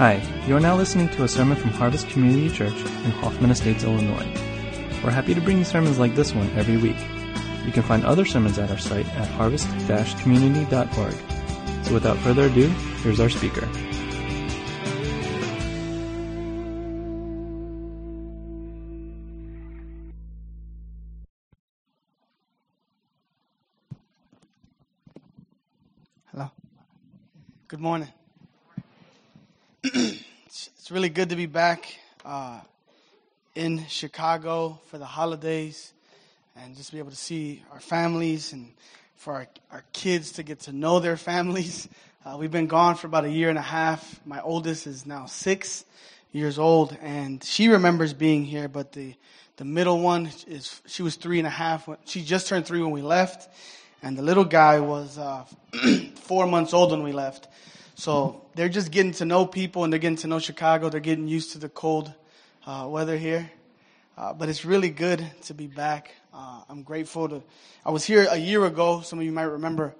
Hi, 0.00 0.16
you 0.46 0.56
are 0.56 0.60
now 0.60 0.76
listening 0.76 1.10
to 1.10 1.24
a 1.24 1.28
sermon 1.28 1.58
from 1.58 1.72
Harvest 1.72 2.08
Community 2.08 2.48
Church 2.48 2.72
in 2.72 3.10
Hoffman 3.20 3.50
Estates, 3.50 3.84
Illinois. 3.84 4.26
We're 5.04 5.10
happy 5.10 5.34
to 5.34 5.42
bring 5.42 5.58
you 5.58 5.64
sermons 5.64 5.98
like 5.98 6.14
this 6.14 6.34
one 6.34 6.48
every 6.56 6.78
week. 6.78 6.96
You 7.66 7.70
can 7.70 7.82
find 7.82 8.02
other 8.06 8.24
sermons 8.24 8.58
at 8.58 8.70
our 8.70 8.78
site 8.78 9.06
at 9.16 9.28
harvest-community.org. 9.28 11.84
So 11.84 11.92
without 11.92 12.16
further 12.16 12.46
ado, 12.46 12.68
here's 13.02 13.20
our 13.20 13.28
speaker. 13.28 13.68
Hello. 26.32 26.50
Good 27.68 27.80
morning. 27.80 28.08
It's 29.82 30.90
really 30.90 31.08
good 31.08 31.30
to 31.30 31.36
be 31.36 31.46
back 31.46 31.94
uh, 32.22 32.60
in 33.54 33.86
Chicago 33.86 34.78
for 34.88 34.98
the 34.98 35.06
holidays 35.06 35.94
and 36.54 36.76
just 36.76 36.92
be 36.92 36.98
able 36.98 37.10
to 37.10 37.16
see 37.16 37.62
our 37.72 37.80
families 37.80 38.52
and 38.52 38.72
for 39.16 39.32
our, 39.32 39.46
our 39.72 39.82
kids 39.94 40.32
to 40.32 40.42
get 40.42 40.60
to 40.60 40.72
know 40.72 41.00
their 41.00 41.16
families. 41.16 41.88
Uh, 42.22 42.36
we've 42.36 42.50
been 42.50 42.66
gone 42.66 42.96
for 42.96 43.06
about 43.06 43.24
a 43.24 43.30
year 43.30 43.48
and 43.48 43.56
a 43.56 43.62
half. 43.62 44.20
My 44.26 44.42
oldest 44.42 44.86
is 44.86 45.06
now 45.06 45.24
six 45.24 45.86
years 46.32 46.58
old 46.58 46.94
and 47.00 47.42
she 47.42 47.68
remembers 47.68 48.12
being 48.12 48.44
here, 48.44 48.68
but 48.68 48.92
the, 48.92 49.14
the 49.56 49.64
middle 49.64 50.02
one 50.02 50.28
is, 50.46 50.82
she 50.86 51.02
was 51.02 51.16
three 51.16 51.38
and 51.38 51.46
a 51.46 51.50
half. 51.50 51.88
She 52.04 52.22
just 52.22 52.46
turned 52.46 52.66
three 52.66 52.82
when 52.82 52.90
we 52.90 53.00
left 53.00 53.48
and 54.02 54.18
the 54.18 54.22
little 54.22 54.44
guy 54.44 54.80
was 54.80 55.16
uh, 55.16 55.46
four 56.16 56.46
months 56.46 56.74
old 56.74 56.90
when 56.90 57.02
we 57.02 57.12
left. 57.12 57.48
So 58.00 58.40
they're 58.54 58.70
just 58.70 58.92
getting 58.92 59.12
to 59.12 59.26
know 59.26 59.44
people 59.44 59.84
and 59.84 59.92
they're 59.92 60.00
getting 60.00 60.16
to 60.16 60.26
know 60.26 60.38
Chicago. 60.38 60.88
They're 60.88 61.00
getting 61.00 61.28
used 61.28 61.52
to 61.52 61.58
the 61.58 61.68
cold 61.68 62.10
uh, 62.64 62.86
weather 62.88 63.14
here. 63.18 63.52
Uh, 64.16 64.32
but 64.32 64.48
it's 64.48 64.64
really 64.64 64.88
good 64.88 65.30
to 65.42 65.52
be 65.52 65.66
back. 65.66 66.14
Uh, 66.32 66.62
I'm 66.70 66.82
grateful 66.82 67.28
to. 67.28 67.42
I 67.84 67.90
was 67.90 68.02
here 68.02 68.26
a 68.30 68.38
year 68.38 68.64
ago. 68.64 69.02
Some 69.02 69.18
of 69.18 69.26
you 69.26 69.32
might 69.32 69.42
remember, 69.42 69.94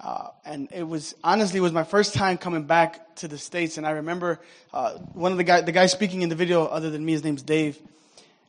uh, 0.00 0.28
and 0.44 0.68
it 0.70 0.82
was 0.82 1.14
honestly 1.24 1.60
it 1.60 1.62
was 1.62 1.72
my 1.72 1.82
first 1.82 2.12
time 2.12 2.36
coming 2.36 2.64
back 2.64 3.16
to 3.16 3.28
the 3.28 3.38
states. 3.38 3.78
And 3.78 3.86
I 3.86 3.92
remember 3.92 4.38
uh, 4.74 4.98
one 5.14 5.32
of 5.32 5.38
the 5.38 5.44
guy, 5.44 5.62
the 5.62 5.72
guy 5.72 5.86
speaking 5.86 6.20
in 6.20 6.28
the 6.28 6.34
video, 6.34 6.66
other 6.66 6.90
than 6.90 7.02
me, 7.02 7.12
his 7.12 7.24
name's 7.24 7.42
Dave. 7.42 7.78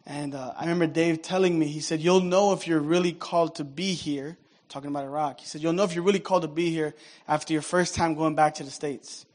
And 0.06 0.36
uh, 0.36 0.52
I 0.58 0.64
remember 0.64 0.88
Dave 0.88 1.22
telling 1.22 1.58
me, 1.58 1.68
he 1.68 1.80
said, 1.80 2.02
"You'll 2.02 2.20
know 2.20 2.52
if 2.52 2.68
you're 2.68 2.82
really 2.82 3.14
called 3.14 3.56
to 3.56 3.64
be 3.64 3.94
here." 3.94 4.36
Talking 4.72 4.90
about 4.90 5.04
Iraq, 5.04 5.42
he 5.42 5.46
said, 5.46 5.62
"You'll 5.62 5.74
know 5.74 5.84
if 5.84 5.94
you're 5.94 6.04
really 6.04 6.20
called 6.20 6.44
to 6.44 6.48
be 6.48 6.70
here 6.70 6.96
after 7.28 7.52
your 7.52 7.62
first 7.62 7.94
time 7.94 8.16
going 8.16 8.36
back 8.36 8.56
to 8.56 8.64
the 8.64 8.72
states." 8.72 9.26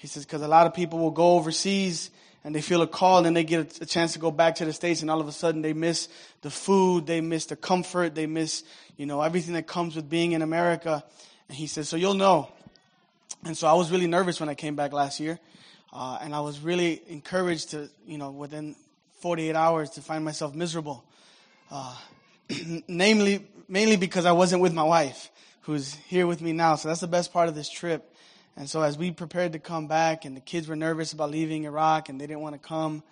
He 0.00 0.06
says, 0.06 0.24
because 0.24 0.40
a 0.40 0.48
lot 0.48 0.66
of 0.66 0.72
people 0.72 0.98
will 0.98 1.10
go 1.10 1.34
overseas 1.34 2.10
and 2.42 2.54
they 2.54 2.62
feel 2.62 2.80
a 2.80 2.86
call 2.86 3.18
and 3.18 3.26
then 3.26 3.34
they 3.34 3.44
get 3.44 3.82
a, 3.82 3.84
chance 3.84 4.14
to 4.14 4.18
go 4.18 4.30
back 4.30 4.54
to 4.54 4.64
the 4.64 4.72
States 4.72 5.02
and 5.02 5.10
all 5.10 5.20
of 5.20 5.28
a 5.28 5.32
sudden 5.32 5.60
they 5.60 5.74
miss 5.74 6.08
the 6.40 6.48
food, 6.48 7.06
they 7.06 7.20
miss 7.20 7.44
the 7.44 7.56
comfort, 7.56 8.14
they 8.14 8.24
miss, 8.24 8.64
you 8.96 9.04
know, 9.04 9.20
everything 9.20 9.52
that 9.52 9.66
comes 9.66 9.96
with 9.96 10.08
being 10.08 10.32
in 10.32 10.40
America. 10.40 11.04
And 11.48 11.58
he 11.58 11.66
says, 11.66 11.86
so 11.86 11.96
you'll 11.96 12.14
know. 12.14 12.48
And 13.44 13.54
so 13.54 13.66
I 13.66 13.74
was 13.74 13.90
really 13.90 14.06
nervous 14.06 14.40
when 14.40 14.48
I 14.48 14.54
came 14.54 14.74
back 14.74 14.94
last 14.94 15.20
year. 15.20 15.38
Uh, 15.92 16.18
and 16.22 16.34
I 16.34 16.40
was 16.40 16.60
really 16.60 17.02
encouraged 17.08 17.72
to, 17.72 17.90
you 18.06 18.16
know, 18.16 18.30
within 18.30 18.76
48 19.20 19.54
hours 19.54 19.90
to 19.90 20.00
find 20.00 20.24
myself 20.24 20.54
miserable. 20.54 21.04
Uh, 21.70 21.94
namely, 22.88 23.46
mainly 23.70 23.96
because 23.96 24.26
I 24.26 24.32
wasn't 24.32 24.60
with 24.60 24.74
my 24.74 24.82
wife, 24.82 25.30
who's 25.62 25.94
here 25.94 26.26
with 26.26 26.42
me 26.42 26.52
now. 26.52 26.74
So 26.74 26.88
that's 26.88 27.00
the 27.00 27.06
best 27.06 27.32
part 27.32 27.48
of 27.48 27.54
this 27.54 27.70
trip. 27.70 28.12
And 28.56 28.68
so 28.68 28.82
as 28.82 28.98
we 28.98 29.12
prepared 29.12 29.52
to 29.52 29.60
come 29.60 29.86
back, 29.86 30.24
and 30.24 30.36
the 30.36 30.40
kids 30.40 30.66
were 30.66 30.76
nervous 30.76 31.12
about 31.12 31.30
leaving 31.30 31.64
Iraq, 31.64 32.08
and 32.08 32.20
they 32.20 32.26
didn't 32.26 32.42
want 32.42 32.60
to 32.60 32.68
come 32.68 33.04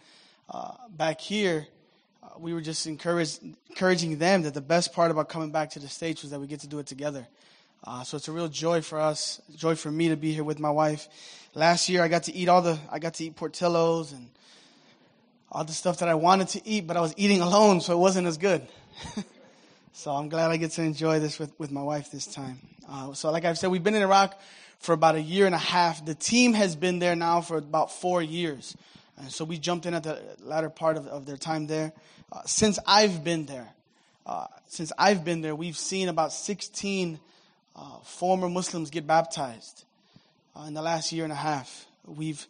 uh, 0.50 0.73
back 0.91 1.20
here, 1.20 1.69
uh, 2.25 2.31
we 2.39 2.53
were 2.53 2.61
just 2.61 2.87
encouraging 2.87 4.19
them 4.19 4.43
that 4.43 4.53
the 4.53 4.60
best 4.60 4.93
part 4.93 5.12
about 5.12 5.28
coming 5.28 5.53
back 5.53 5.71
to 5.71 5.78
the 5.78 5.88
States 5.88 6.22
was 6.22 6.32
that 6.32 6.41
we 6.41 6.49
get 6.49 6.61
to 6.61 6.66
do 6.66 6.81
it 6.81 6.87
together. 6.87 7.27
Uh, 7.84 8.03
so 8.03 8.16
it's 8.16 8.27
a 8.27 8.32
real 8.32 8.49
joy 8.49 8.82
for 8.82 8.99
us, 8.99 9.41
joy 9.55 9.77
for 9.77 9.93
me 9.93 10.09
to 10.09 10.16
be 10.16 10.32
here 10.32 10.43
with 10.43 10.59
my 10.59 10.71
wife. 10.71 11.09
Last 11.55 11.88
year, 11.88 12.03
I 12.03 12.09
got 12.09 12.25
to 12.25 12.34
eat 12.34 12.49
all 12.49 12.62
the, 12.62 12.77
I 12.91 12.99
got 12.99 13.15
to 13.15 13.25
eat 13.25 13.37
Portillo's 13.37 14.11
and 14.11 14.28
all 15.53 15.62
the 15.62 15.72
stuff 15.72 16.00
that 16.00 16.09
I 16.09 16.16
wanted 16.16 16.49
to 16.49 16.69
eat, 16.69 16.88
but 16.88 16.97
I 16.97 17.00
was 17.00 17.15
eating 17.16 17.41
alone, 17.43 17.81
so 17.81 17.93
it 17.93 17.99
wasn't 17.99 18.27
as 18.27 18.37
good. 18.37 18.66
so 19.98 20.12
I'm 20.12 20.28
glad 20.28 20.53
I 20.53 20.59
get 20.59 20.70
to 20.72 20.82
enjoy 20.82 21.19
this 21.19 21.41
with, 21.41 21.53
with 21.59 21.72
my 21.72 21.82
wife 21.82 22.12
this 22.12 22.25
time. 22.25 22.60
Uh, 22.88 23.14
so 23.14 23.32
like 23.32 23.44
I've 23.44 23.59
said, 23.59 23.72
we've 23.72 23.82
been 23.82 23.97
in 23.97 24.03
Iraq 24.03 24.41
for 24.78 24.92
about 24.92 25.16
a 25.16 25.20
year 25.20 25.44
and 25.44 25.56
a 25.56 25.59
half. 25.59 26.06
The 26.06 26.14
team 26.14 26.53
has 26.53 26.76
been 26.76 27.00
there 27.00 27.16
now 27.16 27.41
for 27.41 27.56
about 27.56 27.91
four 27.91 28.22
years. 28.22 28.76
And 29.16 29.32
so 29.32 29.44
we 29.44 29.58
jumped 29.58 29.87
in 29.87 29.94
at 29.94 30.04
the 30.04 30.22
latter 30.38 30.70
part 30.70 30.98
of, 30.98 31.08
of 31.08 31.26
their 31.26 31.37
time 31.37 31.66
there. 31.66 31.92
Uh, 32.31 32.42
since 32.47 32.78
I've 32.87 33.25
been 33.25 33.47
there, 33.47 33.70
uh, 34.25 34.47
since 34.69 34.92
I've 34.97 35.25
been 35.25 35.41
there, 35.41 35.56
we've 35.56 35.76
seen 35.76 36.08
about 36.08 36.32
16 36.32 37.19
uh, 37.75 37.98
former 38.04 38.48
Muslims 38.48 38.91
get 38.91 39.04
baptized 39.04 39.84
uh, 40.54 40.62
in 40.69 40.75
the 40.75 40.82
last 40.82 41.10
year 41.10 41.25
and 41.25 41.32
a 41.32 41.37
half. 41.37 41.87
We've 42.06 42.47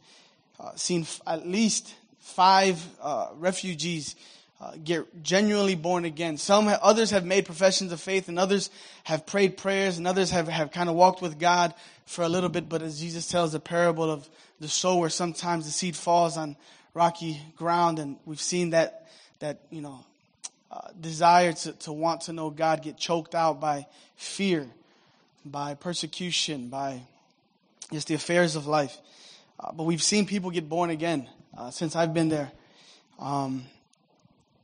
uh, 0.60 0.72
seen 0.75 1.03
f- 1.03 1.22
at 1.26 1.48
least 1.48 1.94
five 2.19 2.87
uh, 3.00 3.28
refugees 3.37 4.16
uh, 4.60 4.72
get 4.82 5.22
genuinely 5.22 5.76
born 5.76 6.04
again. 6.04 6.36
Some, 6.36 6.69
others 6.82 7.10
have 7.10 7.24
made 7.24 7.46
professions 7.46 7.92
of 7.92 8.00
faith 8.00 8.28
and 8.28 8.38
others 8.38 8.70
have 9.04 9.24
prayed 9.24 9.56
prayers 9.56 9.98
and 9.98 10.06
others 10.06 10.30
have, 10.30 10.48
have 10.48 10.72
kind 10.72 10.88
of 10.88 10.96
walked 10.96 11.22
with 11.22 11.38
God 11.38 11.74
for 12.06 12.22
a 12.22 12.28
little 12.28 12.48
bit. 12.48 12.69
But 12.69 12.82
as 12.82 13.00
Jesus 13.00 13.28
tells 13.28 13.52
the 13.52 13.60
parable 13.60 14.10
of 14.10 14.28
the 14.58 14.69
sower, 14.69 15.10
sometimes 15.10 15.64
the 15.64 15.70
seed 15.70 15.94
falls 15.94 16.36
on 16.36 16.56
rocky 16.92 17.41
ground 17.56 18.00
and 18.00 18.16
we've 18.24 18.41
seen 18.41 18.70
that, 18.70 19.06
that, 19.38 19.60
you 19.70 19.80
know, 19.80 20.04
uh, 20.70 20.88
desire 21.00 21.52
to, 21.52 21.72
to 21.72 21.92
want 21.92 22.22
to 22.22 22.32
know 22.32 22.50
God 22.50 22.82
get 22.82 22.98
choked 22.98 23.34
out 23.34 23.60
by 23.60 23.86
fear, 24.16 24.66
by 25.44 25.75
persecution, 25.75 26.69
by 26.69 27.00
just 27.92 28.08
the 28.08 28.14
affairs 28.14 28.56
of 28.56 28.66
life. 28.66 28.98
Uh, 29.60 29.72
but 29.72 29.84
we've 29.84 30.02
seen 30.02 30.26
people 30.26 30.50
get 30.50 30.69
born 30.69 30.90
again 30.90 31.28
uh, 31.56 31.70
since 31.70 31.94
I've 31.94 32.12
been 32.12 32.28
there. 32.28 32.50
Um, 33.19 33.64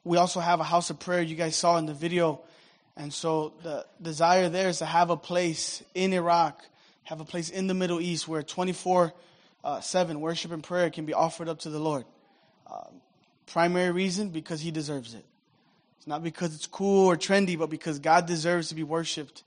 we 0.05 0.19
also 0.19 0.41
have 0.41 0.61
a 0.61 0.65
house 0.65 0.91
of 0.91 1.01
prayer 1.01 1.23
you 1.23 1.35
guys 1.35 1.57
saw 1.57 1.79
in 1.79 1.87
the 1.87 1.95
video. 1.95 2.41
And 2.97 3.13
so 3.13 3.55
the 3.63 3.87
desire 4.01 4.49
there 4.49 4.69
is 4.69 4.79
to 4.79 4.87
have 4.87 5.11
a 5.11 5.17
place 5.17 5.83
in 5.95 6.13
Iraq, 6.13 6.65
have 7.05 7.21
a 7.21 7.25
place 7.25 7.51
in 7.51 7.67
the 7.67 7.75
Middle 7.75 8.01
East 8.01 8.29
where 8.29 8.43
24 8.43 9.13
uh, 9.65 9.81
7 9.81 10.21
worship 10.21 10.53
and 10.53 10.63
prayer 10.63 10.91
can 10.91 11.07
be 11.07 11.15
offered 11.15 11.49
up 11.49 11.61
to 11.61 11.71
the 11.71 11.79
Lord. 11.79 12.05
Uh, 12.71 12.85
primary 13.47 13.91
reason, 13.91 14.29
because 14.29 14.61
He 14.61 14.71
deserves 14.71 15.15
it. 15.15 15.25
It's 15.99 16.07
not 16.07 16.23
because 16.23 16.55
it's 16.55 16.67
cool 16.67 17.07
or 17.07 17.17
trendy, 17.17 17.59
but 17.59 17.71
because 17.71 17.99
God 17.99 18.27
deserves 18.27 18.69
to 18.69 18.75
be 18.75 18.83
worshiped 18.83 19.43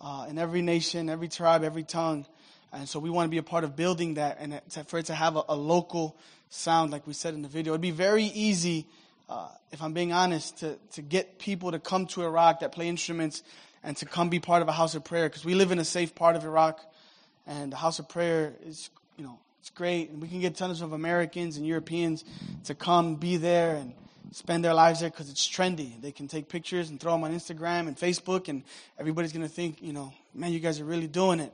uh, 0.00 0.26
in 0.28 0.38
every 0.38 0.60
nation, 0.60 1.08
every 1.08 1.28
tribe, 1.28 1.62
every 1.62 1.84
tongue. 1.84 2.26
And 2.72 2.88
so 2.88 2.98
we 2.98 3.10
want 3.10 3.26
to 3.26 3.30
be 3.30 3.38
a 3.38 3.42
part 3.44 3.62
of 3.62 3.76
building 3.76 4.14
that 4.14 4.38
and 4.40 4.60
for 4.88 4.98
it 4.98 5.06
to 5.06 5.14
have 5.14 5.36
a, 5.36 5.42
a 5.48 5.56
local 5.56 6.16
sound, 6.48 6.90
like 6.90 7.06
we 7.06 7.12
said 7.12 7.34
in 7.34 7.42
the 7.42 7.48
video. 7.48 7.72
It'd 7.72 7.80
be 7.80 7.92
very 7.92 8.24
easy 8.24 8.86
uh, 9.30 9.48
if 9.70 9.80
I'm 9.80 9.92
being 9.92 10.12
honest, 10.12 10.58
to, 10.58 10.76
to 10.94 11.02
get 11.02 11.38
people 11.38 11.70
to 11.70 11.78
come 11.78 12.06
to 12.08 12.24
Iraq 12.24 12.60
that 12.60 12.72
play 12.72 12.88
instruments 12.88 13.44
and 13.84 13.96
to 13.98 14.04
come 14.04 14.28
be 14.28 14.40
part 14.40 14.60
of 14.60 14.68
a 14.68 14.72
house 14.72 14.96
of 14.96 15.04
prayer 15.04 15.28
because 15.28 15.44
we 15.44 15.54
live 15.54 15.70
in 15.70 15.78
a 15.78 15.84
safe 15.84 16.16
part 16.16 16.34
of 16.34 16.44
Iraq 16.44 16.80
and 17.46 17.72
the 17.72 17.76
house 17.76 18.00
of 18.00 18.08
prayer 18.08 18.54
is, 18.66 18.90
you 19.16 19.24
know, 19.24 19.38
it's 19.60 19.70
great. 19.70 20.10
And 20.10 20.20
we 20.20 20.26
can 20.26 20.40
get 20.40 20.56
tons 20.56 20.82
of 20.82 20.92
Americans 20.92 21.56
and 21.56 21.64
Europeans 21.64 22.24
to 22.64 22.74
come 22.74 23.14
be 23.14 23.36
there 23.36 23.76
and 23.76 23.94
spend 24.32 24.64
their 24.64 24.74
lives 24.74 25.00
there 25.00 25.10
because 25.10 25.30
it's 25.30 25.48
trendy. 25.48 26.00
They 26.02 26.10
can 26.10 26.26
take 26.26 26.48
pictures 26.48 26.90
and 26.90 26.98
throw 26.98 27.12
them 27.12 27.22
on 27.22 27.32
Instagram 27.32 27.86
and 27.86 27.96
Facebook 27.96 28.48
and 28.48 28.64
everybody's 28.98 29.32
going 29.32 29.46
to 29.46 29.52
think, 29.52 29.80
you 29.80 29.92
know, 29.92 30.12
man, 30.34 30.52
you 30.52 30.58
guys 30.58 30.80
are 30.80 30.84
really 30.84 31.06
doing 31.06 31.38
it. 31.38 31.52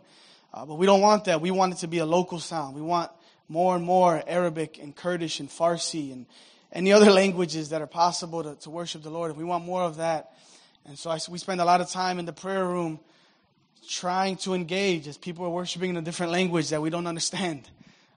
Uh, 0.54 0.64
but 0.64 0.76
we 0.76 0.86
don't 0.86 1.02
want 1.02 1.26
that. 1.26 1.42
We 1.42 1.50
want 1.50 1.74
it 1.74 1.78
to 1.78 1.88
be 1.88 1.98
a 1.98 2.06
local 2.06 2.40
sound. 2.40 2.74
We 2.74 2.80
want 2.80 3.10
more 3.50 3.76
and 3.76 3.84
more 3.84 4.22
Arabic 4.26 4.78
and 4.78 4.96
Kurdish 4.96 5.40
and 5.40 5.50
Farsi 5.50 6.10
and 6.10 6.24
any 6.72 6.92
other 6.92 7.10
languages 7.10 7.70
that 7.70 7.80
are 7.80 7.86
possible 7.86 8.42
to, 8.42 8.54
to 8.56 8.70
worship 8.70 9.02
the 9.02 9.10
Lord. 9.10 9.30
And 9.30 9.38
we 9.38 9.44
want 9.44 9.64
more 9.64 9.82
of 9.82 9.96
that. 9.96 10.32
And 10.86 10.98
so 10.98 11.10
I, 11.10 11.18
we 11.28 11.38
spend 11.38 11.60
a 11.60 11.64
lot 11.64 11.80
of 11.80 11.90
time 11.90 12.18
in 12.18 12.26
the 12.26 12.32
prayer 12.32 12.66
room 12.66 13.00
trying 13.88 14.36
to 14.36 14.54
engage 14.54 15.06
as 15.06 15.16
people 15.16 15.44
are 15.44 15.50
worshiping 15.50 15.90
in 15.90 15.96
a 15.96 16.02
different 16.02 16.32
language 16.32 16.70
that 16.70 16.82
we 16.82 16.90
don't 16.90 17.06
understand. 17.06 17.68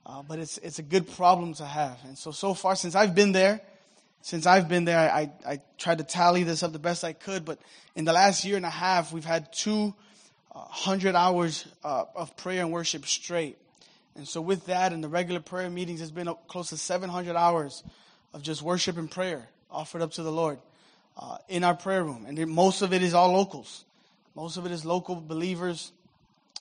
Uh, 0.04 0.22
but 0.22 0.38
it's, 0.38 0.58
it's 0.58 0.78
a 0.78 0.82
good 0.82 1.08
problem 1.12 1.54
to 1.54 1.64
have. 1.64 1.98
And 2.04 2.18
so, 2.18 2.32
so 2.32 2.54
far, 2.54 2.74
since 2.74 2.94
I've 2.94 3.14
been 3.14 3.32
there, 3.32 3.60
since 4.22 4.46
I've 4.46 4.68
been 4.68 4.84
there, 4.84 4.98
I, 4.98 5.30
I, 5.46 5.52
I 5.52 5.60
tried 5.78 5.98
to 5.98 6.04
tally 6.04 6.42
this 6.42 6.62
up 6.62 6.72
the 6.72 6.78
best 6.78 7.04
I 7.04 7.12
could. 7.12 7.44
But 7.44 7.58
in 7.94 8.04
the 8.04 8.12
last 8.12 8.44
year 8.44 8.56
and 8.56 8.66
a 8.66 8.70
half, 8.70 9.12
we've 9.12 9.24
had 9.24 9.52
200 9.52 11.14
uh, 11.14 11.18
hours 11.18 11.66
uh, 11.84 12.04
of 12.14 12.36
prayer 12.36 12.60
and 12.62 12.72
worship 12.72 13.06
straight. 13.06 13.56
And 14.16 14.26
so 14.26 14.40
with 14.40 14.66
that 14.66 14.92
and 14.92 15.02
the 15.02 15.08
regular 15.08 15.40
prayer 15.40 15.70
meetings, 15.70 16.00
it's 16.00 16.10
been 16.10 16.32
close 16.48 16.70
to 16.70 16.76
700 16.76 17.36
hours 17.36 17.82
of 18.32 18.42
just 18.42 18.62
worship 18.62 18.96
and 18.96 19.10
prayer 19.10 19.48
offered 19.70 20.02
up 20.02 20.12
to 20.12 20.22
the 20.22 20.32
Lord 20.32 20.58
uh, 21.16 21.38
in 21.48 21.64
our 21.64 21.74
prayer 21.74 22.04
room. 22.04 22.24
And 22.26 22.46
most 22.48 22.82
of 22.82 22.92
it 22.92 23.02
is 23.02 23.14
all 23.14 23.32
locals. 23.32 23.84
Most 24.34 24.56
of 24.56 24.66
it 24.66 24.72
is 24.72 24.84
local 24.84 25.16
believers 25.16 25.92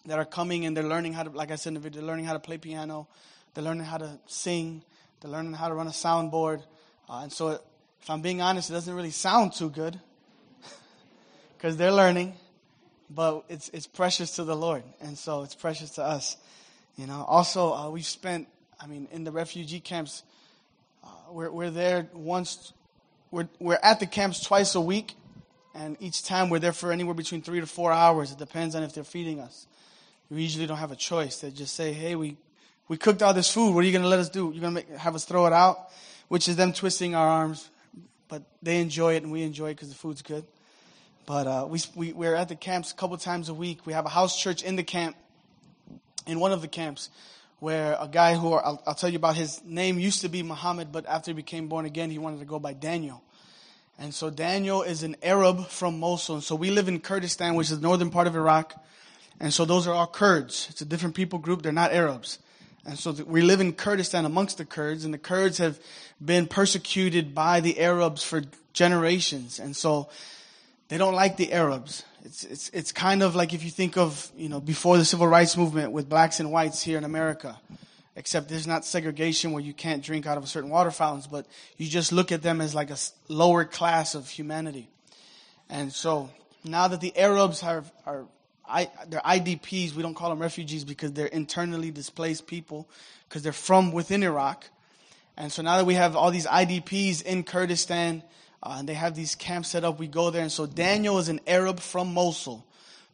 that 0.05 0.17
are 0.17 0.25
coming 0.25 0.65
and 0.65 0.75
they're 0.75 0.83
learning 0.83 1.13
how 1.13 1.23
to, 1.23 1.29
like 1.29 1.51
I 1.51 1.55
said 1.55 1.69
in 1.69 1.73
the 1.75 1.79
video, 1.79 2.01
they're 2.01 2.07
learning 2.07 2.25
how 2.25 2.33
to 2.33 2.39
play 2.39 2.57
piano. 2.57 3.07
They're 3.53 3.63
learning 3.63 3.85
how 3.85 3.97
to 3.97 4.19
sing. 4.27 4.83
They're 5.21 5.31
learning 5.31 5.53
how 5.53 5.67
to 5.67 5.73
run 5.73 5.87
a 5.87 5.91
soundboard. 5.91 6.63
Uh, 7.09 7.21
and 7.23 7.31
so, 7.31 7.59
if 8.01 8.09
I'm 8.09 8.21
being 8.21 8.41
honest, 8.41 8.69
it 8.69 8.73
doesn't 8.73 8.93
really 8.93 9.11
sound 9.11 9.53
too 9.53 9.69
good 9.69 9.99
because 11.57 11.75
they're 11.75 11.91
learning, 11.91 12.35
but 13.09 13.43
it's, 13.49 13.69
it's 13.69 13.87
precious 13.87 14.35
to 14.35 14.43
the 14.43 14.55
Lord. 14.55 14.83
And 15.01 15.17
so, 15.17 15.43
it's 15.43 15.55
precious 15.55 15.91
to 15.91 16.03
us. 16.03 16.37
You 16.97 17.07
know, 17.07 17.25
also, 17.27 17.73
uh, 17.73 17.89
we've 17.89 18.05
spent, 18.05 18.47
I 18.79 18.87
mean, 18.87 19.07
in 19.11 19.23
the 19.23 19.31
refugee 19.31 19.79
camps, 19.79 20.23
we're, 21.31 21.51
we're 21.51 21.69
there 21.69 22.09
once, 22.13 22.73
we're, 23.31 23.47
we're 23.59 23.79
at 23.81 23.99
the 23.99 24.05
camps 24.05 24.41
twice 24.41 24.75
a 24.75 24.81
week. 24.81 25.15
And 25.75 25.97
each 25.99 26.23
time 26.23 26.49
we're 26.49 26.59
there 26.59 26.73
for 26.73 26.91
anywhere 26.91 27.13
between 27.13 27.41
three 27.41 27.59
to 27.59 27.67
four 27.67 27.91
hours. 27.91 28.31
It 28.31 28.37
depends 28.37 28.75
on 28.75 28.83
if 28.83 28.93
they're 28.93 29.03
feeding 29.03 29.39
us. 29.39 29.67
We 30.29 30.41
usually 30.41 30.65
don't 30.65 30.77
have 30.77 30.91
a 30.91 30.95
choice. 30.95 31.39
They 31.39 31.51
just 31.51 31.75
say, 31.75 31.93
hey, 31.93 32.15
we, 32.15 32.37
we 32.87 32.97
cooked 32.97 33.21
all 33.21 33.33
this 33.33 33.51
food. 33.51 33.73
What 33.73 33.83
are 33.83 33.87
you 33.87 33.91
going 33.91 34.03
to 34.03 34.09
let 34.09 34.19
us 34.19 34.29
do? 34.29 34.51
You're 34.53 34.69
going 34.69 34.83
to 34.83 34.97
have 34.97 35.15
us 35.15 35.25
throw 35.25 35.45
it 35.45 35.53
out? 35.53 35.77
Which 36.27 36.47
is 36.47 36.55
them 36.55 36.73
twisting 36.73 37.15
our 37.15 37.27
arms. 37.27 37.69
But 38.27 38.43
they 38.61 38.81
enjoy 38.81 39.15
it 39.15 39.23
and 39.23 39.31
we 39.31 39.43
enjoy 39.43 39.69
it 39.69 39.75
because 39.75 39.89
the 39.89 39.95
food's 39.95 40.21
good. 40.21 40.43
But 41.25 41.47
uh, 41.47 41.67
we, 41.69 41.79
we, 41.95 42.13
we're 42.13 42.35
at 42.35 42.49
the 42.49 42.55
camps 42.55 42.91
a 42.91 42.95
couple 42.95 43.15
times 43.17 43.49
a 43.49 43.53
week. 43.53 43.85
We 43.85 43.93
have 43.93 44.05
a 44.05 44.09
house 44.09 44.39
church 44.39 44.63
in 44.63 44.75
the 44.75 44.83
camp, 44.83 45.15
in 46.25 46.39
one 46.39 46.51
of 46.51 46.61
the 46.61 46.67
camps, 46.67 47.09
where 47.59 47.97
a 47.99 48.07
guy 48.07 48.35
who, 48.35 48.53
I'll, 48.53 48.81
I'll 48.85 48.95
tell 48.95 49.09
you 49.09 49.17
about 49.17 49.35
his 49.35 49.61
name, 49.63 49.99
used 49.99 50.21
to 50.21 50.29
be 50.29 50.43
Muhammad, 50.43 50.91
but 50.91 51.05
after 51.05 51.31
he 51.31 51.35
became 51.35 51.67
born 51.67 51.85
again, 51.85 52.09
he 52.09 52.17
wanted 52.17 52.39
to 52.39 52.45
go 52.45 52.59
by 52.59 52.73
Daniel. 52.73 53.21
And 53.97 54.13
so 54.13 54.29
Daniel 54.29 54.81
is 54.81 55.03
an 55.03 55.17
Arab 55.21 55.67
from 55.67 55.99
Mosul. 55.99 56.35
And 56.35 56.43
so 56.43 56.55
we 56.55 56.71
live 56.71 56.87
in 56.87 57.01
Kurdistan, 57.01 57.55
which 57.55 57.69
is 57.69 57.79
the 57.79 57.87
northern 57.87 58.09
part 58.09 58.27
of 58.27 58.35
Iraq. 58.35 58.73
And 59.41 59.53
so 59.53 59.65
those 59.65 59.87
are 59.87 59.93
all 59.93 60.07
Kurds. 60.07 60.67
It's 60.69 60.81
a 60.81 60.85
different 60.85 61.15
people 61.15 61.39
group. 61.39 61.61
They're 61.61 61.71
not 61.73 61.91
Arabs. 61.91 62.39
And 62.85 62.97
so 62.97 63.11
we 63.11 63.41
live 63.41 63.59
in 63.59 63.73
Kurdistan 63.73 64.25
amongst 64.25 64.57
the 64.57 64.65
Kurds, 64.65 65.03
and 65.03 65.13
the 65.13 65.17
Kurds 65.17 65.57
have 65.57 65.79
been 66.23 66.47
persecuted 66.47 67.35
by 67.35 67.59
the 67.59 67.79
Arabs 67.79 68.23
for 68.23 68.43
generations. 68.71 69.59
And 69.59 69.75
so 69.75 70.09
they 70.89 70.97
don't 70.97 71.15
like 71.15 71.37
the 71.37 71.53
Arabs. 71.53 72.03
It's, 72.25 72.43
it's, 72.43 72.69
it's 72.69 72.91
kind 72.91 73.23
of 73.23 73.35
like 73.35 73.53
if 73.53 73.63
you 73.63 73.69
think 73.71 73.97
of, 73.97 74.31
you 74.35 74.49
know, 74.49 74.59
before 74.59 74.97
the 74.97 75.05
civil 75.05 75.27
rights 75.27 75.55
movement 75.55 75.93
with 75.93 76.09
blacks 76.09 76.39
and 76.39 76.51
whites 76.51 76.83
here 76.83 76.97
in 76.97 77.03
America 77.03 77.57
except 78.19 78.49
there's 78.49 78.67
not 78.67 78.83
segregation 78.83 79.53
where 79.53 79.63
you 79.63 79.73
can't 79.73 80.03
drink 80.03 80.27
out 80.27 80.37
of 80.37 80.43
a 80.43 80.47
certain 80.47 80.69
water 80.69 80.91
fountains, 80.91 81.25
but 81.25 81.45
you 81.77 81.87
just 81.87 82.11
look 82.11 82.33
at 82.33 82.41
them 82.41 82.59
as 82.59 82.75
like 82.75 82.91
a 82.91 82.97
lower 83.29 83.63
class 83.63 84.13
of 84.13 84.27
humanity. 84.27 84.89
And 85.69 85.93
so 85.93 86.29
now 86.65 86.89
that 86.89 86.99
the 86.99 87.17
Arabs 87.17 87.63
are, 87.63 87.85
are 88.05 88.25
I, 88.67 88.89
they're 89.07 89.21
IDPs, 89.21 89.93
we 89.93 90.03
don't 90.03 90.15
call 90.15 90.29
them 90.29 90.39
refugees 90.39 90.83
because 90.83 91.13
they're 91.13 91.27
internally 91.27 91.91
displaced 91.91 92.45
people 92.45 92.89
because 93.29 93.41
they're 93.41 93.53
from 93.53 93.93
within 93.93 94.21
Iraq. 94.21 94.65
And 95.37 95.49
so 95.49 95.61
now 95.61 95.77
that 95.77 95.85
we 95.85 95.93
have 95.93 96.17
all 96.17 96.29
these 96.29 96.45
IDPs 96.45 97.23
in 97.23 97.43
Kurdistan, 97.43 98.21
uh, 98.61 98.75
and 98.79 98.89
they 98.89 98.93
have 98.93 99.15
these 99.15 99.35
camps 99.35 99.69
set 99.69 99.83
up, 99.83 99.99
we 99.99 100.07
go 100.07 100.29
there. 100.29 100.41
And 100.41 100.51
so 100.51 100.65
Daniel 100.65 101.17
is 101.19 101.29
an 101.29 101.39
Arab 101.47 101.79
from 101.79 102.13
Mosul. 102.13 102.65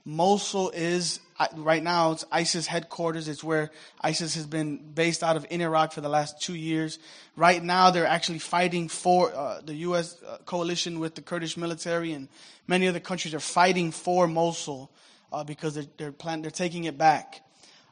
Mosul 0.06 0.70
is 0.70 1.20
right 1.56 1.82
now 1.82 2.12
it's 2.12 2.26
ISIS 2.32 2.68
headquarters. 2.68 3.28
It's 3.28 3.44
where 3.44 3.72
ISIS 4.02 4.36
has 4.36 4.46
been 4.46 4.78
based 4.78 5.24
out 5.24 5.36
of 5.36 5.46
in 5.50 5.62
Iraq 5.62 5.94
for 5.94 6.02
the 6.02 6.10
last 6.10 6.42
two 6.42 6.54
years. 6.54 7.00
Right 7.36 7.64
now, 7.64 7.90
they're 7.90 8.06
actually 8.06 8.40
fighting 8.40 8.88
for 8.88 9.34
uh, 9.34 9.62
the 9.62 9.74
U.S. 9.76 10.22
Uh, 10.22 10.38
coalition 10.46 11.00
with 11.00 11.16
the 11.16 11.22
Kurdish 11.22 11.58
military, 11.58 12.14
and 12.14 12.28
many 12.68 12.88
other 12.88 13.00
countries 13.00 13.34
are 13.34 13.40
fighting 13.40 13.92
for 13.92 14.28
Mosul 14.28 14.92
uh, 15.34 15.44
because 15.44 15.74
they're 15.74 15.86
they're, 15.98 16.12
plan- 16.12 16.42
they're 16.42 16.52
taking 16.52 16.84
it 16.84 16.98
back. 16.98 17.42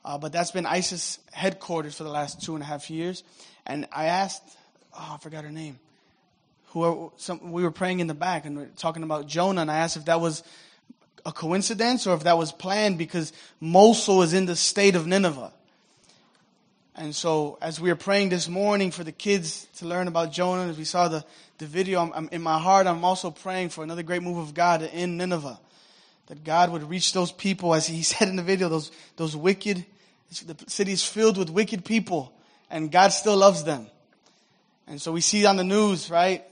Uh, 0.05 0.17
but 0.17 0.31
that's 0.31 0.51
been 0.51 0.65
ISIS 0.65 1.19
headquarters 1.31 1.95
for 1.95 2.03
the 2.03 2.09
last 2.09 2.41
two 2.41 2.53
and 2.55 2.61
a 2.61 2.65
half 2.65 2.89
years. 2.89 3.23
And 3.65 3.87
I 3.91 4.05
asked, 4.05 4.43
oh, 4.93 5.13
I 5.15 5.17
forgot 5.17 5.45
her 5.45 5.51
name. 5.51 5.79
Who 6.73 6.83
are, 6.83 7.11
some, 7.17 7.51
we 7.51 7.63
were 7.63 7.71
praying 7.71 7.99
in 7.99 8.07
the 8.07 8.13
back 8.13 8.45
and 8.45 8.57
we 8.57 8.65
talking 8.75 9.03
about 9.03 9.27
Jonah, 9.27 9.61
and 9.61 9.71
I 9.71 9.77
asked 9.77 9.95
if 9.95 10.05
that 10.05 10.19
was 10.19 10.43
a 11.25 11.31
coincidence 11.31 12.07
or 12.07 12.15
if 12.15 12.23
that 12.23 12.37
was 12.37 12.51
planned 12.51 12.97
because 12.97 13.31
Mosul 13.59 14.23
is 14.23 14.33
in 14.33 14.45
the 14.45 14.55
state 14.55 14.95
of 14.95 15.05
Nineveh. 15.07 15.53
And 16.95 17.15
so, 17.15 17.57
as 17.61 17.79
we 17.79 17.89
were 17.89 17.95
praying 17.95 18.29
this 18.29 18.47
morning 18.47 18.91
for 18.91 19.03
the 19.03 19.11
kids 19.11 19.67
to 19.77 19.85
learn 19.85 20.07
about 20.07 20.31
Jonah, 20.31 20.69
as 20.69 20.77
we 20.77 20.83
saw 20.83 21.07
the, 21.07 21.25
the 21.57 21.65
video, 21.65 22.01
I'm, 22.01 22.11
I'm, 22.13 22.29
in 22.31 22.41
my 22.41 22.59
heart, 22.59 22.85
I'm 22.85 23.03
also 23.03 23.31
praying 23.31 23.69
for 23.69 23.83
another 23.83 24.03
great 24.03 24.21
move 24.21 24.37
of 24.37 24.53
God 24.53 24.83
in 24.83 25.17
Nineveh. 25.17 25.59
That 26.27 26.43
God 26.43 26.71
would 26.71 26.89
reach 26.89 27.13
those 27.13 27.31
people, 27.31 27.73
as 27.73 27.87
he 27.87 28.03
said 28.03 28.29
in 28.29 28.35
the 28.35 28.43
video, 28.43 28.69
those, 28.69 28.91
those 29.15 29.35
wicked, 29.35 29.85
the 30.45 30.55
city 30.67 30.91
is 30.91 31.03
filled 31.03 31.37
with 31.37 31.49
wicked 31.49 31.83
people, 31.83 32.33
and 32.69 32.91
God 32.91 33.09
still 33.09 33.37
loves 33.37 33.63
them. 33.63 33.87
And 34.87 35.01
so 35.01 35.11
we 35.11 35.21
see 35.21 35.45
on 35.45 35.57
the 35.57 35.63
news, 35.63 36.09
right? 36.09 36.43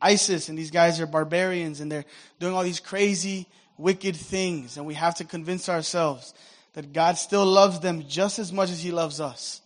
ISIS 0.00 0.48
and 0.48 0.58
these 0.58 0.70
guys 0.70 1.00
are 1.00 1.06
barbarians 1.06 1.80
and 1.80 1.90
they're 1.90 2.04
doing 2.40 2.54
all 2.54 2.62
these 2.62 2.80
crazy, 2.80 3.46
wicked 3.78 4.16
things, 4.16 4.76
and 4.76 4.86
we 4.86 4.94
have 4.94 5.14
to 5.16 5.24
convince 5.24 5.68
ourselves 5.68 6.34
that 6.74 6.92
God 6.92 7.18
still 7.18 7.44
loves 7.44 7.80
them 7.80 8.04
just 8.08 8.38
as 8.38 8.52
much 8.52 8.70
as 8.70 8.82
He 8.82 8.90
loves 8.90 9.20
us, 9.20 9.60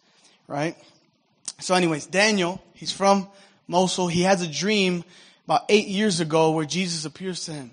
right? 0.48 0.76
So, 1.58 1.74
anyways, 1.74 2.06
Daniel, 2.06 2.62
he's 2.74 2.92
from 2.92 3.28
Mosul. 3.66 4.08
He 4.08 4.22
has 4.22 4.42
a 4.42 4.46
dream 4.46 5.04
about 5.46 5.64
eight 5.68 5.88
years 5.88 6.20
ago 6.20 6.50
where 6.50 6.66
Jesus 6.66 7.04
appears 7.04 7.44
to 7.46 7.52
him. 7.52 7.70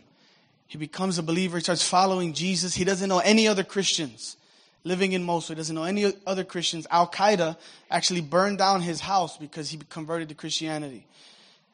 He 0.67 0.77
becomes 0.77 1.17
a 1.17 1.23
believer. 1.23 1.57
He 1.57 1.63
starts 1.63 1.87
following 1.87 2.33
Jesus. 2.33 2.73
He 2.73 2.83
doesn't 2.83 3.09
know 3.09 3.19
any 3.19 3.47
other 3.47 3.63
Christians 3.63 4.37
living 4.83 5.11
in 5.11 5.23
Mosul. 5.23 5.55
He 5.55 5.57
doesn't 5.57 5.75
know 5.75 5.83
any 5.83 6.13
other 6.25 6.43
Christians. 6.43 6.87
Al 6.89 7.07
Qaeda 7.07 7.57
actually 7.91 8.21
burned 8.21 8.57
down 8.57 8.81
his 8.81 9.01
house 9.01 9.37
because 9.37 9.69
he 9.69 9.79
converted 9.89 10.29
to 10.29 10.35
Christianity. 10.35 11.05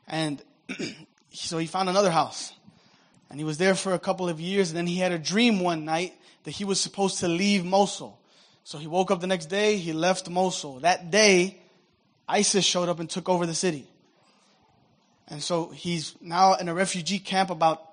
And 0.08 0.42
so 1.32 1.58
he 1.58 1.68
found 1.68 1.90
another 1.90 2.12
house. 2.12 2.54
And 3.30 3.40
he 3.40 3.44
was 3.44 3.58
there 3.58 3.76
for 3.76 3.94
a 3.94 4.00
couple 4.00 4.28
of 4.28 4.40
years, 4.40 4.70
and 4.70 4.78
then 4.78 4.88
he 4.88 4.98
had 4.98 5.12
a 5.12 5.20
dream 5.20 5.60
one 5.60 5.86
night 5.86 6.14
that 6.44 6.52
he 6.52 6.66
was 6.66 6.80
supposed 6.82 7.20
to 7.20 7.28
leave 7.28 7.64
Mosul. 7.64 8.20
So 8.64 8.78
he 8.78 8.88
woke 8.88 9.12
up 9.12 9.22
the 9.22 9.28
next 9.28 9.48
day, 9.48 9.78
he 9.78 9.94
left 9.94 10.30
Mosul. 10.30 10.80
That 10.80 11.12
day, 11.12 11.60
ISIS 12.28 12.66
showed 12.66 12.90
up 12.90 13.00
and 13.00 13.10
took 13.10 13.30
over 13.30 13.46
the 13.46 13.54
city. 13.54 13.88
And 15.28 15.44
so 15.44 15.70
he's 15.70 16.16
now 16.22 16.56
in 16.56 16.68
a 16.70 16.74
refugee 16.74 17.20
camp 17.20 17.52
about 17.52 17.84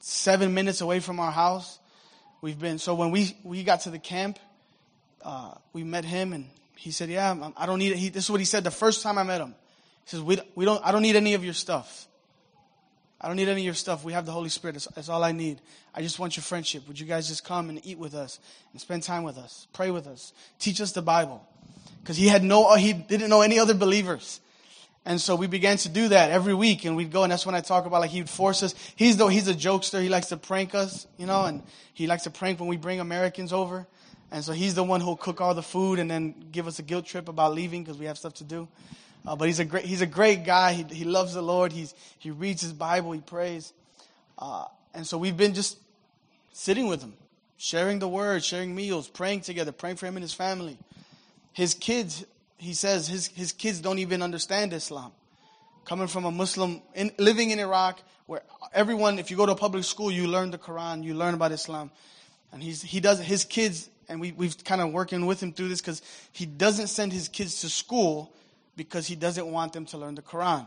seven 0.00 0.54
minutes 0.54 0.80
away 0.80 1.00
from 1.00 1.20
our 1.20 1.30
house. 1.30 1.78
We've 2.40 2.58
been, 2.58 2.78
so 2.78 2.94
when 2.94 3.10
we, 3.10 3.36
we 3.42 3.62
got 3.64 3.82
to 3.82 3.90
the 3.90 3.98
camp, 3.98 4.38
uh, 5.22 5.54
we 5.72 5.84
met 5.84 6.04
him 6.04 6.32
and 6.32 6.48
he 6.76 6.90
said, 6.90 7.08
yeah, 7.08 7.50
I 7.56 7.66
don't 7.66 7.78
need 7.78 7.92
it. 7.92 7.98
He, 7.98 8.08
this 8.08 8.24
is 8.24 8.30
what 8.30 8.40
he 8.40 8.46
said 8.46 8.64
the 8.64 8.70
first 8.70 9.02
time 9.02 9.18
I 9.18 9.22
met 9.22 9.40
him. 9.40 9.54
He 10.04 10.10
says, 10.10 10.20
we, 10.20 10.38
we 10.54 10.64
don't, 10.64 10.84
I 10.84 10.92
don't 10.92 11.02
need 11.02 11.16
any 11.16 11.34
of 11.34 11.44
your 11.44 11.54
stuff. 11.54 12.08
I 13.20 13.26
don't 13.26 13.36
need 13.36 13.48
any 13.48 13.62
of 13.62 13.64
your 13.64 13.74
stuff. 13.74 14.04
We 14.04 14.12
have 14.12 14.26
the 14.26 14.32
Holy 14.32 14.50
Spirit. 14.50 14.86
That's, 14.94 15.08
all 15.08 15.24
I 15.24 15.32
need. 15.32 15.62
I 15.94 16.02
just 16.02 16.18
want 16.18 16.36
your 16.36 16.42
friendship. 16.42 16.86
Would 16.88 17.00
you 17.00 17.06
guys 17.06 17.26
just 17.26 17.42
come 17.42 17.70
and 17.70 17.80
eat 17.84 17.98
with 17.98 18.14
us 18.14 18.38
and 18.72 18.80
spend 18.80 19.02
time 19.02 19.22
with 19.22 19.38
us, 19.38 19.66
pray 19.72 19.90
with 19.90 20.06
us, 20.06 20.34
teach 20.58 20.80
us 20.80 20.92
the 20.92 21.00
Bible? 21.00 21.46
Because 22.02 22.18
he 22.18 22.28
had 22.28 22.44
no, 22.44 22.74
he 22.74 22.92
didn't 22.92 23.30
know 23.30 23.40
any 23.40 23.58
other 23.58 23.72
believers. 23.72 24.40
And 25.06 25.20
so 25.20 25.36
we 25.36 25.46
began 25.46 25.78
to 25.78 25.88
do 25.88 26.08
that 26.08 26.30
every 26.30 26.54
week, 26.54 26.84
and 26.84 26.96
we'd 26.96 27.12
go, 27.12 27.24
and 27.24 27.32
that's 27.32 27.44
when 27.44 27.54
I 27.54 27.60
talk 27.60 27.84
about 27.86 28.00
like 28.00 28.10
he 28.10 28.20
would 28.20 28.30
force 28.30 28.62
us. 28.62 28.74
He's 28.96 29.16
though 29.16 29.28
he's 29.28 29.48
a 29.48 29.54
jokester. 29.54 30.02
He 30.02 30.08
likes 30.08 30.28
to 30.28 30.36
prank 30.36 30.74
us, 30.74 31.06
you 31.18 31.26
know, 31.26 31.44
and 31.44 31.62
he 31.92 32.06
likes 32.06 32.24
to 32.24 32.30
prank 32.30 32.58
when 32.58 32.68
we 32.68 32.76
bring 32.76 33.00
Americans 33.00 33.52
over. 33.52 33.86
And 34.30 34.42
so 34.42 34.52
he's 34.52 34.74
the 34.74 34.82
one 34.82 35.00
who'll 35.00 35.16
cook 35.16 35.40
all 35.40 35.54
the 35.54 35.62
food 35.62 35.98
and 35.98 36.10
then 36.10 36.34
give 36.50 36.66
us 36.66 36.78
a 36.78 36.82
guilt 36.82 37.06
trip 37.06 37.28
about 37.28 37.54
leaving 37.54 37.84
because 37.84 37.98
we 37.98 38.06
have 38.06 38.18
stuff 38.18 38.34
to 38.34 38.44
do. 38.44 38.66
Uh, 39.26 39.34
but 39.36 39.46
he's 39.46 39.58
a 39.58 39.64
great, 39.64 39.84
he's 39.84 40.02
a 40.02 40.06
great 40.06 40.44
guy. 40.44 40.72
He, 40.74 40.82
he 40.94 41.04
loves 41.04 41.34
the 41.34 41.42
Lord. 41.42 41.72
He's, 41.72 41.94
he 42.18 42.30
reads 42.30 42.60
his 42.60 42.72
Bible. 42.72 43.12
He 43.12 43.20
prays. 43.20 43.72
Uh, 44.38 44.66
and 44.92 45.06
so 45.06 45.16
we've 45.16 45.36
been 45.36 45.54
just 45.54 45.78
sitting 46.52 46.86
with 46.86 47.02
him, 47.02 47.14
sharing 47.56 47.98
the 47.98 48.08
word, 48.08 48.44
sharing 48.44 48.74
meals, 48.74 49.08
praying 49.08 49.40
together, 49.40 49.72
praying 49.72 49.96
for 49.96 50.06
him 50.06 50.16
and 50.16 50.22
his 50.22 50.34
family. 50.34 50.78
His 51.52 51.74
kids, 51.74 52.24
he 52.58 52.74
says, 52.74 53.08
his, 53.08 53.28
his 53.28 53.52
kids 53.52 53.80
don't 53.80 53.98
even 53.98 54.22
understand 54.22 54.72
Islam. 54.72 55.12
Coming 55.84 56.06
from 56.06 56.24
a 56.24 56.30
Muslim, 56.30 56.82
in, 56.94 57.10
living 57.18 57.50
in 57.50 57.58
Iraq, 57.58 58.00
where 58.26 58.42
everyone, 58.72 59.18
if 59.18 59.30
you 59.30 59.36
go 59.36 59.46
to 59.46 59.52
a 59.52 59.56
public 59.56 59.84
school, 59.84 60.10
you 60.10 60.26
learn 60.26 60.50
the 60.50 60.58
Quran, 60.58 61.02
you 61.02 61.14
learn 61.14 61.34
about 61.34 61.52
Islam. 61.52 61.90
And 62.52 62.62
he's, 62.62 62.82
he 62.82 63.00
does, 63.00 63.20
his 63.20 63.44
kids, 63.44 63.88
and 64.08 64.20
we, 64.20 64.32
we've 64.32 64.62
kind 64.64 64.80
of 64.80 64.92
working 64.92 65.26
with 65.26 65.42
him 65.42 65.52
through 65.52 65.68
this 65.68 65.80
because 65.80 66.02
he 66.32 66.46
doesn't 66.46 66.88
send 66.88 67.12
his 67.12 67.28
kids 67.28 67.60
to 67.62 67.68
school 67.68 68.34
because 68.76 69.06
he 69.06 69.14
doesn't 69.14 69.46
want 69.46 69.72
them 69.72 69.86
to 69.86 69.98
learn 69.98 70.14
the 70.14 70.22
Quran. 70.22 70.66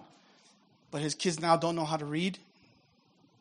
But 0.91 1.01
his 1.01 1.15
kids 1.15 1.39
now 1.39 1.57
don't 1.57 1.75
know 1.75 1.85
how 1.85 1.97
to 1.97 2.05
read. 2.05 2.39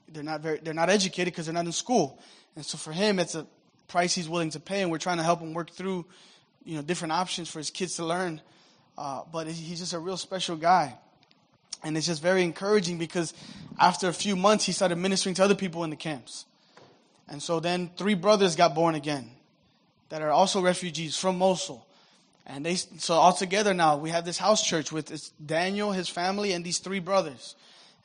They're 0.08 0.22
not 0.22 0.40
very 0.40 0.58
they're 0.58 0.74
not 0.74 0.90
educated 0.90 1.32
because 1.32 1.46
they're 1.46 1.54
not 1.54 1.66
in 1.66 1.72
school. 1.72 2.18
And 2.54 2.64
so 2.64 2.78
for 2.78 2.92
him 2.92 3.18
it's 3.18 3.34
a 3.34 3.46
price 3.88 4.14
he's 4.14 4.28
willing 4.28 4.50
to 4.50 4.60
pay 4.60 4.82
and 4.82 4.90
we're 4.90 4.98
trying 4.98 5.18
to 5.18 5.22
help 5.22 5.40
him 5.40 5.54
work 5.54 5.70
through 5.70 6.04
you 6.64 6.76
know 6.76 6.82
different 6.82 7.12
options 7.12 7.48
for 7.48 7.58
his 7.58 7.70
kids 7.70 7.96
to 7.96 8.04
learn. 8.04 8.40
Uh, 8.98 9.22
but 9.32 9.46
he's 9.46 9.80
just 9.80 9.92
a 9.92 9.98
real 9.98 10.16
special 10.16 10.56
guy. 10.56 10.96
And 11.82 11.96
it's 11.96 12.06
just 12.06 12.22
very 12.22 12.42
encouraging 12.42 12.98
because 12.98 13.34
after 13.78 14.08
a 14.08 14.12
few 14.12 14.34
months 14.34 14.64
he 14.64 14.72
started 14.72 14.96
ministering 14.96 15.34
to 15.34 15.44
other 15.44 15.54
people 15.54 15.84
in 15.84 15.90
the 15.90 15.96
camps. 15.96 16.46
And 17.28 17.42
so 17.42 17.60
then 17.60 17.90
three 17.96 18.14
brothers 18.14 18.56
got 18.56 18.74
born 18.74 18.94
again 18.94 19.30
that 20.08 20.22
are 20.22 20.30
also 20.30 20.60
refugees 20.60 21.16
from 21.16 21.38
Mosul. 21.38 21.85
And 22.46 22.64
they, 22.64 22.76
so 22.76 23.14
all 23.14 23.32
together 23.32 23.74
now, 23.74 23.96
we 23.96 24.10
have 24.10 24.24
this 24.24 24.38
house 24.38 24.62
church 24.62 24.92
with 24.92 25.32
Daniel, 25.44 25.90
his 25.90 26.08
family, 26.08 26.52
and 26.52 26.64
these 26.64 26.78
three 26.78 27.00
brothers. 27.00 27.56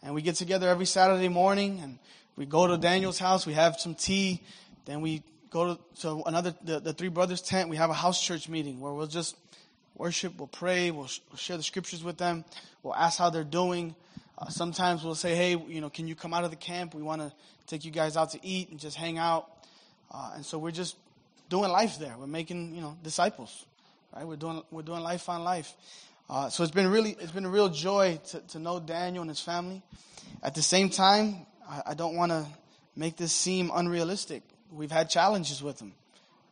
And 0.02 0.16
we 0.16 0.24
get 0.24 0.36
together 0.36 0.68
every 0.68 0.88
Saturday 0.88 1.30
morning 1.30 1.80
and 1.84 2.00
we 2.36 2.48
go 2.48 2.66
to 2.66 2.78
Daniel's 2.78 3.20
house, 3.20 3.46
we 3.46 3.54
have 3.54 3.80
some 3.80 3.94
tea, 3.94 4.42
then 4.86 5.02
we 5.02 5.22
go 5.52 5.76
to, 5.76 5.82
to 6.02 6.24
another, 6.26 6.56
the, 6.64 6.80
the 6.80 6.94
three 6.94 7.10
brothers' 7.10 7.42
tent, 7.42 7.70
we 7.70 7.78
have 7.78 7.92
a 7.92 7.94
house 7.94 8.20
church 8.20 8.50
meeting 8.50 8.80
where 8.80 8.92
we'll 8.94 9.06
just 9.06 9.36
worship, 9.96 10.34
we'll 10.40 10.48
pray, 10.48 10.90
we'll, 10.90 11.10
we'll 11.30 11.38
share 11.38 11.58
the 11.58 11.64
scriptures 11.64 12.04
with 12.04 12.18
them, 12.18 12.44
we'll 12.82 12.96
ask 12.96 13.20
how 13.20 13.30
they're 13.30 13.44
doing. 13.44 13.94
Uh, 14.40 14.50
sometimes 14.50 15.04
we'll 15.04 15.14
say, 15.14 15.36
hey, 15.36 15.56
you 15.68 15.82
know, 15.82 15.90
can 15.92 16.08
you 16.08 16.16
come 16.16 16.34
out 16.34 16.44
of 16.44 16.50
the 16.50 16.56
camp? 16.56 16.96
We 16.96 17.04
want 17.04 17.22
to 17.22 17.32
take 17.68 17.86
you 17.86 17.92
guys 17.92 18.18
out 18.18 18.32
to 18.32 18.44
eat 18.44 18.72
and 18.72 18.80
just 18.80 18.98
hang 18.98 19.20
out. 19.20 19.52
Uh, 20.10 20.32
and 20.38 20.46
so 20.46 20.58
we're 20.58 20.72
just 20.72 20.96
doing 21.48 21.70
life 21.70 22.00
there. 22.00 22.16
We're 22.18 22.26
making, 22.26 22.74
you 22.74 22.82
know, 22.82 22.98
disciples 23.04 23.66
right? 24.16 24.28
We're 24.28 24.36
doing 24.36 24.62
we're 24.72 24.82
doing 24.82 25.02
life 25.02 25.30
on 25.30 25.44
life. 25.44 25.74
Uh, 26.30 26.50
so 26.50 26.64
it's 26.64 26.72
been 26.72 26.90
really 26.90 27.16
it's 27.20 27.32
been 27.32 27.46
a 27.46 27.50
real 27.50 27.70
joy 27.70 28.20
to, 28.30 28.40
to 28.40 28.60
know 28.60 28.80
Daniel 28.80 29.22
and 29.22 29.30
his 29.30 29.42
family. 29.42 29.82
At 30.44 30.56
the 30.56 30.62
same 30.62 30.90
time, 30.90 31.46
I, 31.68 31.82
I 31.88 31.94
don't 31.94 32.16
want 32.16 32.32
to 32.32 32.46
make 32.96 33.18
this 33.18 33.32
seem 33.32 33.72
unrealistic. 33.74 34.44
We've 34.72 34.92
had 34.92 35.10
challenges 35.10 35.62
with 35.62 35.80
them, 35.80 35.94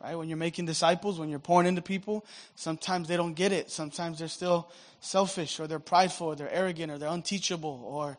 right? 0.02 0.16
When 0.16 0.28
you're 0.28 0.38
making 0.38 0.66
disciples, 0.66 1.20
when 1.20 1.30
you're 1.30 1.40
pouring 1.40 1.68
into 1.68 1.82
people, 1.82 2.26
sometimes 2.56 3.08
they 3.08 3.16
don't 3.16 3.34
get 3.34 3.52
it. 3.52 3.72
Sometimes 3.72 4.20
they're 4.20 4.28
still 4.28 4.72
selfish, 5.00 5.60
or 5.60 5.68
they're 5.68 5.80
prideful, 5.80 6.28
or 6.28 6.36
they're 6.36 6.52
arrogant, 6.52 6.92
or 6.92 6.98
they're 6.98 7.10
unteachable, 7.10 7.82
or 7.86 8.18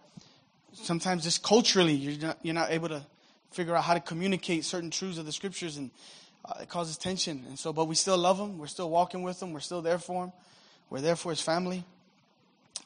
sometimes 0.73 1.25
just 1.25 1.43
culturally 1.43 1.93
you're 1.93 2.29
not, 2.29 2.39
you're 2.43 2.55
not 2.55 2.71
able 2.71 2.89
to 2.89 3.05
figure 3.51 3.75
out 3.75 3.85
how 3.85 3.95
to 3.95 4.01
communicate 4.01 4.65
certain 4.65 4.91
truths 4.91 5.19
of 5.19 5.27
the 5.27 5.33
scriptures 5.33 5.77
and 5.77 5.91
uh, 6.45 6.55
it 6.63 6.69
causes 6.69 6.97
tension. 6.97 7.45
And 7.49 7.59
so, 7.59 7.73
but 7.73 7.87
we 7.87 7.95
still 7.95 8.19
love 8.19 8.39
him. 8.39 8.59
We're 8.59 8.67
still 8.67 8.91
walking 8.91 9.23
with 9.23 9.43
him. 9.43 9.53
We're 9.53 9.61
still 9.61 9.83
there 9.83 9.99
for 9.99 10.25
him. 10.25 10.33
We're 10.89 11.01
there 11.01 11.17
for 11.17 11.31
his 11.31 11.41
family. 11.41 11.85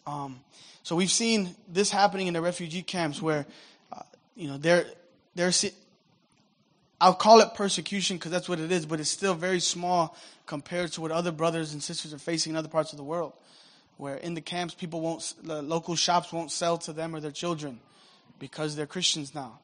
Um, 0.07 0.41
so 0.83 0.97
we've 0.97 1.11
seen 1.11 1.55
this 1.69 1.91
happening 1.91 2.27
in 2.27 2.35
the 2.35 2.43
refugee 2.43 2.83
camps 2.83 3.23
where, 3.23 3.47
uh, 3.93 4.03
you 4.37 4.49
know, 4.49 4.59
they're, 4.59 4.85
they're, 5.35 5.53
I'll 7.01 7.15
call 7.15 7.41
it 7.41 7.55
persecution 7.55 8.17
because 8.17 8.31
that's 8.31 8.49
what 8.49 8.61
it 8.61 8.71
is, 8.71 8.85
but 8.85 9.01
it's 9.01 9.11
still 9.11 9.35
very 9.35 9.61
small 9.61 10.17
compared 10.47 10.93
to 10.93 11.01
what 11.01 11.11
other 11.11 11.33
brothers 11.33 11.73
and 11.73 11.83
sisters 11.83 12.13
are 12.13 12.19
facing 12.19 12.51
in 12.51 12.57
other 12.57 12.69
parts 12.69 12.93
of 12.93 12.99
the 12.99 13.05
world. 13.05 13.33
Where 13.97 14.17
in 14.17 14.35
the 14.35 14.41
camps, 14.41 14.75
people 14.75 15.01
won't, 15.01 15.35
the 15.43 15.63
local 15.63 15.95
shops 15.95 16.33
won't 16.33 16.51
sell 16.51 16.79
to 16.79 16.93
them 16.93 17.15
or 17.15 17.21
their 17.21 17.31
children 17.31 17.81
because 18.39 18.77
they're 18.77 18.87
Christians 18.87 19.35
now. 19.35 19.61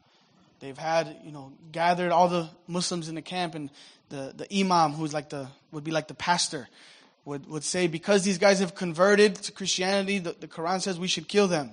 They've 0.60 0.76
had, 0.76 1.16
you 1.24 1.32
know, 1.32 1.52
gathered 1.72 2.12
all 2.12 2.28
the 2.28 2.48
Muslims 2.66 3.08
in 3.08 3.14
the 3.14 3.22
camp, 3.22 3.54
and 3.54 3.70
the, 4.10 4.34
the 4.36 4.60
imam, 4.60 4.92
who's 4.92 5.14
like 5.14 5.30
the, 5.30 5.48
would 5.72 5.84
be 5.84 5.90
like 5.90 6.06
the 6.06 6.14
pastor, 6.14 6.68
would, 7.24 7.48
would 7.48 7.64
say, 7.64 7.86
because 7.86 8.24
these 8.24 8.38
guys 8.38 8.60
have 8.60 8.74
converted 8.74 9.36
to 9.36 9.52
Christianity, 9.52 10.18
the, 10.18 10.36
the 10.38 10.48
Quran 10.48 10.80
says 10.82 10.98
we 10.98 11.08
should 11.08 11.28
kill 11.28 11.48
them. 11.48 11.72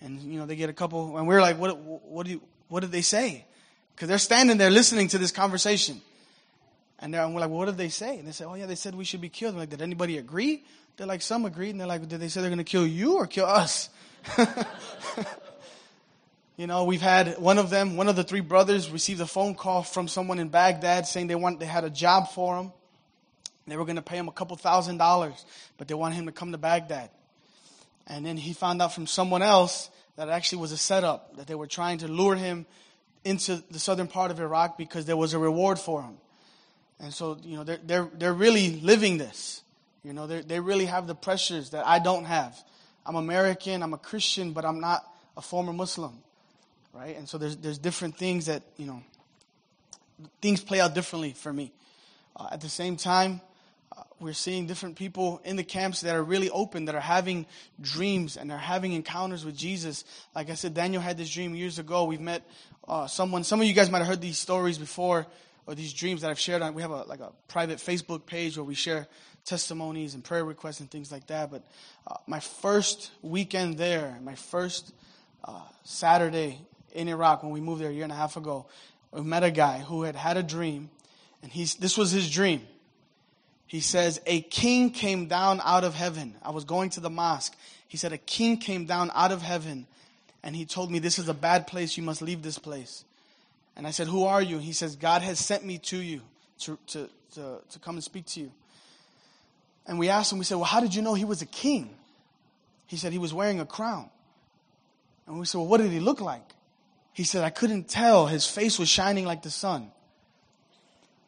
And, 0.00 0.20
you 0.20 0.38
know, 0.38 0.46
they 0.46 0.56
get 0.56 0.70
a 0.70 0.72
couple, 0.72 1.16
and 1.16 1.26
we're 1.26 1.40
like, 1.40 1.58
what, 1.58 1.76
what, 1.78 2.26
do 2.26 2.32
you, 2.32 2.40
what 2.68 2.80
did 2.80 2.92
they 2.92 3.02
say? 3.02 3.44
Because 3.94 4.08
they're 4.08 4.18
standing 4.18 4.58
there 4.58 4.70
listening 4.70 5.08
to 5.08 5.18
this 5.18 5.32
conversation. 5.32 6.00
And, 7.00 7.14
and 7.14 7.34
we're 7.34 7.40
like, 7.40 7.50
well, 7.50 7.58
what 7.58 7.66
did 7.66 7.78
they 7.78 7.88
say? 7.88 8.18
And 8.18 8.28
they 8.28 8.32
say, 8.32 8.44
oh, 8.44 8.54
yeah, 8.54 8.66
they 8.66 8.74
said 8.76 8.94
we 8.94 9.04
should 9.04 9.20
be 9.20 9.28
killed. 9.28 9.54
I'm 9.54 9.60
like, 9.60 9.70
did 9.70 9.82
anybody 9.82 10.18
agree? 10.18 10.64
They're 10.96 11.06
like, 11.06 11.22
some 11.22 11.44
agreed. 11.44 11.70
And 11.70 11.80
they're 11.80 11.88
like, 11.88 12.06
did 12.08 12.20
they 12.20 12.28
say 12.28 12.40
they're 12.40 12.50
going 12.50 12.58
to 12.58 12.64
kill 12.64 12.86
you 12.86 13.16
or 13.16 13.26
kill 13.26 13.46
us? 13.46 13.88
You 16.56 16.68
know, 16.68 16.84
we've 16.84 17.00
had 17.00 17.38
one 17.38 17.58
of 17.58 17.68
them, 17.68 17.96
one 17.96 18.06
of 18.06 18.14
the 18.14 18.22
three 18.22 18.40
brothers, 18.40 18.88
received 18.88 19.20
a 19.20 19.26
phone 19.26 19.56
call 19.56 19.82
from 19.82 20.06
someone 20.06 20.38
in 20.38 20.48
Baghdad 20.50 21.04
saying 21.06 21.26
they 21.26 21.34
want 21.34 21.58
they 21.58 21.66
had 21.66 21.82
a 21.82 21.90
job 21.90 22.28
for 22.30 22.58
him. 22.58 22.72
They 23.66 23.76
were 23.76 23.84
going 23.84 23.96
to 23.96 24.02
pay 24.02 24.16
him 24.18 24.28
a 24.28 24.32
couple 24.32 24.56
thousand 24.56 24.98
dollars, 24.98 25.44
but 25.78 25.88
they 25.88 25.94
wanted 25.94 26.14
him 26.14 26.26
to 26.26 26.32
come 26.32 26.52
to 26.52 26.58
Baghdad. 26.58 27.10
And 28.06 28.24
then 28.24 28.36
he 28.36 28.52
found 28.52 28.80
out 28.80 28.94
from 28.94 29.08
someone 29.08 29.42
else 29.42 29.90
that 30.16 30.28
it 30.28 30.30
actually 30.30 30.60
was 30.60 30.70
a 30.70 30.76
setup 30.76 31.36
that 31.38 31.48
they 31.48 31.56
were 31.56 31.66
trying 31.66 31.98
to 31.98 32.08
lure 32.08 32.36
him 32.36 32.66
into 33.24 33.64
the 33.70 33.80
southern 33.80 34.06
part 34.06 34.30
of 34.30 34.38
Iraq 34.38 34.78
because 34.78 35.06
there 35.06 35.16
was 35.16 35.34
a 35.34 35.38
reward 35.40 35.80
for 35.80 36.02
him. 36.02 36.18
And 37.00 37.12
so, 37.12 37.36
you 37.42 37.56
know, 37.56 37.64
they're 37.64 37.80
they're 37.82 38.08
they're 38.14 38.32
really 38.32 38.78
living 38.80 39.18
this. 39.18 39.62
You 40.04 40.12
know, 40.12 40.28
they 40.28 40.42
they 40.42 40.60
really 40.60 40.84
have 40.84 41.08
the 41.08 41.16
pressures 41.16 41.70
that 41.70 41.84
I 41.84 41.98
don't 41.98 42.26
have. 42.26 42.56
I'm 43.04 43.16
American, 43.16 43.82
I'm 43.82 43.92
a 43.92 43.98
Christian, 43.98 44.52
but 44.52 44.64
I'm 44.64 44.78
not 44.78 45.02
a 45.36 45.42
former 45.42 45.72
Muslim 45.72 46.22
right? 46.94 47.16
And 47.16 47.28
so 47.28 47.38
there's 47.38 47.56
there's 47.56 47.78
different 47.78 48.16
things 48.16 48.46
that 48.46 48.62
you 48.76 48.86
know 48.86 49.02
things 50.40 50.60
play 50.62 50.80
out 50.80 50.94
differently 50.94 51.32
for 51.32 51.52
me. 51.52 51.72
Uh, 52.36 52.48
at 52.52 52.60
the 52.60 52.68
same 52.68 52.96
time, 52.96 53.40
uh, 53.96 54.02
we're 54.20 54.32
seeing 54.32 54.66
different 54.66 54.96
people 54.96 55.40
in 55.44 55.56
the 55.56 55.64
camps 55.64 56.00
that 56.00 56.14
are 56.14 56.22
really 56.22 56.50
open, 56.50 56.86
that 56.86 56.94
are 56.94 57.00
having 57.00 57.46
dreams 57.80 58.36
and 58.36 58.50
are 58.50 58.58
having 58.58 58.92
encounters 58.92 59.44
with 59.44 59.56
Jesus. 59.56 60.04
Like 60.34 60.50
I 60.50 60.54
said, 60.54 60.74
Daniel 60.74 61.02
had 61.02 61.18
this 61.18 61.30
dream 61.30 61.54
years 61.54 61.78
ago. 61.78 62.04
We've 62.04 62.20
met 62.20 62.42
uh, 62.88 63.06
someone. 63.06 63.44
Some 63.44 63.60
of 63.60 63.66
you 63.66 63.72
guys 63.72 63.90
might 63.90 63.98
have 63.98 64.08
heard 64.08 64.20
these 64.20 64.38
stories 64.38 64.78
before, 64.78 65.26
or 65.66 65.74
these 65.74 65.92
dreams 65.92 66.22
that 66.22 66.30
I've 66.30 66.40
shared 66.40 66.62
on. 66.62 66.74
We 66.74 66.82
have 66.82 66.90
a 66.90 67.02
like 67.04 67.20
a 67.20 67.32
private 67.48 67.78
Facebook 67.78 68.26
page 68.26 68.56
where 68.56 68.64
we 68.64 68.74
share 68.74 69.06
testimonies 69.44 70.14
and 70.14 70.24
prayer 70.24 70.44
requests 70.44 70.80
and 70.80 70.90
things 70.90 71.12
like 71.12 71.26
that. 71.26 71.50
But 71.50 71.64
uh, 72.06 72.16
my 72.26 72.40
first 72.40 73.10
weekend 73.22 73.78
there, 73.78 74.18
my 74.22 74.34
first 74.36 74.92
uh, 75.44 75.60
Saturday 75.82 76.60
in 76.94 77.08
Iraq 77.08 77.42
when 77.42 77.52
we 77.52 77.60
moved 77.60 77.82
there 77.82 77.90
a 77.90 77.92
year 77.92 78.04
and 78.04 78.12
a 78.12 78.16
half 78.16 78.36
ago. 78.36 78.66
We 79.12 79.22
met 79.22 79.44
a 79.44 79.50
guy 79.50 79.78
who 79.78 80.02
had 80.02 80.16
had 80.16 80.36
a 80.36 80.42
dream, 80.42 80.90
and 81.42 81.52
he's, 81.52 81.74
this 81.74 81.98
was 81.98 82.10
his 82.10 82.30
dream. 82.30 82.62
He 83.66 83.80
says, 83.80 84.20
A 84.26 84.40
king 84.40 84.90
came 84.90 85.26
down 85.26 85.60
out 85.64 85.84
of 85.84 85.94
heaven. 85.94 86.34
I 86.42 86.50
was 86.50 86.64
going 86.64 86.90
to 86.90 87.00
the 87.00 87.10
mosque. 87.10 87.54
He 87.88 87.96
said, 87.96 88.12
A 88.12 88.18
king 88.18 88.58
came 88.58 88.86
down 88.86 89.10
out 89.14 89.32
of 89.32 89.42
heaven, 89.42 89.86
and 90.42 90.54
he 90.54 90.64
told 90.64 90.90
me, 90.90 90.98
This 90.98 91.18
is 91.18 91.28
a 91.28 91.34
bad 91.34 91.66
place. 91.66 91.96
You 91.96 92.02
must 92.02 92.22
leave 92.22 92.42
this 92.42 92.58
place. 92.58 93.04
And 93.76 93.86
I 93.86 93.90
said, 93.90 94.06
Who 94.06 94.24
are 94.24 94.42
you? 94.42 94.58
He 94.58 94.72
says, 94.72 94.96
God 94.96 95.22
has 95.22 95.38
sent 95.38 95.64
me 95.64 95.78
to 95.78 95.96
you 95.96 96.20
to, 96.60 96.78
to, 96.88 97.10
to, 97.34 97.58
to 97.70 97.78
come 97.78 97.96
and 97.96 98.04
speak 98.04 98.26
to 98.26 98.40
you. 98.40 98.52
And 99.86 99.98
we 99.98 100.08
asked 100.08 100.32
him, 100.32 100.38
we 100.38 100.44
said, 100.44 100.56
Well, 100.56 100.64
how 100.64 100.80
did 100.80 100.94
you 100.94 101.02
know 101.02 101.14
he 101.14 101.24
was 101.24 101.42
a 101.42 101.46
king? 101.46 101.90
He 102.86 102.96
said, 102.96 103.12
He 103.12 103.18
was 103.18 103.34
wearing 103.34 103.60
a 103.60 103.66
crown. 103.66 104.08
And 105.26 105.38
we 105.38 105.46
said, 105.46 105.58
Well, 105.58 105.66
what 105.66 105.80
did 105.80 105.90
he 105.90 106.00
look 106.00 106.20
like? 106.20 106.53
He 107.14 107.22
said, 107.24 107.44
I 107.44 107.50
couldn't 107.50 107.88
tell. 107.88 108.26
His 108.26 108.46
face 108.46 108.78
was 108.78 108.88
shining 108.88 109.24
like 109.24 109.42
the 109.42 109.50
sun. 109.50 109.90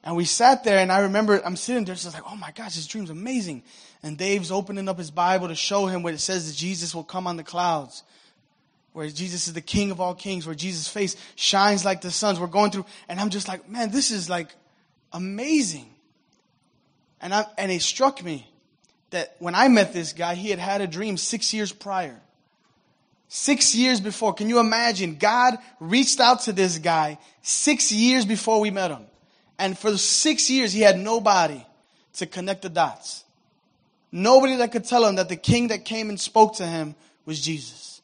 And 0.03 0.17
we 0.17 0.25
sat 0.25 0.63
there, 0.65 0.79
and 0.79 0.93
I 0.93 1.01
remember 1.01 1.41
I'm 1.45 1.57
sitting 1.57 1.85
there, 1.85 1.95
just 1.95 2.13
like, 2.13 2.31
oh 2.31 2.37
my 2.37 2.51
gosh, 2.51 2.75
this 2.75 2.87
dream's 2.87 3.11
amazing. 3.11 3.63
And 4.03 4.19
Dave's 4.19 4.51
opening 4.51 4.89
up 4.89 4.99
his 4.99 5.11
Bible 5.11 5.49
to 5.49 5.55
show 5.55 5.87
him 5.87 6.03
where 6.03 6.13
it 6.13 6.21
says 6.21 6.49
that 6.49 6.57
Jesus 6.57 6.95
will 6.95 7.05
come 7.05 7.27
on 7.27 7.37
the 7.37 7.45
clouds, 7.45 8.03
where 8.93 9.09
Jesus 9.09 9.47
is 9.47 9.55
the 9.55 9.61
King 9.61 9.93
of 9.93 10.01
all 10.01 10.15
kings, 10.15 10.45
where 10.45 10.55
Jesus' 10.55 10.89
face 10.89 11.17
shines 11.37 11.85
like 11.85 12.03
the 12.03 12.11
sun. 12.11 12.39
We're 12.41 12.49
going 12.49 12.73
through, 12.73 12.87
and 13.09 13.19
I'm 13.21 13.31
just 13.31 13.49
like, 13.49 13.69
man, 13.69 13.91
this 13.91 14.11
is 14.11 14.29
like 14.29 14.49
amazing. 15.13 15.89
And 17.21 17.33
I, 17.33 17.47
and 17.59 17.71
it 17.71 17.83
struck 17.83 18.23
me 18.23 18.49
that 19.11 19.37
when 19.39 19.55
I 19.55 19.69
met 19.69 19.93
this 19.93 20.13
guy, 20.13 20.35
he 20.35 20.51
had 20.51 20.59
had 20.59 20.81
a 20.81 20.87
dream 20.87 21.17
six 21.17 21.55
years 21.55 21.73
prior. 21.73 22.21
Six 23.29 23.75
years 23.75 24.01
before, 24.01 24.35
can 24.35 24.49
you 24.49 24.61
imagine? 24.61 25.17
God 25.17 25.59
reached 25.81 26.21
out 26.21 26.43
to 26.43 26.53
this 26.53 26.79
guy 26.79 27.19
six 27.43 27.91
years 27.91 28.25
before 28.25 28.61
we 28.61 28.71
met 28.71 28.91
him. 28.91 29.05
And 29.59 29.77
for 29.77 29.97
six 29.97 30.49
years, 30.51 30.73
he 30.73 30.81
had 30.81 30.99
nobody 30.99 31.65
to 32.15 32.27
connect 32.27 32.63
the 32.63 32.69
dots. 32.69 33.25
Nobody 34.13 34.57
that 34.57 34.73
could 34.73 34.85
tell 34.85 35.05
him 35.05 35.17
that 35.17 35.29
the 35.29 35.37
king 35.37 35.69
that 35.69 35.85
came 35.85 36.09
and 36.09 36.21
spoke 36.21 36.57
to 36.57 36.67
him 36.67 36.95
was 37.25 37.41
Jesus. 37.41 38.01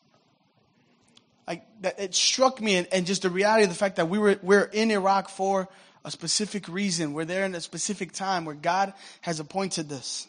Like 1.46 1.64
that, 1.82 1.98
it 2.00 2.14
struck 2.14 2.60
me, 2.60 2.76
and, 2.76 2.88
and 2.92 3.06
just 3.06 3.22
the 3.22 3.30
reality 3.30 3.64
of 3.64 3.68
the 3.68 3.76
fact 3.76 3.96
that 3.96 4.08
we 4.08 4.18
were 4.18 4.38
we're 4.42 4.64
in 4.64 4.90
Iraq 4.90 5.28
for 5.28 5.68
a 6.04 6.10
specific 6.10 6.68
reason. 6.68 7.12
We're 7.12 7.24
there 7.24 7.44
in 7.44 7.54
a 7.54 7.60
specific 7.60 8.12
time 8.12 8.44
where 8.44 8.54
God 8.54 8.92
has 9.20 9.40
appointed 9.40 9.88
this. 9.88 10.26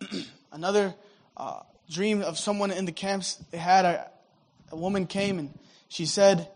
Another 0.52 0.94
uh, 1.36 1.60
dream 1.90 2.22
of 2.22 2.38
someone 2.38 2.70
in 2.70 2.84
the 2.84 2.92
camps. 2.92 3.34
They 3.50 3.58
had 3.58 3.84
a, 3.84 4.10
a 4.70 4.76
woman 4.76 5.06
came 5.06 5.38
and 5.38 5.58
she 5.88 6.06
said, 6.06 6.48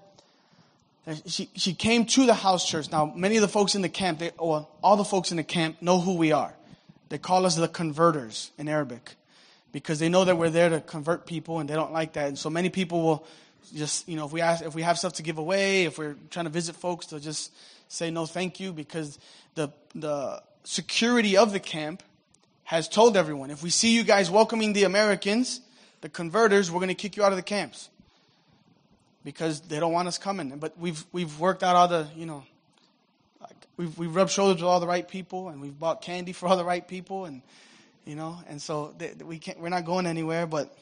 she, 1.26 1.50
she 1.54 1.74
came 1.74 2.06
to 2.06 2.24
the 2.24 2.34
house 2.34 2.66
church. 2.66 2.90
Now, 2.90 3.12
many 3.14 3.36
of 3.36 3.42
the 3.42 3.48
folks 3.48 3.74
in 3.74 3.82
the 3.82 3.88
camp, 3.88 4.20
they, 4.20 4.30
or 4.38 4.66
all 4.82 4.96
the 4.96 5.04
folks 5.04 5.30
in 5.30 5.36
the 5.36 5.44
camp 5.44 5.82
know 5.82 6.00
who 6.00 6.16
we 6.16 6.32
are. 6.32 6.54
They 7.10 7.18
call 7.18 7.44
us 7.44 7.56
the 7.56 7.68
converters 7.68 8.50
in 8.56 8.68
Arabic 8.68 9.16
because 9.72 9.98
they 9.98 10.08
know 10.08 10.24
that 10.24 10.38
we're 10.38 10.50
there 10.50 10.70
to 10.70 10.80
convert 10.80 11.26
people 11.26 11.58
and 11.58 11.68
they 11.68 11.74
don't 11.74 11.92
like 11.92 12.14
that. 12.14 12.28
And 12.28 12.38
so 12.38 12.48
many 12.48 12.70
people 12.70 13.02
will 13.02 13.26
just, 13.74 14.08
you 14.08 14.16
know, 14.16 14.24
if 14.24 14.32
we 14.32 14.40
ask, 14.40 14.64
if 14.64 14.74
we 14.74 14.82
have 14.82 14.98
stuff 14.98 15.14
to 15.14 15.22
give 15.22 15.38
away, 15.38 15.84
if 15.84 15.98
we're 15.98 16.16
trying 16.30 16.46
to 16.46 16.50
visit 16.50 16.76
folks, 16.76 17.06
they'll 17.06 17.20
just 17.20 17.52
say 17.88 18.10
no 18.10 18.24
thank 18.24 18.60
you 18.60 18.72
because 18.72 19.18
the, 19.56 19.70
the 19.94 20.42
security 20.64 21.36
of 21.36 21.52
the 21.52 21.60
camp 21.60 22.02
has 22.64 22.88
told 22.88 23.16
everyone 23.16 23.50
if 23.50 23.62
we 23.62 23.70
see 23.70 23.94
you 23.94 24.02
guys 24.04 24.30
welcoming 24.30 24.72
the 24.72 24.84
Americans, 24.84 25.60
the 26.00 26.08
converters, 26.08 26.70
we're 26.70 26.80
going 26.80 26.88
to 26.88 26.94
kick 26.94 27.16
you 27.16 27.24
out 27.24 27.32
of 27.32 27.36
the 27.36 27.42
camps 27.42 27.88
because 29.24 29.60
they 29.62 29.78
don't 29.80 29.92
want 29.92 30.08
us 30.08 30.18
coming. 30.18 30.58
But 30.58 30.78
we've 30.78 31.04
we've 31.12 31.38
worked 31.38 31.62
out 31.62 31.76
all 31.76 31.88
the 31.88 32.08
you 32.16 32.26
know 32.26 32.44
we've, 33.76 33.96
we've 33.98 34.14
rubbed 34.14 34.30
shoulders 34.30 34.56
with 34.56 34.68
all 34.68 34.80
the 34.80 34.86
right 34.86 35.06
people 35.06 35.48
and 35.48 35.60
we've 35.60 35.78
bought 35.78 36.02
candy 36.02 36.32
for 36.32 36.48
all 36.48 36.56
the 36.56 36.64
right 36.64 36.86
people 36.86 37.24
and, 37.24 37.42
you 38.04 38.14
know, 38.14 38.38
and 38.48 38.60
so 38.60 38.94
they, 38.98 39.12
we 39.24 39.38
can't, 39.38 39.60
we're 39.60 39.68
not 39.68 39.84
going 39.84 40.06
anywhere, 40.06 40.46
but 40.46 40.76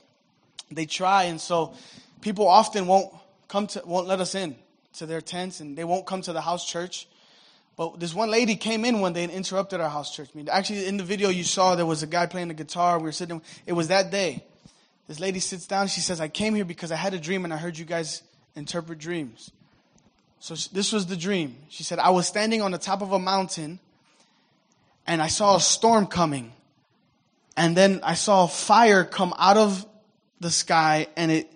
they 0.71 0.87
try. 0.87 1.25
And 1.25 1.41
so 1.41 1.75
people 2.21 2.49
often 2.49 2.87
won't 2.87 3.13
come 3.49 3.67
to, 3.69 3.83
won't 3.85 4.07
let 4.07 4.21
us 4.21 4.35
in 4.35 4.57
to 4.95 5.07
their 5.07 5.21
tents 5.21 5.61
and 5.61 5.77
they 5.77 5.85
won't 5.85 6.07
come 6.07 6.23
to 6.23 6.33
the 6.33 6.41
house 6.41 6.67
church. 6.67 7.07
But 7.83 7.99
this 7.99 8.15
one 8.15 8.31
lady 8.31 8.55
came 8.55 8.85
in 8.85 9.01
one 9.01 9.13
day 9.13 9.25
and 9.25 9.33
interrupted 9.33 9.81
our 9.81 9.89
house 9.89 10.15
church 10.15 10.33
meeting. 10.37 10.51
Actually, 10.51 10.87
in 10.87 10.99
the 10.99 11.03
video 11.03 11.31
you 11.31 11.43
saw, 11.43 11.75
there 11.75 11.85
was 11.85 12.05
a 12.05 12.07
guy 12.07 12.27
playing 12.27 12.47
the 12.47 12.55
guitar. 12.55 12.97
We 12.99 13.07
were 13.07 13.13
sitting, 13.13 13.43
it 13.67 13.73
was 13.73 13.89
that 13.89 14.13
day. 14.13 14.45
This 15.09 15.19
lady 15.19 15.41
sits 15.41 15.67
down. 15.67 15.89
She 15.89 15.99
says, 15.99 16.21
I 16.21 16.29
came 16.29 16.55
here 16.55 16.65
because 16.65 16.93
I 16.93 16.95
had 16.95 17.13
a 17.13 17.19
dream 17.19 17.43
and 17.43 17.53
I 17.53 17.57
heard 17.57 17.77
you 17.77 17.85
guys 17.85 18.23
interpret 18.55 19.01
dreams. 19.01 19.51
So 20.39 20.55
this 20.73 20.93
was 20.93 21.07
the 21.07 21.17
dream. 21.17 21.57
She 21.71 21.83
said, 21.83 21.99
I 21.99 22.11
was 22.11 22.29
standing 22.29 22.63
on 22.63 22.71
the 22.71 22.79
top 22.79 23.03
of 23.03 23.11
a 23.11 23.19
mountain 23.19 23.81
and 25.05 25.21
I 25.21 25.27
saw 25.27 25.57
a 25.57 25.61
storm 25.61 26.07
coming. 26.07 26.53
And 27.57 27.77
then 27.77 27.99
I 28.05 28.15
saw 28.15 28.47
fire 28.47 29.03
come 29.03 29.35
out 29.37 29.57
of 29.57 29.85
the 30.39 30.53
sky 30.53 31.09
and 31.17 31.33
it 31.33 31.53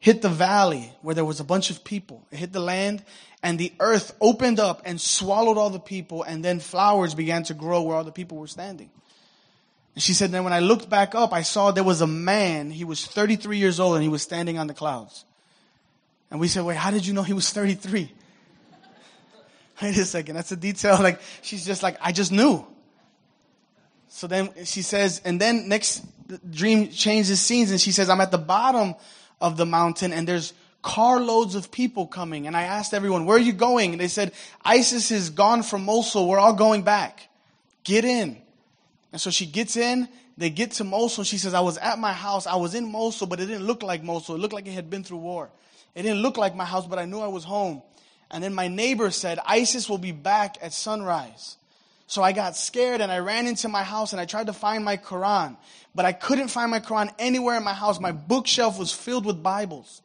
hit 0.00 0.22
the 0.22 0.30
valley 0.30 0.92
where 1.02 1.14
there 1.14 1.24
was 1.24 1.40
a 1.40 1.44
bunch 1.44 1.70
of 1.70 1.84
people. 1.84 2.26
It 2.32 2.38
hit 2.38 2.52
the 2.52 2.60
land 2.60 3.04
and 3.42 3.58
the 3.58 3.72
earth 3.78 4.16
opened 4.20 4.58
up 4.58 4.82
and 4.84 5.00
swallowed 5.00 5.58
all 5.58 5.70
the 5.70 5.78
people 5.78 6.22
and 6.22 6.44
then 6.44 6.58
flowers 6.58 7.14
began 7.14 7.44
to 7.44 7.54
grow 7.54 7.82
where 7.82 7.96
all 7.96 8.04
the 8.04 8.10
people 8.10 8.38
were 8.38 8.46
standing. 8.46 8.90
And 9.94 10.02
she 10.02 10.14
said, 10.14 10.30
then 10.30 10.42
when 10.44 10.54
I 10.54 10.60
looked 10.60 10.88
back 10.88 11.14
up, 11.14 11.32
I 11.32 11.42
saw 11.42 11.70
there 11.70 11.84
was 11.84 12.00
a 12.00 12.06
man. 12.06 12.70
He 12.70 12.84
was 12.84 13.06
33 13.06 13.58
years 13.58 13.78
old 13.78 13.94
and 13.94 14.02
he 14.02 14.08
was 14.08 14.22
standing 14.22 14.58
on 14.58 14.66
the 14.66 14.74
clouds. 14.74 15.24
And 16.30 16.40
we 16.40 16.48
said, 16.48 16.64
wait, 16.64 16.76
how 16.76 16.90
did 16.90 17.06
you 17.06 17.12
know 17.12 17.22
he 17.22 17.32
was 17.32 17.50
33? 17.50 18.10
Wait 19.82 19.98
a 19.98 20.04
second. 20.04 20.36
That's 20.36 20.52
a 20.52 20.56
detail. 20.56 20.96
Like, 21.02 21.20
she's 21.42 21.66
just 21.66 21.82
like, 21.82 21.96
I 22.00 22.12
just 22.12 22.30
knew. 22.30 22.64
So 24.08 24.28
then 24.28 24.50
she 24.64 24.82
says, 24.82 25.20
and 25.24 25.40
then 25.40 25.68
next 25.68 26.04
the 26.28 26.38
dream 26.38 26.88
changes 26.90 27.40
scenes 27.40 27.72
and 27.72 27.80
she 27.80 27.90
says, 27.90 28.08
I'm 28.08 28.20
at 28.20 28.30
the 28.30 28.38
bottom 28.38 28.94
of 29.40 29.56
the 29.56 29.66
mountain 29.66 30.12
and 30.12 30.26
there's 30.26 30.52
carloads 30.82 31.54
of 31.54 31.70
people 31.70 32.06
coming. 32.06 32.46
And 32.46 32.56
I 32.56 32.62
asked 32.62 32.94
everyone, 32.94 33.26
where 33.26 33.36
are 33.36 33.40
you 33.40 33.52
going? 33.52 33.92
And 33.92 34.00
they 34.00 34.08
said, 34.08 34.32
ISIS 34.64 35.10
is 35.10 35.30
gone 35.30 35.62
from 35.62 35.84
Mosul. 35.84 36.28
We're 36.28 36.38
all 36.38 36.54
going 36.54 36.82
back. 36.82 37.28
Get 37.84 38.04
in. 38.04 38.38
And 39.12 39.20
so 39.20 39.30
she 39.30 39.46
gets 39.46 39.76
in. 39.76 40.08
They 40.36 40.50
get 40.50 40.72
to 40.72 40.84
Mosul. 40.84 41.24
She 41.24 41.36
says, 41.36 41.52
I 41.52 41.60
was 41.60 41.76
at 41.78 41.98
my 41.98 42.12
house. 42.12 42.46
I 42.46 42.56
was 42.56 42.74
in 42.74 42.90
Mosul, 42.90 43.26
but 43.26 43.40
it 43.40 43.46
didn't 43.46 43.66
look 43.66 43.82
like 43.82 44.02
Mosul. 44.02 44.36
It 44.36 44.38
looked 44.38 44.54
like 44.54 44.66
it 44.66 44.72
had 44.72 44.88
been 44.88 45.04
through 45.04 45.18
war. 45.18 45.50
It 45.94 46.02
didn't 46.02 46.22
look 46.22 46.38
like 46.38 46.54
my 46.54 46.64
house, 46.64 46.86
but 46.86 46.98
I 46.98 47.04
knew 47.04 47.18
I 47.18 47.28
was 47.28 47.44
home. 47.44 47.82
And 48.30 48.42
then 48.42 48.54
my 48.54 48.68
neighbor 48.68 49.10
said, 49.10 49.38
ISIS 49.44 49.88
will 49.88 49.98
be 49.98 50.12
back 50.12 50.56
at 50.62 50.72
sunrise. 50.72 51.56
So 52.10 52.24
I 52.24 52.32
got 52.32 52.56
scared 52.56 53.00
and 53.00 53.12
I 53.12 53.20
ran 53.20 53.46
into 53.46 53.68
my 53.68 53.84
house 53.84 54.10
and 54.10 54.20
I 54.20 54.24
tried 54.24 54.48
to 54.48 54.52
find 54.52 54.84
my 54.84 54.96
Quran. 54.96 55.56
But 55.94 56.06
I 56.06 56.12
couldn't 56.12 56.48
find 56.48 56.68
my 56.68 56.80
Quran 56.80 57.14
anywhere 57.20 57.56
in 57.56 57.62
my 57.62 57.72
house. 57.72 58.00
My 58.00 58.10
bookshelf 58.10 58.80
was 58.80 58.92
filled 58.92 59.24
with 59.24 59.44
Bibles. 59.44 60.02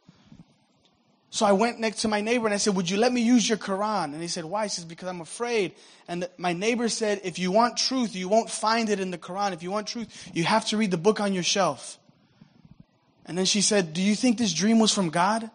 So 1.30 1.44
I 1.44 1.50
went 1.50 1.80
next 1.80 2.02
to 2.02 2.08
my 2.08 2.20
neighbor 2.20 2.46
and 2.46 2.54
I 2.54 2.58
said, 2.58 2.76
Would 2.76 2.88
you 2.88 2.96
let 2.96 3.12
me 3.12 3.22
use 3.22 3.48
your 3.48 3.58
Quran? 3.58 4.12
And 4.12 4.22
he 4.22 4.28
said, 4.28 4.44
Why? 4.44 4.62
He 4.62 4.68
says, 4.68 4.84
Because 4.84 5.08
I'm 5.08 5.20
afraid. 5.20 5.72
And 6.06 6.28
my 6.38 6.52
neighbor 6.52 6.88
said, 6.88 7.22
If 7.24 7.40
you 7.40 7.50
want 7.50 7.76
truth, 7.76 8.14
you 8.14 8.28
won't 8.28 8.50
find 8.50 8.88
it 8.88 9.00
in 9.00 9.10
the 9.10 9.18
Quran. 9.18 9.52
If 9.52 9.64
you 9.64 9.72
want 9.72 9.88
truth, 9.88 10.30
you 10.32 10.44
have 10.44 10.64
to 10.66 10.76
read 10.76 10.92
the 10.92 10.96
book 10.96 11.18
on 11.18 11.34
your 11.34 11.42
shelf. 11.42 11.98
And 13.24 13.36
then 13.36 13.46
she 13.46 13.62
said, 13.62 13.94
Do 13.94 14.00
you 14.00 14.14
think 14.14 14.38
this 14.38 14.54
dream 14.54 14.78
was 14.78 14.94
from 14.94 15.10
God? 15.10 15.50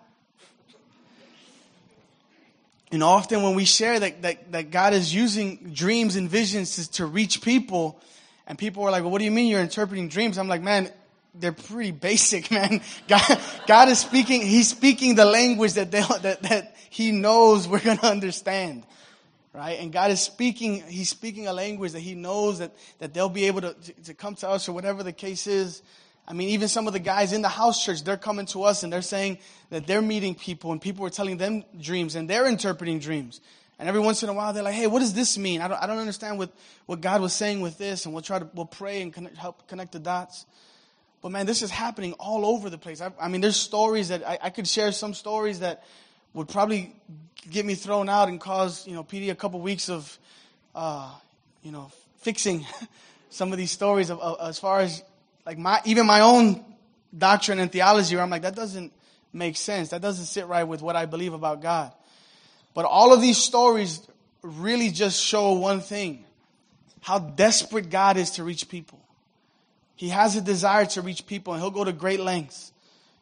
And 2.91 3.03
often 3.03 3.41
when 3.41 3.55
we 3.55 3.65
share 3.65 3.99
that, 3.99 4.21
that, 4.23 4.51
that 4.51 4.71
God 4.71 4.93
is 4.93 5.13
using 5.13 5.71
dreams 5.73 6.17
and 6.17 6.29
visions 6.29 6.75
to, 6.75 6.91
to 6.93 7.05
reach 7.05 7.41
people, 7.41 7.99
and 8.47 8.57
people 8.57 8.83
are 8.83 8.91
like, 8.91 9.03
well, 9.03 9.11
what 9.11 9.19
do 9.19 9.25
you 9.25 9.31
mean 9.31 9.47
you're 9.47 9.61
interpreting 9.61 10.09
dreams? 10.09 10.37
I'm 10.37 10.49
like, 10.49 10.61
man, 10.61 10.89
they're 11.33 11.53
pretty 11.53 11.91
basic, 11.91 12.51
man. 12.51 12.81
God, 13.07 13.41
God 13.65 13.89
is 13.89 13.99
speaking, 13.99 14.41
He's 14.41 14.67
speaking 14.67 15.15
the 15.15 15.25
language 15.25 15.73
that, 15.73 15.91
they, 15.91 16.01
that, 16.01 16.43
that 16.43 16.75
He 16.89 17.11
knows 17.11 17.67
we're 17.67 17.79
going 17.79 17.97
to 17.99 18.07
understand. 18.07 18.83
Right? 19.53 19.79
And 19.79 19.91
God 19.91 20.11
is 20.11 20.21
speaking, 20.21 20.83
He's 20.87 21.09
speaking 21.09 21.47
a 21.47 21.53
language 21.53 21.93
that 21.93 21.99
He 21.99 22.15
knows 22.15 22.59
that, 22.59 22.73
that 22.99 23.13
they'll 23.13 23.29
be 23.29 23.45
able 23.45 23.61
to, 23.61 23.73
to, 23.73 23.93
to 24.03 24.13
come 24.13 24.35
to 24.35 24.49
us 24.49 24.67
or 24.67 24.73
whatever 24.73 25.03
the 25.03 25.13
case 25.13 25.47
is. 25.47 25.81
I 26.31 26.33
mean, 26.33 26.47
even 26.47 26.69
some 26.69 26.87
of 26.87 26.93
the 26.93 26.99
guys 26.99 27.33
in 27.33 27.41
the 27.41 27.49
house 27.49 27.83
church, 27.83 28.05
they're 28.05 28.15
coming 28.15 28.45
to 28.47 28.63
us 28.63 28.83
and 28.83 28.93
they're 28.93 29.01
saying 29.01 29.39
that 29.69 29.85
they're 29.85 30.01
meeting 30.01 30.33
people 30.33 30.71
and 30.71 30.81
people 30.81 31.05
are 31.05 31.09
telling 31.09 31.35
them 31.35 31.65
dreams 31.77 32.15
and 32.15 32.29
they're 32.29 32.47
interpreting 32.47 32.99
dreams. 32.99 33.41
And 33.77 33.89
every 33.89 33.99
once 33.99 34.23
in 34.23 34.29
a 34.29 34.33
while, 34.33 34.53
they're 34.53 34.63
like, 34.63 34.75
hey, 34.75 34.87
what 34.87 34.99
does 34.99 35.13
this 35.13 35.37
mean? 35.37 35.59
I 35.59 35.67
don't, 35.67 35.83
I 35.83 35.87
don't 35.87 35.97
understand 35.97 36.39
what, 36.39 36.49
what 36.85 37.01
God 37.01 37.19
was 37.19 37.33
saying 37.33 37.59
with 37.59 37.77
this. 37.77 38.05
And 38.05 38.13
we'll 38.13 38.23
try 38.23 38.39
to, 38.39 38.47
we'll 38.53 38.65
pray 38.65 39.01
and 39.01 39.13
connect, 39.13 39.35
help 39.35 39.67
connect 39.67 39.91
the 39.91 39.99
dots. 39.99 40.45
But 41.21 41.33
man, 41.33 41.47
this 41.47 41.61
is 41.61 41.69
happening 41.69 42.13
all 42.13 42.45
over 42.45 42.69
the 42.69 42.77
place. 42.77 43.01
I, 43.01 43.11
I 43.19 43.27
mean, 43.27 43.41
there's 43.41 43.57
stories 43.57 44.07
that 44.07 44.25
I, 44.25 44.39
I, 44.43 44.49
could 44.51 44.69
share 44.69 44.93
some 44.93 45.13
stories 45.13 45.59
that 45.59 45.83
would 46.33 46.47
probably 46.47 46.95
get 47.49 47.65
me 47.65 47.75
thrown 47.75 48.07
out 48.07 48.29
and 48.29 48.39
cause, 48.39 48.87
you 48.87 48.93
know, 48.93 49.03
PD 49.03 49.31
a 49.31 49.35
couple 49.35 49.59
weeks 49.59 49.89
of, 49.89 50.17
uh, 50.75 51.13
you 51.61 51.73
know, 51.73 51.91
fixing 52.19 52.65
some 53.29 53.51
of 53.51 53.57
these 53.57 53.71
stories 53.71 54.09
of, 54.09 54.21
of, 54.21 54.37
as 54.47 54.59
far 54.59 54.79
as 54.79 55.03
like 55.45 55.57
my, 55.57 55.81
even 55.85 56.05
my 56.05 56.21
own 56.21 56.63
doctrine 57.17 57.59
and 57.59 57.71
theology 57.71 58.15
where 58.15 58.23
I'm 58.23 58.29
like, 58.29 58.43
that 58.43 58.55
doesn't 58.55 58.93
make 59.33 59.57
sense. 59.57 59.89
That 59.89 60.01
doesn't 60.01 60.25
sit 60.25 60.47
right 60.47 60.63
with 60.63 60.81
what 60.81 60.95
I 60.95 61.05
believe 61.05 61.33
about 61.33 61.61
God. 61.61 61.91
But 62.73 62.85
all 62.85 63.13
of 63.13 63.21
these 63.21 63.37
stories 63.37 64.01
really 64.41 64.89
just 64.89 65.21
show 65.21 65.53
one 65.53 65.81
thing. 65.81 66.25
How 67.01 67.19
desperate 67.19 67.89
God 67.89 68.17
is 68.17 68.31
to 68.31 68.43
reach 68.43 68.69
people. 68.69 68.99
He 69.95 70.09
has 70.09 70.35
a 70.35 70.41
desire 70.41 70.85
to 70.87 71.01
reach 71.01 71.25
people 71.25 71.53
and 71.53 71.61
he'll 71.61 71.71
go 71.71 71.83
to 71.83 71.93
great 71.93 72.19
lengths. 72.19 72.71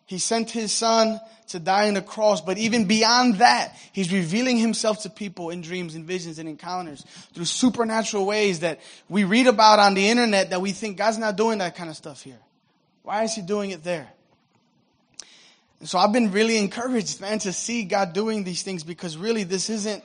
He 0.09 0.17
sent 0.17 0.49
his 0.49 0.71
son 0.71 1.21
to 1.49 1.59
die 1.59 1.87
on 1.87 1.93
the 1.93 2.01
cross, 2.01 2.41
but 2.41 2.57
even 2.57 2.85
beyond 2.85 3.35
that, 3.35 3.77
he's 3.91 4.11
revealing 4.11 4.57
himself 4.57 5.03
to 5.03 5.09
people 5.11 5.51
in 5.51 5.61
dreams 5.61 5.93
and 5.93 6.03
visions 6.03 6.39
and 6.39 6.49
encounters 6.49 7.05
through 7.35 7.45
supernatural 7.45 8.25
ways 8.25 8.61
that 8.61 8.79
we 9.07 9.23
read 9.23 9.45
about 9.45 9.77
on 9.77 9.93
the 9.93 10.09
internet 10.09 10.49
that 10.49 10.61
we 10.61 10.71
think 10.71 10.97
God's 10.97 11.19
not 11.19 11.35
doing 11.35 11.59
that 11.59 11.75
kind 11.75 11.91
of 11.91 11.95
stuff 11.95 12.23
here. 12.23 12.39
Why 13.03 13.21
is 13.21 13.35
he 13.35 13.43
doing 13.43 13.69
it 13.69 13.83
there? 13.83 14.09
And 15.79 15.87
so 15.87 15.99
I've 15.99 16.11
been 16.11 16.31
really 16.31 16.57
encouraged, 16.57 17.21
man, 17.21 17.37
to 17.39 17.53
see 17.53 17.83
God 17.83 18.13
doing 18.13 18.43
these 18.43 18.63
things 18.63 18.83
because 18.83 19.15
really 19.15 19.43
this 19.43 19.69
isn't 19.69 20.03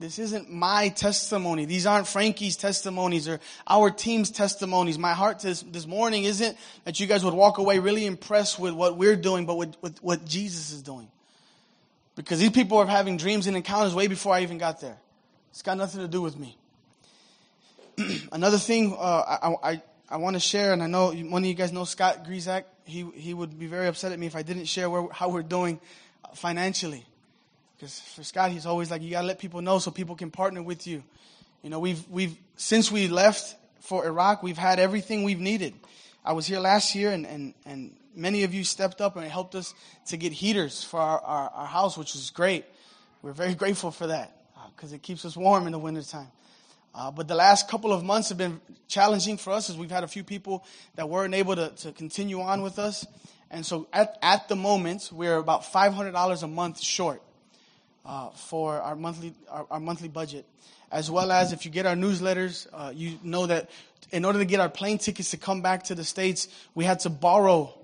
this 0.00 0.20
isn't 0.20 0.50
my 0.50 0.90
testimony. 0.90 1.64
These 1.64 1.84
aren't 1.84 2.06
Frankie's 2.06 2.56
testimonies 2.56 3.26
or 3.26 3.40
our 3.66 3.90
team's 3.90 4.30
testimonies. 4.30 4.96
My 4.96 5.12
heart 5.12 5.40
this, 5.40 5.62
this 5.62 5.88
morning 5.88 6.22
isn't 6.22 6.56
that 6.84 7.00
you 7.00 7.08
guys 7.08 7.24
would 7.24 7.34
walk 7.34 7.58
away 7.58 7.80
really 7.80 8.06
impressed 8.06 8.60
with 8.60 8.74
what 8.74 8.96
we're 8.96 9.16
doing, 9.16 9.44
but 9.44 9.56
with, 9.56 9.74
with 9.82 10.00
what 10.02 10.24
Jesus 10.24 10.70
is 10.70 10.82
doing. 10.82 11.08
Because 12.14 12.38
these 12.38 12.50
people 12.50 12.78
are 12.78 12.86
having 12.86 13.16
dreams 13.16 13.48
and 13.48 13.56
encounters 13.56 13.92
way 13.92 14.06
before 14.06 14.34
I 14.34 14.42
even 14.42 14.58
got 14.58 14.80
there. 14.80 14.96
It's 15.50 15.62
got 15.62 15.76
nothing 15.76 16.00
to 16.00 16.08
do 16.08 16.22
with 16.22 16.38
me. 16.38 16.56
Another 18.32 18.58
thing 18.58 18.94
uh, 18.96 19.56
I, 19.62 19.72
I, 19.72 19.82
I 20.08 20.16
want 20.18 20.34
to 20.34 20.40
share, 20.40 20.72
and 20.72 20.80
I 20.80 20.86
know 20.86 21.10
one 21.10 21.42
of 21.42 21.46
you 21.48 21.54
guys 21.54 21.72
know 21.72 21.84
Scott 21.84 22.24
Griezak. 22.24 22.64
He, 22.84 23.04
he 23.14 23.34
would 23.34 23.58
be 23.58 23.66
very 23.66 23.88
upset 23.88 24.12
at 24.12 24.18
me 24.18 24.26
if 24.26 24.36
I 24.36 24.42
didn't 24.42 24.66
share 24.66 24.88
where, 24.88 25.08
how 25.10 25.28
we're 25.28 25.42
doing 25.42 25.80
financially. 26.34 27.04
Because 27.78 28.00
for 28.00 28.24
Scott, 28.24 28.50
he's 28.50 28.66
always 28.66 28.90
like, 28.90 29.02
you 29.02 29.10
got 29.12 29.20
to 29.20 29.26
let 29.28 29.38
people 29.38 29.62
know 29.62 29.78
so 29.78 29.92
people 29.92 30.16
can 30.16 30.32
partner 30.32 30.60
with 30.62 30.86
you. 30.88 31.04
You 31.62 31.70
know, 31.70 31.78
we've, 31.78 32.08
we've, 32.08 32.36
since 32.56 32.90
we 32.90 33.06
left 33.06 33.54
for 33.80 34.04
Iraq, 34.04 34.42
we've 34.42 34.58
had 34.58 34.80
everything 34.80 35.22
we've 35.22 35.38
needed. 35.38 35.74
I 36.24 36.32
was 36.32 36.44
here 36.46 36.58
last 36.58 36.96
year 36.96 37.12
and, 37.12 37.24
and, 37.24 37.54
and 37.64 37.94
many 38.16 38.42
of 38.42 38.52
you 38.52 38.64
stepped 38.64 39.00
up 39.00 39.16
and 39.16 39.24
helped 39.26 39.54
us 39.54 39.74
to 40.08 40.16
get 40.16 40.32
heaters 40.32 40.82
for 40.82 40.98
our, 40.98 41.20
our, 41.20 41.50
our 41.50 41.66
house, 41.66 41.96
which 41.96 42.16
is 42.16 42.30
great. 42.30 42.64
We're 43.22 43.32
very 43.32 43.54
grateful 43.62 43.92
for 43.92 44.08
that 44.08 44.36
because 44.74 44.92
uh, 44.92 44.96
it 44.96 45.02
keeps 45.02 45.24
us 45.24 45.36
warm 45.36 45.66
in 45.66 45.72
the 45.72 45.78
wintertime. 45.78 46.28
Uh, 46.94 47.12
but 47.12 47.28
the 47.28 47.34
last 47.36 47.68
couple 47.68 47.92
of 47.92 48.02
months 48.02 48.30
have 48.30 48.38
been 48.38 48.60
challenging 48.88 49.36
for 49.36 49.52
us 49.52 49.70
as 49.70 49.76
we've 49.76 49.90
had 49.90 50.02
a 50.02 50.08
few 50.08 50.24
people 50.24 50.64
that 50.96 51.08
weren't 51.08 51.34
able 51.34 51.54
to, 51.54 51.68
to 51.76 51.92
continue 51.92 52.40
on 52.40 52.62
with 52.62 52.80
us. 52.80 53.06
And 53.52 53.64
so 53.64 53.86
at, 53.92 54.18
at 54.20 54.48
the 54.48 54.56
moment, 54.56 55.10
we're 55.12 55.36
about 55.36 55.62
$500 55.62 56.42
a 56.42 56.46
month 56.48 56.80
short 56.80 57.22
uh, 58.04 58.30
for 58.30 58.80
our 58.80 58.96
monthly 58.96 59.34
our, 59.50 59.66
our, 59.70 59.80
monthly 59.80 60.08
budget, 60.08 60.46
as 60.90 61.10
well 61.10 61.30
as 61.30 61.52
if 61.52 61.64
you 61.64 61.70
get 61.70 61.86
our 61.86 61.94
newsletters, 61.94 62.66
uh, 62.72 62.92
you 62.94 63.18
know 63.22 63.46
that 63.46 63.70
in 64.10 64.24
order 64.24 64.38
to 64.38 64.44
get 64.44 64.60
our 64.60 64.68
plane 64.68 64.98
tickets 64.98 65.30
to 65.32 65.36
come 65.36 65.60
back 65.60 65.84
to 65.84 65.94
the 65.94 66.04
states, 66.04 66.48
we 66.74 66.84
had 66.84 67.00
to 67.00 67.10
borrow 67.10 67.74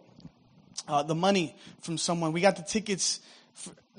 uh, 0.88 1.02
the 1.02 1.14
money 1.14 1.54
from 1.82 1.98
someone. 1.98 2.32
We 2.32 2.40
got 2.40 2.56
the 2.56 2.62
tickets. 2.62 3.20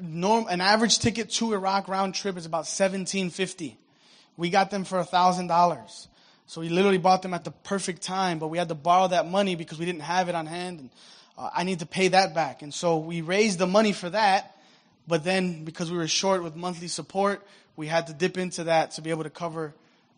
Norm, 0.01 0.47
an 0.49 0.59
average 0.59 0.99
ticket 0.99 1.29
to 1.31 1.53
Iraq 1.53 1.87
round 1.87 2.15
trip 2.15 2.37
is 2.37 2.45
about 2.45 2.67
seventeen 2.67 3.29
fifty. 3.29 3.77
We 4.37 4.49
got 4.49 4.71
them 4.71 4.83
for 4.83 5.03
thousand 5.03 5.47
dollars. 5.47 6.07
So 6.47 6.61
we 6.61 6.69
literally 6.69 6.99
bought 6.99 7.21
them 7.21 7.33
at 7.33 7.43
the 7.43 7.51
perfect 7.51 8.03
time, 8.03 8.37
but 8.37 8.49
we 8.49 8.57
had 8.57 8.69
to 8.69 8.75
borrow 8.75 9.07
that 9.07 9.27
money 9.27 9.55
because 9.55 9.79
we 9.79 9.85
didn't 9.85 10.01
have 10.01 10.29
it 10.29 10.35
on 10.35 10.45
hand, 10.45 10.79
and 10.79 10.89
uh, 11.37 11.49
I 11.53 11.63
need 11.63 11.79
to 11.79 11.85
pay 11.85 12.09
that 12.09 12.35
back. 12.35 12.61
And 12.61 12.73
so 12.73 12.97
we 12.97 13.21
raised 13.21 13.57
the 13.57 13.65
money 13.67 13.93
for 13.93 14.09
that, 14.11 14.54
but 15.07 15.23
then, 15.23 15.63
because 15.63 15.91
we 15.91 15.97
were 15.97 16.07
short 16.07 16.43
with 16.43 16.55
monthly 16.55 16.87
support, 16.87 17.45
we 17.75 17.87
had 17.87 18.07
to 18.07 18.13
dip 18.13 18.37
into 18.37 18.65
that 18.65 18.91
to 18.91 19.01
be 19.01 19.09
able 19.09 19.23
to 19.23 19.29
cover 19.29 19.73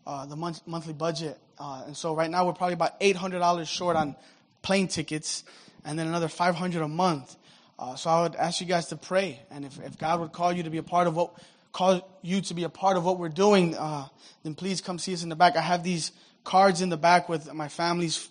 uh, 0.06 0.26
the 0.26 0.36
month, 0.36 0.66
monthly 0.66 0.94
budget. 0.94 1.38
Uh, 1.58 1.84
and 1.86 1.96
so 1.96 2.14
right 2.14 2.30
now 2.30 2.46
we're 2.46 2.52
probably 2.52 2.74
about 2.74 2.98
$800 3.00 3.66
short 3.66 3.96
on 3.96 4.16
plane 4.62 4.88
tickets 4.88 5.44
and 5.84 5.98
then 5.98 6.06
another 6.06 6.28
500 6.28 6.82
a 6.82 6.88
month. 6.88 7.36
Uh, 7.78 7.94
so 7.94 8.10
I 8.10 8.22
would 8.22 8.36
ask 8.36 8.60
you 8.60 8.66
guys 8.66 8.86
to 8.86 8.96
pray. 8.96 9.40
And 9.50 9.64
if, 9.64 9.78
if 9.84 9.98
God 9.98 10.20
would 10.20 10.32
call 10.32 10.52
you 10.52 10.62
to 10.64 10.70
be 10.70 10.78
a 10.78 10.82
part 10.82 11.06
of 11.06 11.14
what, 11.14 11.34
call 11.72 12.08
you 12.22 12.40
to 12.40 12.54
be 12.54 12.64
a 12.64 12.68
part 12.68 12.96
of 12.96 13.04
what 13.04 13.18
we're 13.18 13.28
doing, 13.28 13.76
uh, 13.76 14.08
then 14.42 14.54
please 14.54 14.80
come 14.80 14.98
see 14.98 15.12
us 15.14 15.22
in 15.22 15.28
the 15.28 15.36
back. 15.36 15.56
I 15.56 15.60
have 15.60 15.84
these 15.84 16.12
cards 16.44 16.80
in 16.80 16.88
the 16.88 16.96
back 16.96 17.28
with 17.28 17.52
my 17.52 17.68
family's 17.68 18.28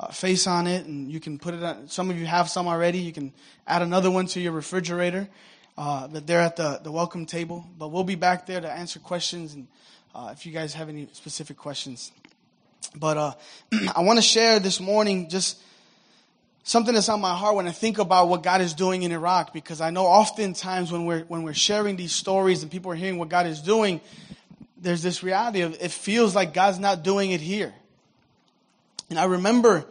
uh, 0.00 0.08
face 0.08 0.46
on 0.46 0.66
it, 0.66 0.84
and 0.86 1.10
you 1.10 1.20
can 1.20 1.38
put 1.38 1.54
it 1.54 1.62
on. 1.62 1.88
Some 1.88 2.10
of 2.10 2.18
you 2.18 2.26
have 2.26 2.50
some 2.50 2.66
already. 2.66 2.98
You 2.98 3.12
can 3.12 3.32
add 3.66 3.82
another 3.82 4.10
one 4.10 4.26
to 4.26 4.40
your 4.40 4.52
refrigerator. 4.52 5.28
Uh, 5.76 6.06
but 6.08 6.26
they're 6.26 6.40
at 6.40 6.56
the, 6.56 6.80
the 6.82 6.92
welcome 6.92 7.26
table. 7.26 7.66
But 7.78 7.88
we'll 7.88 8.04
be 8.04 8.14
back 8.14 8.46
there 8.46 8.60
to 8.60 8.70
answer 8.70 8.98
questions 8.98 9.54
and 9.54 9.66
uh, 10.14 10.30
if 10.32 10.44
you 10.44 10.52
guys 10.52 10.74
have 10.74 10.88
any 10.88 11.08
specific 11.12 11.56
questions. 11.56 12.12
But 12.94 13.16
uh, 13.16 13.32
I 13.96 14.02
want 14.02 14.18
to 14.18 14.22
share 14.22 14.60
this 14.60 14.80
morning 14.80 15.28
just 15.28 15.58
something 16.64 16.94
that's 16.94 17.08
on 17.08 17.20
my 17.20 17.34
heart 17.34 17.56
when 17.56 17.66
I 17.66 17.72
think 17.72 17.98
about 17.98 18.28
what 18.28 18.42
God 18.42 18.60
is 18.60 18.74
doing 18.74 19.02
in 19.02 19.12
Iraq, 19.12 19.52
because 19.52 19.80
I 19.80 19.90
know 19.90 20.04
oftentimes 20.04 20.92
when 20.92 21.06
we're 21.06 21.24
when 21.24 21.42
we're 21.42 21.54
sharing 21.54 21.96
these 21.96 22.12
stories 22.12 22.62
and 22.62 22.70
people 22.70 22.92
are 22.92 22.96
hearing 22.96 23.18
what 23.18 23.28
God 23.28 23.46
is 23.46 23.60
doing, 23.60 24.00
there's 24.76 25.02
this 25.02 25.22
reality 25.22 25.62
of 25.62 25.76
it 25.80 25.90
feels 25.90 26.34
like 26.34 26.52
God's 26.54 26.78
not 26.78 27.02
doing 27.02 27.30
it 27.30 27.40
here. 27.40 27.72
And 29.10 29.18
I 29.18 29.24
remember 29.24 29.84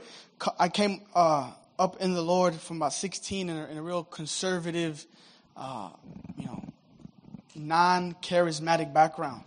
I 0.58 0.70
came 0.70 1.02
uh, 1.14 1.52
up 1.78 2.02
in 2.02 2.14
the 2.14 2.22
Lord 2.22 2.56
from 2.56 2.78
about 2.78 2.94
16 2.94 3.50
in 3.50 3.56
a, 3.56 3.66
in 3.68 3.78
a 3.78 3.82
real 3.82 4.04
conservative, 4.04 5.06
uh, 5.62 5.90
you 6.38 6.46
know, 6.46 6.64
non-charismatic 7.56 8.92
background. 8.92 9.44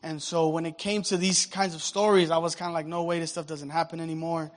And 0.00 0.22
so 0.22 0.48
when 0.48 0.64
it 0.64 0.78
came 0.78 1.02
to 1.04 1.16
these 1.16 1.46
kinds 1.46 1.74
of 1.74 1.82
stories, 1.82 2.30
I 2.30 2.38
was 2.38 2.54
kind 2.54 2.68
of 2.68 2.74
like, 2.74 2.86
no 2.86 3.02
way, 3.02 3.18
this 3.18 3.32
stuff 3.32 3.46
doesn't 3.46 3.70
happen 3.70 4.00
anymore. 4.00 4.52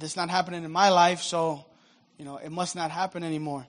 It's 0.00 0.16
not 0.16 0.28
happening 0.28 0.64
in 0.64 0.70
my 0.70 0.90
life, 0.90 1.22
so, 1.22 1.64
you 2.18 2.26
know, 2.26 2.36
it 2.36 2.50
must 2.50 2.76
not 2.76 2.90
happen 2.90 3.24
anymore. 3.24 3.66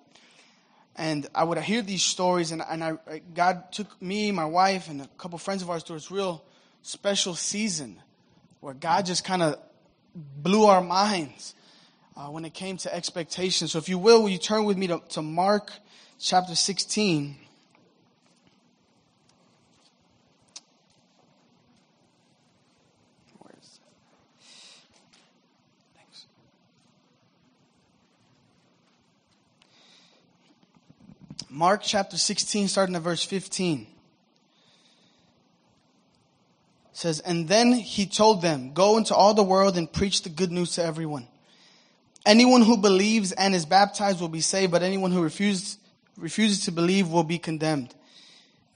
And 0.97 1.27
I 1.33 1.45
would 1.45 1.57
hear 1.59 1.81
these 1.81 2.03
stories, 2.03 2.51
and, 2.51 2.61
and 2.69 2.83
I, 2.83 3.21
God 3.33 3.71
took 3.71 4.01
me, 4.01 4.31
my 4.33 4.45
wife, 4.45 4.89
and 4.89 5.01
a 5.01 5.07
couple 5.17 5.39
friends 5.39 5.61
of 5.61 5.69
ours 5.69 5.83
to 5.83 5.93
this 5.93 6.11
real 6.11 6.43
special 6.81 7.35
season 7.35 8.01
where 8.59 8.73
God 8.73 9.05
just 9.05 9.23
kind 9.23 9.41
of 9.41 9.57
blew 10.13 10.65
our 10.65 10.81
minds 10.81 11.55
uh, 12.17 12.23
when 12.23 12.43
it 12.43 12.53
came 12.53 12.75
to 12.77 12.93
expectations. 12.93 13.71
So 13.71 13.79
if 13.79 13.87
you 13.87 13.97
will, 13.97 14.23
will 14.23 14.29
you 14.29 14.37
turn 14.37 14.65
with 14.65 14.77
me 14.77 14.87
to, 14.87 15.01
to 15.11 15.21
Mark 15.21 15.71
chapter 16.19 16.55
16? 16.55 17.35
Mark 31.51 31.81
chapter 31.83 32.15
16, 32.15 32.67
starting 32.67 32.95
at 32.95 33.01
verse 33.01 33.23
15. 33.23 33.87
says, 36.99 37.19
And 37.21 37.47
then 37.47 37.73
he 37.73 38.05
told 38.05 38.41
them, 38.41 38.73
Go 38.73 38.97
into 38.97 39.15
all 39.15 39.33
the 39.33 39.43
world 39.43 39.77
and 39.77 39.91
preach 39.91 40.21
the 40.21 40.29
good 40.29 40.51
news 40.51 40.73
to 40.75 40.83
everyone. 40.83 41.27
Anyone 42.25 42.61
who 42.61 42.77
believes 42.77 43.31
and 43.31 43.55
is 43.55 43.65
baptized 43.65 44.21
will 44.21 44.27
be 44.27 44.41
saved, 44.41 44.71
but 44.71 44.83
anyone 44.83 45.11
who 45.11 45.23
refuses, 45.23 45.77
refuses 46.19 46.65
to 46.65 46.71
believe 46.71 47.09
will 47.09 47.23
be 47.23 47.37
condemned. 47.37 47.93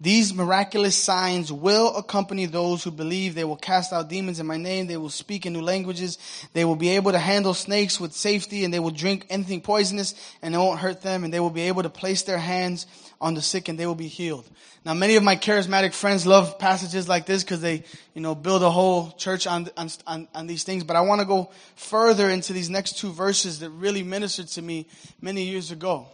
These 0.03 0.33
miraculous 0.33 0.97
signs 0.97 1.49
will 1.49 1.95
accompany 1.95 2.45
those 2.45 2.83
who 2.83 2.91
believe. 2.91 3.35
They 3.35 3.45
will 3.45 3.55
cast 3.55 3.93
out 3.93 4.09
demons 4.09 4.37
in 4.37 4.45
my 4.45 4.57
name. 4.57 4.87
They 4.87 4.97
will 4.97 5.09
speak 5.09 5.45
in 5.45 5.53
new 5.53 5.61
languages. 5.61 6.17
They 6.51 6.65
will 6.65 6.75
be 6.75 6.89
able 6.89 7.13
to 7.13 7.19
handle 7.19 7.53
snakes 7.53 8.01
with 8.01 8.11
safety 8.11 8.65
and 8.65 8.73
they 8.73 8.81
will 8.81 8.91
drink 8.91 9.25
anything 9.29 9.61
poisonous 9.61 10.13
and 10.41 10.53
it 10.53 10.57
won't 10.57 10.81
hurt 10.81 11.03
them. 11.03 11.23
And 11.23 11.33
they 11.33 11.39
will 11.39 11.49
be 11.49 11.61
able 11.61 11.83
to 11.83 11.89
place 11.89 12.23
their 12.23 12.37
hands 12.37 12.85
on 13.21 13.33
the 13.33 13.41
sick 13.41 13.69
and 13.69 13.79
they 13.79 13.87
will 13.87 13.95
be 13.95 14.09
healed. 14.09 14.43
Now, 14.83 14.93
many 14.93 15.15
of 15.15 15.23
my 15.23 15.37
charismatic 15.37 15.93
friends 15.93 16.27
love 16.27 16.59
passages 16.59 17.07
like 17.07 17.25
this 17.25 17.41
because 17.41 17.61
they, 17.61 17.85
you 18.13 18.21
know, 18.21 18.35
build 18.35 18.61
a 18.63 18.69
whole 18.69 19.11
church 19.11 19.47
on, 19.47 19.69
on, 19.77 20.27
on 20.35 20.47
these 20.47 20.65
things. 20.65 20.83
But 20.83 20.97
I 20.97 21.01
want 21.01 21.21
to 21.21 21.25
go 21.25 21.49
further 21.75 22.29
into 22.29 22.51
these 22.51 22.69
next 22.69 22.97
two 22.97 23.13
verses 23.13 23.59
that 23.59 23.69
really 23.69 24.03
ministered 24.03 24.47
to 24.49 24.61
me 24.61 24.87
many 25.21 25.43
years 25.43 25.71
ago. 25.71 26.07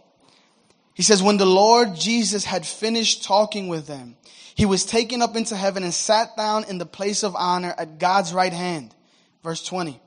He 0.94 1.02
says, 1.02 1.22
when 1.22 1.36
the 1.36 1.46
Lord 1.46 1.94
Jesus 1.94 2.44
had 2.44 2.66
finished 2.66 3.24
talking 3.24 3.68
with 3.68 3.86
them, 3.86 4.16
he 4.54 4.66
was 4.66 4.84
taken 4.84 5.22
up 5.22 5.36
into 5.36 5.56
heaven 5.56 5.82
and 5.82 5.94
sat 5.94 6.36
down 6.36 6.64
in 6.64 6.78
the 6.78 6.86
place 6.86 7.22
of 7.22 7.34
honor 7.34 7.74
at 7.78 7.98
God's 7.98 8.34
right 8.34 8.52
hand. 8.52 8.94
Verse 9.42 9.64
20. 9.64 10.00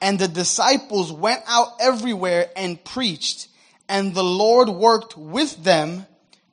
And 0.00 0.18
the 0.18 0.28
disciples 0.28 1.12
went 1.12 1.42
out 1.46 1.74
everywhere 1.80 2.50
and 2.56 2.82
preached, 2.82 3.48
and 3.88 4.14
the 4.14 4.24
Lord 4.24 4.68
worked 4.68 5.16
with 5.16 5.62
them, 5.62 6.06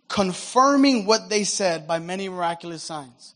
confirming 0.07 1.05
what 1.05 1.29
they 1.29 1.43
said 1.43 1.87
by 1.87 1.99
many 1.99 2.27
miraculous 2.27 2.83
signs. 2.83 3.35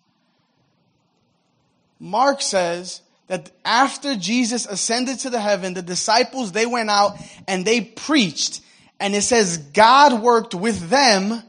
Mark 1.99 2.41
says 2.41 3.01
that 3.27 3.49
after 3.63 4.15
Jesus 4.15 4.65
ascended 4.65 5.19
to 5.19 5.29
the 5.29 5.39
heaven, 5.39 5.73
the 5.73 5.81
disciples, 5.81 6.51
they 6.51 6.65
went 6.65 6.89
out 6.89 7.17
and 7.47 7.63
they 7.63 7.79
preached 7.79 8.59
and 9.03 9.13
it 9.13 9.23
says 9.23 9.57
God 9.57 10.21
worked 10.21 10.55
with 10.55 10.89
them. 10.89 11.43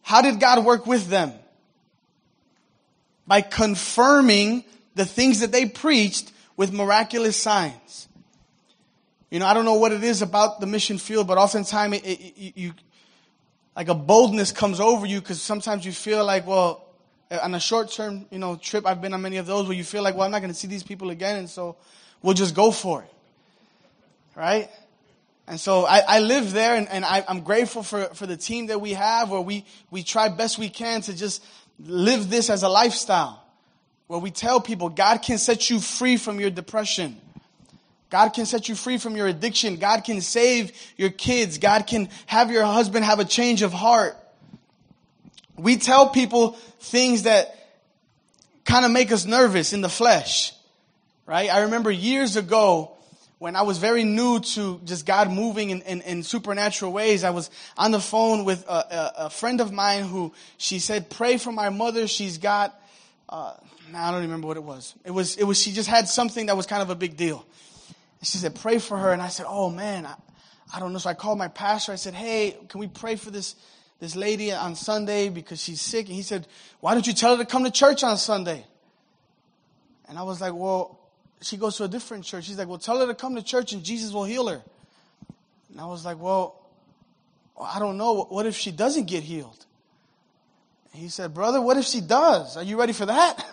How 0.00 0.22
did 0.22 0.40
God 0.40 0.64
work 0.64 0.86
with 0.86 1.08
them? 1.08 1.34
By 3.26 3.42
confirming 3.42 4.64
the 4.94 5.04
things 5.04 5.40
that 5.40 5.52
they 5.52 5.66
preached 5.66 6.32
with 6.56 6.72
miraculous 6.72 7.36
signs. 7.36 8.08
You 9.30 9.40
know, 9.40 9.46
I 9.46 9.52
don't 9.52 9.66
know 9.66 9.74
what 9.74 9.92
it 9.92 10.02
is 10.02 10.22
about 10.22 10.58
the 10.58 10.66
mission 10.66 10.96
field, 10.96 11.26
but 11.26 11.36
oftentimes 11.36 11.96
it, 11.98 12.06
it, 12.06 12.56
you, 12.56 12.72
like 13.76 13.88
a 13.88 13.94
boldness 13.94 14.52
comes 14.52 14.80
over 14.80 15.04
you 15.04 15.20
because 15.20 15.42
sometimes 15.42 15.84
you 15.84 15.92
feel 15.92 16.24
like, 16.24 16.46
well, 16.46 16.86
on 17.30 17.54
a 17.54 17.60
short 17.60 17.90
term, 17.90 18.24
you 18.30 18.38
know, 18.38 18.56
trip, 18.56 18.86
I've 18.86 19.02
been 19.02 19.12
on 19.12 19.20
many 19.20 19.36
of 19.36 19.44
those 19.44 19.66
where 19.66 19.76
you 19.76 19.84
feel 19.84 20.02
like, 20.02 20.14
well, 20.14 20.24
I'm 20.24 20.30
not 20.30 20.40
going 20.40 20.52
to 20.52 20.58
see 20.58 20.68
these 20.68 20.82
people 20.82 21.10
again, 21.10 21.36
and 21.36 21.50
so 21.50 21.76
we'll 22.22 22.32
just 22.32 22.54
go 22.54 22.70
for 22.70 23.02
it. 23.02 23.12
Right? 24.34 24.70
And 25.46 25.58
so 25.58 25.84
I, 25.84 26.02
I 26.06 26.20
live 26.20 26.52
there 26.52 26.76
and, 26.76 26.88
and 26.88 27.04
I, 27.04 27.24
am 27.28 27.40
grateful 27.40 27.82
for, 27.82 28.04
for 28.14 28.26
the 28.26 28.36
team 28.36 28.66
that 28.66 28.80
we 28.80 28.92
have 28.92 29.30
where 29.30 29.40
we, 29.40 29.64
we 29.90 30.02
try 30.02 30.28
best 30.28 30.58
we 30.58 30.68
can 30.68 31.00
to 31.02 31.16
just 31.16 31.44
live 31.80 32.30
this 32.30 32.48
as 32.48 32.62
a 32.62 32.68
lifestyle. 32.68 33.42
Where 34.06 34.20
we 34.20 34.30
tell 34.30 34.60
people 34.60 34.88
God 34.88 35.22
can 35.22 35.38
set 35.38 35.70
you 35.70 35.80
free 35.80 36.16
from 36.16 36.38
your 36.38 36.50
depression. 36.50 37.20
God 38.10 38.30
can 38.30 38.44
set 38.44 38.68
you 38.68 38.74
free 38.74 38.98
from 38.98 39.16
your 39.16 39.26
addiction. 39.26 39.76
God 39.76 40.04
can 40.04 40.20
save 40.20 40.72
your 40.98 41.08
kids. 41.08 41.56
God 41.56 41.86
can 41.86 42.10
have 42.26 42.50
your 42.50 42.64
husband 42.64 43.06
have 43.06 43.20
a 43.20 43.24
change 43.24 43.62
of 43.62 43.72
heart. 43.72 44.16
We 45.56 45.76
tell 45.76 46.10
people 46.10 46.52
things 46.78 47.22
that 47.22 47.56
kind 48.64 48.84
of 48.84 48.90
make 48.90 49.12
us 49.12 49.24
nervous 49.24 49.72
in 49.72 49.80
the 49.80 49.88
flesh. 49.88 50.52
Right? 51.24 51.50
I 51.50 51.62
remember 51.62 51.90
years 51.90 52.36
ago, 52.36 52.96
when 53.42 53.56
I 53.56 53.62
was 53.62 53.78
very 53.78 54.04
new 54.04 54.38
to 54.38 54.80
just 54.84 55.04
God 55.04 55.28
moving 55.28 55.70
in, 55.70 55.82
in, 55.82 56.00
in 56.02 56.22
supernatural 56.22 56.92
ways, 56.92 57.24
I 57.24 57.30
was 57.30 57.50
on 57.76 57.90
the 57.90 57.98
phone 57.98 58.44
with 58.44 58.64
a, 58.68 58.72
a, 58.72 59.12
a, 59.26 59.30
friend 59.30 59.60
of 59.60 59.72
mine 59.72 60.04
who 60.04 60.32
she 60.58 60.78
said, 60.78 61.10
"Pray 61.10 61.38
for 61.38 61.50
my 61.50 61.68
mother. 61.68 62.06
She's 62.06 62.38
got." 62.38 62.80
Uh, 63.28 63.54
I 63.92 64.12
don't 64.12 64.20
remember 64.20 64.46
what 64.46 64.56
it 64.56 64.62
was. 64.62 64.94
It 65.04 65.10
was 65.10 65.36
it 65.36 65.42
was 65.42 65.60
she 65.60 65.72
just 65.72 65.88
had 65.88 66.08
something 66.08 66.46
that 66.46 66.56
was 66.56 66.66
kind 66.66 66.82
of 66.82 66.90
a 66.90 66.94
big 66.94 67.16
deal. 67.16 67.44
And 68.20 68.28
she 68.28 68.38
said, 68.38 68.54
"Pray 68.54 68.78
for 68.78 68.96
her." 68.96 69.12
And 69.12 69.20
I 69.20 69.26
said, 69.26 69.46
"Oh 69.48 69.70
man, 69.70 70.06
I, 70.06 70.14
I 70.72 70.78
don't 70.78 70.92
know." 70.92 71.00
So 71.00 71.10
I 71.10 71.14
called 71.14 71.36
my 71.36 71.48
pastor. 71.48 71.90
I 71.90 71.96
said, 71.96 72.14
"Hey, 72.14 72.56
can 72.68 72.78
we 72.78 72.86
pray 72.86 73.16
for 73.16 73.32
this 73.32 73.56
this 73.98 74.14
lady 74.14 74.52
on 74.52 74.76
Sunday 74.76 75.30
because 75.30 75.60
she's 75.60 75.80
sick?" 75.80 76.06
And 76.06 76.14
he 76.14 76.22
said, 76.22 76.46
"Why 76.78 76.94
don't 76.94 77.08
you 77.08 77.12
tell 77.12 77.36
her 77.36 77.42
to 77.42 77.50
come 77.50 77.64
to 77.64 77.72
church 77.72 78.04
on 78.04 78.16
Sunday?" 78.18 78.64
And 80.08 80.16
I 80.16 80.22
was 80.22 80.40
like, 80.40 80.54
"Well." 80.54 81.00
She 81.42 81.56
goes 81.56 81.76
to 81.76 81.84
a 81.84 81.88
different 81.88 82.24
church. 82.24 82.44
She's 82.44 82.58
like, 82.58 82.68
well, 82.68 82.78
tell 82.78 83.00
her 83.00 83.06
to 83.06 83.14
come 83.14 83.34
to 83.34 83.42
church 83.42 83.72
and 83.72 83.82
Jesus 83.82 84.12
will 84.12 84.24
heal 84.24 84.48
her. 84.48 84.62
And 85.70 85.80
I 85.80 85.86
was 85.86 86.04
like, 86.04 86.20
well, 86.20 86.60
I 87.60 87.78
don't 87.78 87.96
know. 87.96 88.24
What 88.24 88.46
if 88.46 88.56
she 88.56 88.70
doesn't 88.70 89.06
get 89.06 89.22
healed? 89.22 89.66
he 90.94 91.08
said, 91.08 91.32
brother, 91.32 91.60
what 91.60 91.78
if 91.78 91.86
she 91.86 92.02
does? 92.02 92.56
Are 92.58 92.62
you 92.62 92.78
ready 92.78 92.92
for 92.92 93.06
that? 93.06 93.46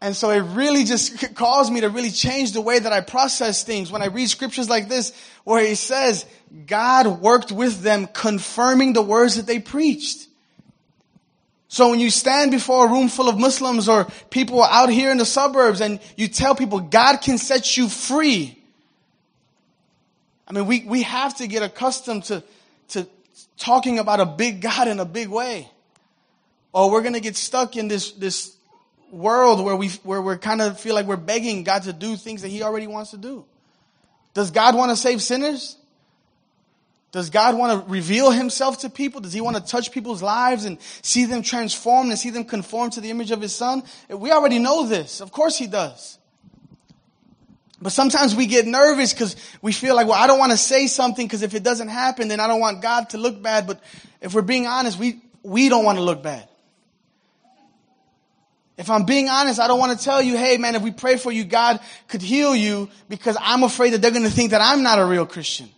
and 0.00 0.16
so 0.16 0.30
it 0.30 0.40
really 0.40 0.84
just 0.84 1.34
caused 1.34 1.70
me 1.70 1.82
to 1.82 1.90
really 1.90 2.10
change 2.10 2.52
the 2.52 2.62
way 2.62 2.78
that 2.78 2.92
I 2.94 3.02
process 3.02 3.62
things. 3.62 3.92
When 3.92 4.00
I 4.00 4.06
read 4.06 4.30
scriptures 4.30 4.70
like 4.70 4.88
this, 4.88 5.12
where 5.44 5.62
he 5.62 5.74
says, 5.74 6.24
God 6.66 7.20
worked 7.20 7.52
with 7.52 7.82
them 7.82 8.06
confirming 8.06 8.94
the 8.94 9.02
words 9.02 9.36
that 9.36 9.46
they 9.46 9.58
preached. 9.58 10.28
So 11.74 11.90
when 11.90 11.98
you 11.98 12.08
stand 12.08 12.52
before 12.52 12.86
a 12.86 12.88
room 12.88 13.08
full 13.08 13.28
of 13.28 13.36
Muslims 13.36 13.88
or 13.88 14.06
people 14.30 14.62
out 14.62 14.90
here 14.90 15.10
in 15.10 15.18
the 15.18 15.24
suburbs 15.24 15.80
and 15.80 15.98
you 16.16 16.28
tell 16.28 16.54
people 16.54 16.78
God 16.78 17.16
can 17.16 17.36
set 17.36 17.76
you 17.76 17.88
free. 17.88 18.56
I 20.46 20.52
mean, 20.52 20.66
we, 20.66 20.84
we 20.84 21.02
have 21.02 21.36
to 21.38 21.48
get 21.48 21.64
accustomed 21.64 22.22
to, 22.26 22.44
to 22.90 23.08
talking 23.58 23.98
about 23.98 24.20
a 24.20 24.24
big 24.24 24.60
God 24.60 24.86
in 24.86 25.00
a 25.00 25.04
big 25.04 25.30
way. 25.30 25.68
Or 26.72 26.92
we're 26.92 27.02
going 27.02 27.14
to 27.14 27.20
get 27.20 27.34
stuck 27.34 27.76
in 27.76 27.88
this, 27.88 28.12
this 28.12 28.54
world 29.10 29.64
where 29.64 29.74
we, 29.74 29.88
where 30.04 30.22
we're 30.22 30.38
kind 30.38 30.62
of 30.62 30.78
feel 30.78 30.94
like 30.94 31.06
we're 31.06 31.16
begging 31.16 31.64
God 31.64 31.82
to 31.82 31.92
do 31.92 32.14
things 32.14 32.42
that 32.42 32.50
he 32.50 32.62
already 32.62 32.86
wants 32.86 33.10
to 33.10 33.16
do. 33.16 33.44
Does 34.32 34.52
God 34.52 34.76
want 34.76 34.92
to 34.92 34.96
save 34.96 35.20
sinners? 35.20 35.76
Does 37.14 37.30
God 37.30 37.56
want 37.56 37.86
to 37.86 37.88
reveal 37.88 38.32
himself 38.32 38.80
to 38.80 38.90
people? 38.90 39.20
Does 39.20 39.32
he 39.32 39.40
want 39.40 39.54
to 39.56 39.62
touch 39.62 39.92
people's 39.92 40.20
lives 40.20 40.64
and 40.64 40.78
see 41.00 41.26
them 41.26 41.42
transformed 41.42 42.10
and 42.10 42.18
see 42.18 42.30
them 42.30 42.44
conform 42.44 42.90
to 42.90 43.00
the 43.00 43.08
image 43.08 43.30
of 43.30 43.40
his 43.40 43.54
son? 43.54 43.84
We 44.08 44.32
already 44.32 44.58
know 44.58 44.88
this. 44.88 45.20
Of 45.20 45.30
course 45.30 45.56
he 45.56 45.68
does. 45.68 46.18
But 47.80 47.92
sometimes 47.92 48.34
we 48.34 48.46
get 48.46 48.66
nervous 48.66 49.12
because 49.12 49.36
we 49.62 49.70
feel 49.70 49.94
like, 49.94 50.08
well, 50.08 50.20
I 50.20 50.26
don't 50.26 50.40
want 50.40 50.50
to 50.50 50.58
say 50.58 50.88
something 50.88 51.24
because 51.24 51.42
if 51.42 51.54
it 51.54 51.62
doesn't 51.62 51.86
happen, 51.86 52.26
then 52.26 52.40
I 52.40 52.48
don't 52.48 52.58
want 52.58 52.82
God 52.82 53.10
to 53.10 53.16
look 53.16 53.40
bad. 53.40 53.68
But 53.68 53.80
if 54.20 54.34
we're 54.34 54.42
being 54.42 54.66
honest, 54.66 54.98
we, 54.98 55.20
we 55.44 55.68
don't 55.68 55.84
want 55.84 55.98
to 55.98 56.02
look 56.02 56.20
bad. 56.20 56.48
If 58.76 58.90
I'm 58.90 59.04
being 59.04 59.28
honest, 59.28 59.60
I 59.60 59.68
don't 59.68 59.78
want 59.78 59.96
to 59.96 60.04
tell 60.04 60.20
you, 60.20 60.36
hey 60.36 60.56
man, 60.56 60.74
if 60.74 60.82
we 60.82 60.90
pray 60.90 61.16
for 61.16 61.30
you, 61.30 61.44
God 61.44 61.78
could 62.08 62.22
heal 62.22 62.56
you 62.56 62.88
because 63.08 63.36
I'm 63.40 63.62
afraid 63.62 63.90
that 63.90 64.02
they're 64.02 64.10
going 64.10 64.24
to 64.24 64.30
think 64.30 64.50
that 64.50 64.60
I'm 64.60 64.82
not 64.82 64.98
a 64.98 65.04
real 65.04 65.26
Christian. 65.26 65.68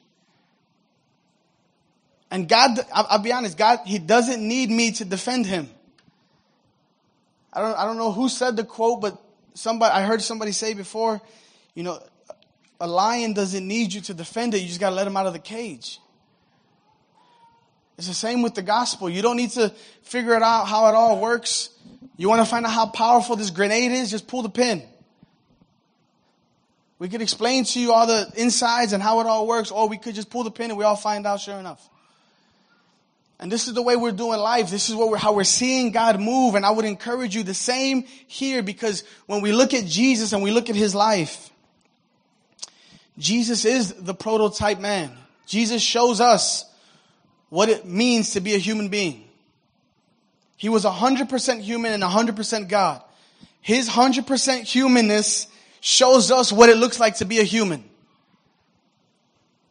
And 2.30 2.48
God, 2.48 2.78
I'll 2.92 3.22
be 3.22 3.32
honest, 3.32 3.56
God, 3.56 3.80
He 3.86 3.98
doesn't 3.98 4.46
need 4.46 4.70
me 4.70 4.92
to 4.92 5.04
defend 5.04 5.46
Him. 5.46 5.68
I 7.52 7.60
don't, 7.60 7.78
I 7.78 7.84
don't 7.84 7.96
know 7.96 8.12
who 8.12 8.28
said 8.28 8.56
the 8.56 8.64
quote, 8.64 9.00
but 9.00 9.20
somebody, 9.54 9.92
I 9.92 10.02
heard 10.02 10.20
somebody 10.20 10.52
say 10.52 10.74
before, 10.74 11.20
you 11.74 11.82
know, 11.82 12.00
a 12.80 12.86
lion 12.86 13.32
doesn't 13.32 13.66
need 13.66 13.92
you 13.92 14.00
to 14.02 14.14
defend 14.14 14.54
it. 14.54 14.58
You 14.58 14.68
just 14.68 14.80
got 14.80 14.90
to 14.90 14.94
let 14.94 15.06
him 15.06 15.16
out 15.16 15.26
of 15.26 15.32
the 15.32 15.38
cage. 15.38 16.00
It's 17.96 18.08
the 18.08 18.14
same 18.14 18.42
with 18.42 18.54
the 18.54 18.62
gospel. 18.62 19.08
You 19.08 19.22
don't 19.22 19.36
need 19.36 19.50
to 19.52 19.70
figure 20.02 20.34
it 20.34 20.42
out 20.42 20.66
how 20.66 20.88
it 20.88 20.94
all 20.94 21.18
works. 21.18 21.70
You 22.18 22.28
want 22.28 22.42
to 22.42 22.50
find 22.50 22.66
out 22.66 22.72
how 22.72 22.86
powerful 22.86 23.36
this 23.36 23.50
grenade 23.50 23.92
is? 23.92 24.10
Just 24.10 24.26
pull 24.26 24.42
the 24.42 24.50
pin. 24.50 24.82
We 26.98 27.08
could 27.08 27.22
explain 27.22 27.64
to 27.64 27.80
you 27.80 27.92
all 27.92 28.06
the 28.06 28.30
insides 28.36 28.92
and 28.92 29.02
how 29.02 29.20
it 29.20 29.26
all 29.26 29.46
works, 29.46 29.70
or 29.70 29.88
we 29.88 29.98
could 29.98 30.14
just 30.14 30.30
pull 30.30 30.44
the 30.44 30.50
pin 30.50 30.70
and 30.70 30.78
we 30.78 30.84
all 30.84 30.96
find 30.96 31.26
out 31.26 31.40
sure 31.40 31.58
enough. 31.58 31.88
And 33.38 33.52
this 33.52 33.68
is 33.68 33.74
the 33.74 33.82
way 33.82 33.96
we're 33.96 34.12
doing 34.12 34.40
life. 34.40 34.70
This 34.70 34.88
is 34.88 34.94
what 34.94 35.10
we're, 35.10 35.18
how 35.18 35.34
we're 35.34 35.44
seeing 35.44 35.92
God 35.92 36.18
move. 36.18 36.54
And 36.54 36.64
I 36.64 36.70
would 36.70 36.86
encourage 36.86 37.36
you 37.36 37.42
the 37.42 37.54
same 37.54 38.04
here 38.26 38.62
because 38.62 39.04
when 39.26 39.42
we 39.42 39.52
look 39.52 39.74
at 39.74 39.84
Jesus 39.84 40.32
and 40.32 40.42
we 40.42 40.50
look 40.50 40.70
at 40.70 40.76
his 40.76 40.94
life, 40.94 41.50
Jesus 43.18 43.64
is 43.64 43.92
the 43.92 44.14
prototype 44.14 44.78
man. 44.78 45.12
Jesus 45.46 45.82
shows 45.82 46.20
us 46.20 46.64
what 47.50 47.68
it 47.68 47.86
means 47.86 48.32
to 48.32 48.40
be 48.40 48.54
a 48.54 48.58
human 48.58 48.88
being. 48.88 49.24
He 50.56 50.68
was 50.70 50.84
100% 50.84 51.60
human 51.60 51.92
and 51.92 52.02
100% 52.02 52.68
God. 52.68 53.02
His 53.60 53.88
100% 53.88 54.62
humanness 54.62 55.46
shows 55.80 56.30
us 56.30 56.50
what 56.50 56.70
it 56.70 56.78
looks 56.78 56.98
like 56.98 57.16
to 57.16 57.26
be 57.26 57.40
a 57.40 57.44
human. 57.44 57.84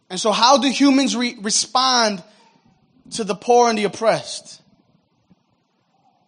And 0.10 0.20
so 0.20 0.32
how 0.32 0.60
do 0.60 0.70
humans 0.70 1.16
re- 1.16 1.38
respond 1.42 2.24
to 3.12 3.24
the 3.24 3.36
poor 3.36 3.70
and 3.70 3.78
the 3.78 3.84
oppressed? 3.84 4.62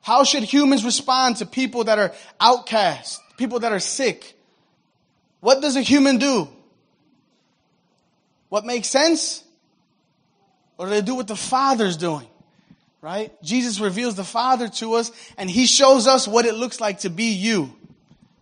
How 0.01 0.23
should 0.23 0.43
humans 0.43 0.85
respond 0.85 1.37
to 1.37 1.45
people 1.45 1.83
that 1.85 1.99
are 1.99 2.13
outcast, 2.39 3.19
people 3.37 3.59
that 3.59 3.71
are 3.73 3.79
sick? 3.79 4.37
What 5.41 5.61
does 5.61 5.75
a 5.75 5.81
human 5.81 6.17
do? 6.17 6.47
What 8.49 8.65
makes 8.65 8.87
sense? 8.87 9.43
Or 10.77 10.85
do 10.85 10.91
they 10.91 11.01
do 11.01 11.15
what 11.15 11.27
the 11.27 11.35
Father's 11.35 11.97
doing? 11.97 12.27
Right? 13.01 13.31
Jesus 13.43 13.79
reveals 13.79 14.15
the 14.15 14.23
Father 14.23 14.69
to 14.69 14.93
us 14.93 15.11
and 15.37 15.49
He 15.49 15.65
shows 15.65 16.07
us 16.07 16.27
what 16.27 16.45
it 16.45 16.55
looks 16.55 16.79
like 16.79 16.99
to 16.99 17.09
be 17.09 17.33
you. 17.33 17.73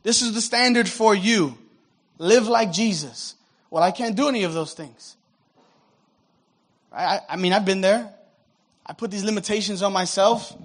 This 0.04 0.21
is 0.21 0.34
the 0.34 0.41
standard 0.41 0.88
for 0.88 1.15
you. 1.15 1.58
Live 2.17 2.48
like 2.48 2.71
Jesus. 2.71 3.36
Well, 3.69 3.84
I 3.84 3.91
can't 3.91 4.15
do 4.15 4.30
any 4.30 4.43
of 4.43 4.54
those 4.54 4.74
things. 4.74 5.17
I, 6.91 7.19
I 7.28 7.36
mean, 7.36 7.52
I've 7.52 7.65
been 7.65 7.82
there. 7.82 8.13
I 8.86 8.93
put 8.93 9.12
these 9.12 9.24
limitations 9.24 9.82
on 9.82 9.93
myself. 9.93 10.56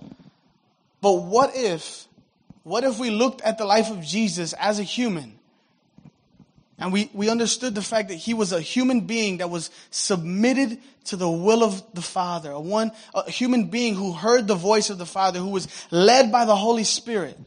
But 1.01 1.13
what 1.13 1.53
if, 1.55 2.07
what 2.63 2.85
if 2.85 2.99
we 2.99 3.11
looked 3.11 3.41
at 3.43 3.59
the 3.59 3.65
life 3.65 3.91
of 3.91 4.03
Jesus 4.03 4.53
as 4.55 4.79
a 4.79 4.83
human 4.83 5.41
and 6.81 6.95
we, 6.95 7.11
we 7.13 7.29
understood 7.29 7.75
the 7.75 7.83
fact 7.83 8.09
that 8.09 8.15
he 8.15 8.33
was 8.33 8.53
a 8.53 8.61
human 8.61 9.03
being 9.03 9.37
that 9.39 9.51
was 9.51 9.71
submitted 9.91 10.79
to 11.05 11.17
the 11.17 11.29
will 11.31 11.63
of 11.63 11.83
the 11.93 12.01
Father, 12.01 12.51
a 12.51 12.61
one, 12.61 12.91
a 13.15 13.31
human 13.31 13.67
being 13.67 13.95
who 13.95 14.13
heard 14.13 14.49
the 14.49 14.55
voice 14.55 14.89
of 14.89 14.97
the 14.97 15.07
Father, 15.07 15.39
who 15.39 15.51
was 15.51 15.69
led 15.91 16.33
by 16.33 16.47
the 16.47 16.57
Holy 16.57 16.85
Spirit. 16.85 17.39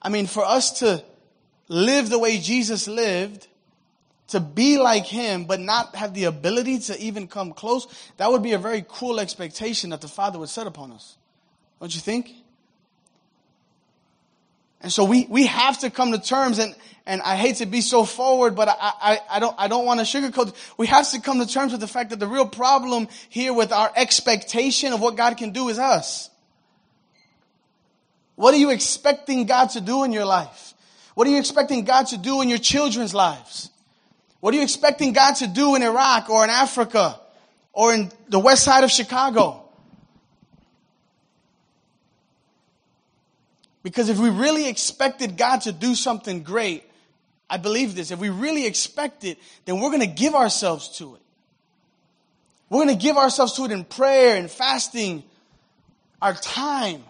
I 0.00 0.08
mean, 0.08 0.26
for 0.26 0.44
us 0.46 0.80
to 0.80 1.04
live 1.68 2.08
the 2.08 2.18
way 2.18 2.38
Jesus 2.38 2.88
lived, 2.88 3.48
to 4.28 4.40
be 4.40 4.78
like 4.78 5.06
him, 5.06 5.44
but 5.44 5.60
not 5.60 5.94
have 5.96 6.14
the 6.14 6.24
ability 6.24 6.78
to 6.78 6.98
even 6.98 7.28
come 7.28 7.52
close, 7.52 7.86
that 8.16 8.30
would 8.30 8.42
be 8.42 8.52
a 8.52 8.58
very 8.58 8.82
cruel 8.82 9.20
expectation 9.20 9.90
that 9.90 10.00
the 10.00 10.08
Father 10.08 10.38
would 10.38 10.48
set 10.48 10.66
upon 10.66 10.92
us. 10.92 11.16
Don't 11.80 11.94
you 11.94 12.00
think? 12.00 12.30
And 14.80 14.92
so 14.92 15.04
we, 15.04 15.26
we 15.30 15.46
have 15.46 15.78
to 15.80 15.90
come 15.90 16.12
to 16.12 16.18
terms 16.18 16.58
and, 16.58 16.74
and 17.06 17.22
I 17.22 17.36
hate 17.36 17.56
to 17.56 17.66
be 17.66 17.80
so 17.80 18.04
forward, 18.04 18.54
but 18.54 18.68
I, 18.68 18.76
I, 18.80 19.18
I 19.30 19.40
don't, 19.40 19.54
I 19.58 19.68
don't 19.68 19.84
want 19.84 20.00
to 20.00 20.06
sugarcoat. 20.06 20.54
We 20.76 20.86
have 20.86 21.10
to 21.10 21.20
come 21.20 21.40
to 21.40 21.46
terms 21.46 21.72
with 21.72 21.80
the 21.80 21.86
fact 21.86 22.10
that 22.10 22.20
the 22.20 22.26
real 22.26 22.46
problem 22.46 23.08
here 23.28 23.52
with 23.52 23.72
our 23.72 23.90
expectation 23.96 24.92
of 24.92 25.00
what 25.00 25.16
God 25.16 25.36
can 25.36 25.52
do 25.52 25.68
is 25.68 25.78
us. 25.78 26.30
What 28.36 28.52
are 28.52 28.58
you 28.58 28.70
expecting 28.70 29.46
God 29.46 29.68
to 29.70 29.80
do 29.80 30.04
in 30.04 30.12
your 30.12 30.24
life? 30.24 30.74
What 31.14 31.26
are 31.26 31.30
you 31.30 31.38
expecting 31.38 31.84
God 31.84 32.08
to 32.08 32.18
do 32.18 32.40
in 32.40 32.48
your 32.48 32.58
children's 32.58 33.14
lives? 33.14 33.70
What 34.44 34.52
are 34.52 34.58
you 34.58 34.62
expecting 34.62 35.14
God 35.14 35.36
to 35.36 35.46
do 35.46 35.74
in 35.74 35.82
Iraq 35.82 36.28
or 36.28 36.44
in 36.44 36.50
Africa 36.50 37.18
or 37.72 37.94
in 37.94 38.12
the 38.28 38.38
west 38.38 38.62
side 38.62 38.84
of 38.84 38.90
Chicago? 38.90 39.64
Because 43.82 44.10
if 44.10 44.18
we 44.18 44.28
really 44.28 44.68
expected 44.68 45.38
God 45.38 45.62
to 45.62 45.72
do 45.72 45.94
something 45.94 46.42
great, 46.42 46.84
I 47.48 47.56
believe 47.56 47.94
this, 47.94 48.10
if 48.10 48.18
we 48.18 48.28
really 48.28 48.66
expect 48.66 49.24
it, 49.24 49.38
then 49.64 49.80
we're 49.80 49.88
going 49.88 50.00
to 50.00 50.06
give 50.06 50.34
ourselves 50.34 50.98
to 50.98 51.14
it. 51.14 51.22
We're 52.68 52.84
going 52.84 52.98
to 52.98 53.02
give 53.02 53.16
ourselves 53.16 53.54
to 53.54 53.64
it 53.64 53.70
in 53.70 53.82
prayer 53.82 54.36
and 54.36 54.50
fasting, 54.50 55.24
our 56.20 56.34
time. 56.34 57.02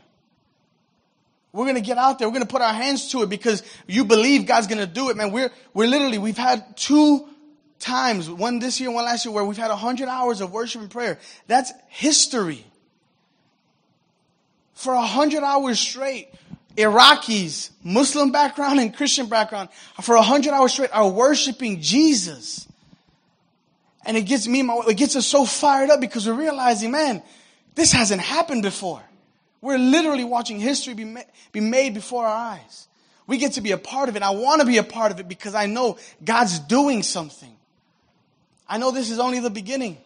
We're 1.55 1.67
going 1.67 1.77
to 1.77 1.81
get 1.81 1.99
out 1.99 2.19
there. 2.19 2.27
We're 2.27 2.33
going 2.33 2.47
to 2.47 2.53
put 2.53 2.63
our 2.63 2.73
hands 2.73 3.13
to 3.13 3.23
it 3.23 3.29
because 3.29 3.63
you 3.87 4.05
believe 4.05 4.45
God's 4.45 4.67
going 4.67 4.81
to 4.81 4.93
do 4.93 5.11
it, 5.11 5.17
man. 5.17 5.31
We're, 5.31 5.53
we're 5.73 5.87
literally, 5.87 6.19
we've 6.19 6.37
had 6.37 6.77
two 6.77 7.29
times, 7.79 8.29
one 8.29 8.59
this 8.59 8.81
year, 8.81 8.91
one 8.91 9.05
last 9.05 9.25
year, 9.25 9.33
where 9.33 9.45
we've 9.45 9.57
had 9.57 9.69
100 9.69 10.09
hours 10.09 10.41
of 10.41 10.51
worship 10.51 10.81
and 10.81 10.91
prayer. 10.91 11.17
That's 11.47 11.73
history. 11.87 12.67
For 14.73 14.97
100 14.97 15.45
hours 15.45 15.79
straight, 15.79 16.29
Iraqis, 16.77 17.71
Muslim 17.85 18.33
background 18.33 18.81
and 18.81 18.93
Christian 18.93 19.27
background, 19.29 19.69
for 20.03 20.17
a 20.17 20.23
hundred 20.23 20.55
hours 20.55 20.73
straight 20.73 20.91
are 20.93 21.09
worshiping 21.09 21.81
Jesus. 21.81 22.67
And 24.05 24.17
it 24.17 24.23
gets 24.23 24.49
me, 24.49 24.61
it 24.63 24.97
gets 24.97 25.15
us 25.15 25.25
so 25.25 25.45
fired 25.45 25.91
up 25.91 26.01
because 26.01 26.27
we're 26.27 26.35
realizing, 26.35 26.91
man, 26.91 27.23
this 27.77 27.93
hasn't 27.93 28.21
happened 28.23 28.65
before. 28.65 29.01
We're 29.65 29.79
literally 29.79 30.25
watching 30.25 30.61
history 30.61 30.93
be, 30.93 31.07
ma- 31.07 31.23
be 31.51 31.61
made 31.61 31.95
before 31.95 32.27
our 32.27 32.37
eyes. 32.37 32.87
We 33.27 33.39
get 33.39 33.53
to 33.53 33.63
be 33.63 33.73
a 33.73 33.79
part 33.79 34.11
of 34.11 34.17
it. 34.17 34.23
I 34.23 34.29
want 34.29 34.61
to 34.61 34.67
be 34.67 34.77
a 34.77 34.83
part 34.83 35.11
of 35.11 35.21
it 35.21 35.27
because 35.27 35.55
I 35.55 35.65
know 35.65 35.97
God's 36.23 36.59
doing 36.59 37.03
something. 37.03 37.57
I 38.69 38.77
know 38.77 38.91
this 38.91 39.11
is 39.11 39.19
only 39.19 39.41
the 39.41 39.49
beginning. 39.49 39.97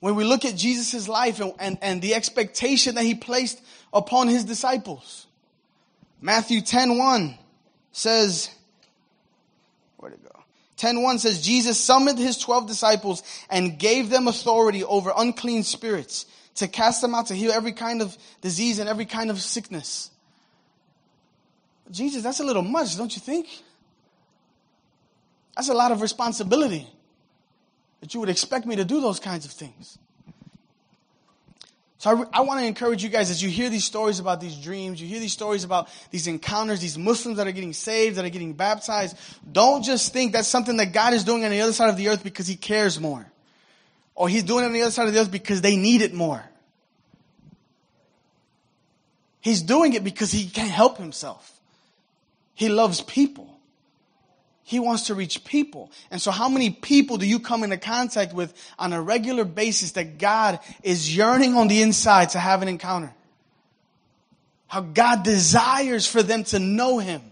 When 0.00 0.14
we 0.14 0.24
look 0.24 0.46
at 0.46 0.56
Jesus' 0.56 1.08
life 1.08 1.40
and, 1.40 1.52
and, 1.58 1.78
and 1.82 2.00
the 2.00 2.14
expectation 2.14 2.94
that 2.94 3.04
he 3.04 3.14
placed 3.14 3.60
upon 3.92 4.28
his 4.28 4.46
disciples. 4.46 5.26
Matthew 6.22 6.62
10 6.62 6.96
1 6.96 7.36
says, 7.92 8.48
where'd 9.98 10.14
it 10.14 10.22
go? 10.24 10.40
10 10.78 11.02
1 11.02 11.18
says, 11.18 11.42
Jesus 11.42 11.78
summoned 11.78 12.18
his 12.18 12.38
12 12.38 12.66
disciples 12.66 13.22
and 13.50 13.78
gave 13.78 14.08
them 14.08 14.26
authority 14.26 14.84
over 14.84 15.12
unclean 15.14 15.64
spirits 15.64 16.24
to 16.58 16.68
cast 16.68 17.00
them 17.00 17.14
out 17.14 17.26
to 17.26 17.34
heal 17.34 17.52
every 17.52 17.72
kind 17.72 18.02
of 18.02 18.16
disease 18.40 18.78
and 18.78 18.88
every 18.88 19.06
kind 19.06 19.30
of 19.30 19.40
sickness. 19.40 20.10
Jesus, 21.90 22.22
that's 22.22 22.40
a 22.40 22.44
little 22.44 22.62
much, 22.62 22.96
don't 22.96 23.14
you 23.14 23.20
think? 23.20 23.46
That's 25.56 25.68
a 25.68 25.74
lot 25.74 25.90
of 25.90 26.02
responsibility 26.02 26.86
that 28.00 28.14
you 28.14 28.20
would 28.20 28.28
expect 28.28 28.66
me 28.66 28.76
to 28.76 28.84
do 28.84 29.00
those 29.00 29.18
kinds 29.18 29.44
of 29.44 29.50
things. 29.50 29.98
So 31.98 32.10
I, 32.10 32.38
I 32.38 32.40
want 32.42 32.60
to 32.60 32.66
encourage 32.66 33.02
you 33.02 33.08
guys 33.08 33.28
as 33.28 33.42
you 33.42 33.48
hear 33.48 33.70
these 33.70 33.84
stories 33.84 34.20
about 34.20 34.40
these 34.40 34.56
dreams, 34.56 35.00
you 35.00 35.08
hear 35.08 35.18
these 35.18 35.32
stories 35.32 35.64
about 35.64 35.88
these 36.10 36.28
encounters, 36.28 36.80
these 36.80 36.96
Muslims 36.96 37.38
that 37.38 37.48
are 37.48 37.52
getting 37.52 37.72
saved, 37.72 38.16
that 38.16 38.24
are 38.24 38.30
getting 38.30 38.52
baptized. 38.52 39.16
Don't 39.50 39.82
just 39.82 40.12
think 40.12 40.32
that's 40.32 40.46
something 40.46 40.76
that 40.76 40.92
God 40.92 41.12
is 41.12 41.24
doing 41.24 41.44
on 41.44 41.50
the 41.50 41.60
other 41.60 41.72
side 41.72 41.88
of 41.88 41.96
the 41.96 42.08
earth 42.08 42.22
because 42.22 42.46
he 42.46 42.54
cares 42.54 43.00
more. 43.00 43.26
Or 44.18 44.28
he's 44.28 44.42
doing 44.42 44.64
it 44.64 44.66
on 44.66 44.72
the 44.72 44.82
other 44.82 44.90
side 44.90 45.06
of 45.06 45.14
the 45.14 45.20
earth 45.20 45.30
because 45.30 45.60
they 45.60 45.76
need 45.76 46.02
it 46.02 46.12
more. 46.12 46.42
He's 49.40 49.62
doing 49.62 49.92
it 49.92 50.02
because 50.02 50.32
he 50.32 50.48
can't 50.48 50.72
help 50.72 50.98
himself. 50.98 51.60
He 52.52 52.68
loves 52.68 53.00
people. 53.00 53.48
He 54.64 54.80
wants 54.80 55.04
to 55.04 55.14
reach 55.14 55.44
people. 55.44 55.92
And 56.10 56.20
so 56.20 56.32
how 56.32 56.48
many 56.48 56.68
people 56.70 57.16
do 57.16 57.28
you 57.28 57.38
come 57.38 57.62
into 57.62 57.76
contact 57.76 58.34
with 58.34 58.52
on 58.76 58.92
a 58.92 59.00
regular 59.00 59.44
basis 59.44 59.92
that 59.92 60.18
God 60.18 60.58
is 60.82 61.16
yearning 61.16 61.54
on 61.54 61.68
the 61.68 61.80
inside 61.80 62.30
to 62.30 62.40
have 62.40 62.60
an 62.60 62.66
encounter? 62.66 63.14
How 64.66 64.80
God 64.80 65.22
desires 65.22 66.08
for 66.08 66.24
them 66.24 66.42
to 66.44 66.58
know 66.58 66.98
Him. 66.98 67.22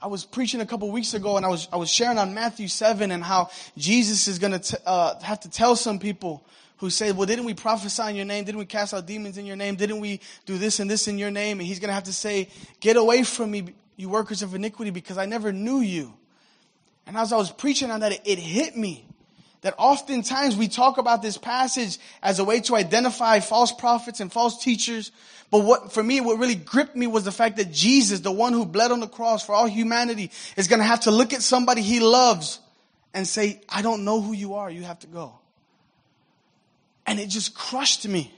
I 0.00 0.08
was 0.08 0.24
preaching 0.24 0.60
a 0.60 0.66
couple 0.66 0.90
weeks 0.90 1.14
ago 1.14 1.36
and 1.36 1.46
I 1.46 1.48
was, 1.48 1.68
I 1.72 1.76
was 1.76 1.90
sharing 1.90 2.18
on 2.18 2.34
Matthew 2.34 2.68
7 2.68 3.10
and 3.10 3.24
how 3.24 3.50
Jesus 3.78 4.28
is 4.28 4.38
going 4.38 4.58
to 4.58 4.80
uh, 4.86 5.20
have 5.20 5.40
to 5.40 5.50
tell 5.50 5.74
some 5.74 5.98
people 5.98 6.44
who 6.78 6.90
say, 6.90 7.12
well, 7.12 7.26
didn't 7.26 7.46
we 7.46 7.54
prophesy 7.54 8.10
in 8.10 8.16
your 8.16 8.26
name? 8.26 8.44
Didn't 8.44 8.58
we 8.58 8.66
cast 8.66 8.92
out 8.92 9.06
demons 9.06 9.38
in 9.38 9.46
your 9.46 9.56
name? 9.56 9.76
Didn't 9.76 10.00
we 10.00 10.20
do 10.44 10.58
this 10.58 10.80
and 10.80 10.90
this 10.90 11.08
in 11.08 11.16
your 11.16 11.30
name? 11.30 11.58
And 11.60 11.66
he's 11.66 11.80
going 11.80 11.88
to 11.88 11.94
have 11.94 12.04
to 12.04 12.12
say, 12.12 12.50
get 12.80 12.96
away 12.96 13.22
from 13.22 13.50
me, 13.50 13.74
you 13.96 14.10
workers 14.10 14.42
of 14.42 14.54
iniquity, 14.54 14.90
because 14.90 15.16
I 15.16 15.24
never 15.24 15.52
knew 15.52 15.80
you. 15.80 16.12
And 17.06 17.16
as 17.16 17.32
I 17.32 17.38
was 17.38 17.50
preaching 17.50 17.90
on 17.90 18.00
that, 18.00 18.12
it, 18.12 18.20
it 18.26 18.38
hit 18.38 18.76
me 18.76 19.06
that 19.66 19.74
oftentimes 19.78 20.56
we 20.56 20.68
talk 20.68 20.96
about 20.96 21.22
this 21.22 21.36
passage 21.36 21.98
as 22.22 22.38
a 22.38 22.44
way 22.44 22.60
to 22.60 22.76
identify 22.76 23.40
false 23.40 23.72
prophets 23.72 24.20
and 24.20 24.32
false 24.32 24.62
teachers. 24.62 25.10
But 25.50 25.64
what, 25.64 25.90
for 25.90 26.04
me, 26.04 26.20
what 26.20 26.38
really 26.38 26.54
gripped 26.54 26.94
me 26.94 27.08
was 27.08 27.24
the 27.24 27.32
fact 27.32 27.56
that 27.56 27.72
Jesus, 27.72 28.20
the 28.20 28.30
one 28.30 28.52
who 28.52 28.64
bled 28.64 28.92
on 28.92 29.00
the 29.00 29.08
cross 29.08 29.44
for 29.44 29.56
all 29.56 29.66
humanity, 29.66 30.30
is 30.56 30.68
going 30.68 30.78
to 30.78 30.84
have 30.84 31.00
to 31.00 31.10
look 31.10 31.32
at 31.32 31.42
somebody 31.42 31.82
he 31.82 31.98
loves 31.98 32.60
and 33.12 33.26
say, 33.26 33.60
I 33.68 33.82
don't 33.82 34.04
know 34.04 34.20
who 34.20 34.34
you 34.34 34.54
are. 34.54 34.70
You 34.70 34.82
have 34.82 35.00
to 35.00 35.08
go. 35.08 35.36
And 37.04 37.18
it 37.18 37.28
just 37.28 37.52
crushed 37.56 38.06
me. 38.06 38.32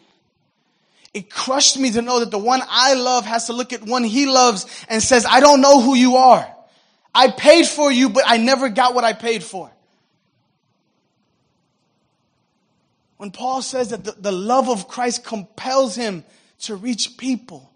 It 1.13 1.29
crushed 1.29 1.79
me 1.79 1.91
to 1.91 2.01
know 2.01 2.21
that 2.21 2.31
the 2.31 2.39
one 2.39 2.63
I 2.71 2.95
love 2.95 3.27
has 3.27 3.49
to 3.49 3.53
look 3.53 3.75
at 3.75 3.83
one 3.83 4.03
he 4.03 4.25
loves 4.25 4.65
and 4.89 5.03
says, 5.03 5.27
I 5.29 5.41
don't 5.41 5.61
know 5.61 5.83
who 5.83 5.95
you 5.95 6.17
are. 6.17 6.49
I 7.15 7.31
paid 7.31 7.67
for 7.67 7.93
you, 7.93 8.09
but 8.09 8.25
I 8.27 8.39
never 8.39 8.71
got 8.71 8.95
what 8.95 9.05
I 9.05 9.13
paid 9.13 9.45
for. 9.45 9.71
When 13.19 13.31
Paul 13.33 13.63
says 13.63 13.91
that 13.91 14.05
the, 14.05 14.13
the 14.13 14.33
love 14.33 14.69
of 14.69 14.89
Christ 14.89 15.25
compels 15.25 15.95
him 15.95 16.25
to 16.61 16.77
reach 16.77 17.19
people. 17.19 17.71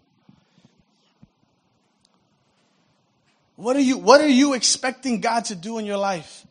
What 3.55 3.75
are 3.75 3.81
you, 3.81 3.97
what 3.97 4.21
are 4.21 4.27
you 4.27 4.53
expecting 4.53 5.21
God 5.21 5.45
to 5.45 5.55
do 5.55 5.77
in 5.77 5.85
your 5.85 5.97
life? 5.97 6.45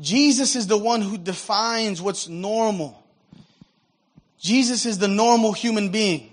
Jesus 0.00 0.56
is 0.56 0.66
the 0.66 0.76
one 0.76 1.00
who 1.00 1.16
defines 1.16 2.02
what's 2.02 2.28
normal. 2.28 3.02
Jesus 4.38 4.84
is 4.84 4.98
the 4.98 5.08
normal 5.08 5.52
human 5.52 5.90
being. 5.90 6.30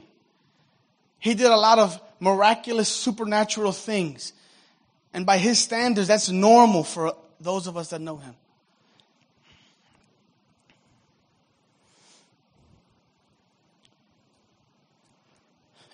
He 1.20 1.34
did 1.34 1.48
a 1.48 1.56
lot 1.56 1.80
of 1.80 2.00
miraculous 2.20 2.90
supernatural 2.90 3.72
things. 3.72 4.34
And 5.14 5.26
by 5.26 5.38
his 5.38 5.60
standards, 5.60 6.08
that's 6.08 6.30
normal 6.30 6.84
for 6.84 7.16
those 7.40 7.68
of 7.68 7.78
us 7.78 7.92
that 7.92 8.02
know 8.02 8.18
him. 8.18 8.36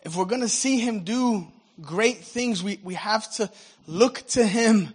If 0.09 0.15
we're 0.15 0.25
going 0.25 0.41
to 0.41 0.49
see 0.49 0.79
him 0.79 1.03
do 1.03 1.47
great 1.79 2.23
things, 2.23 2.63
we, 2.63 2.79
we 2.81 2.95
have 2.95 3.31
to 3.35 3.47
look 3.85 4.25
to 4.29 4.43
him 4.43 4.91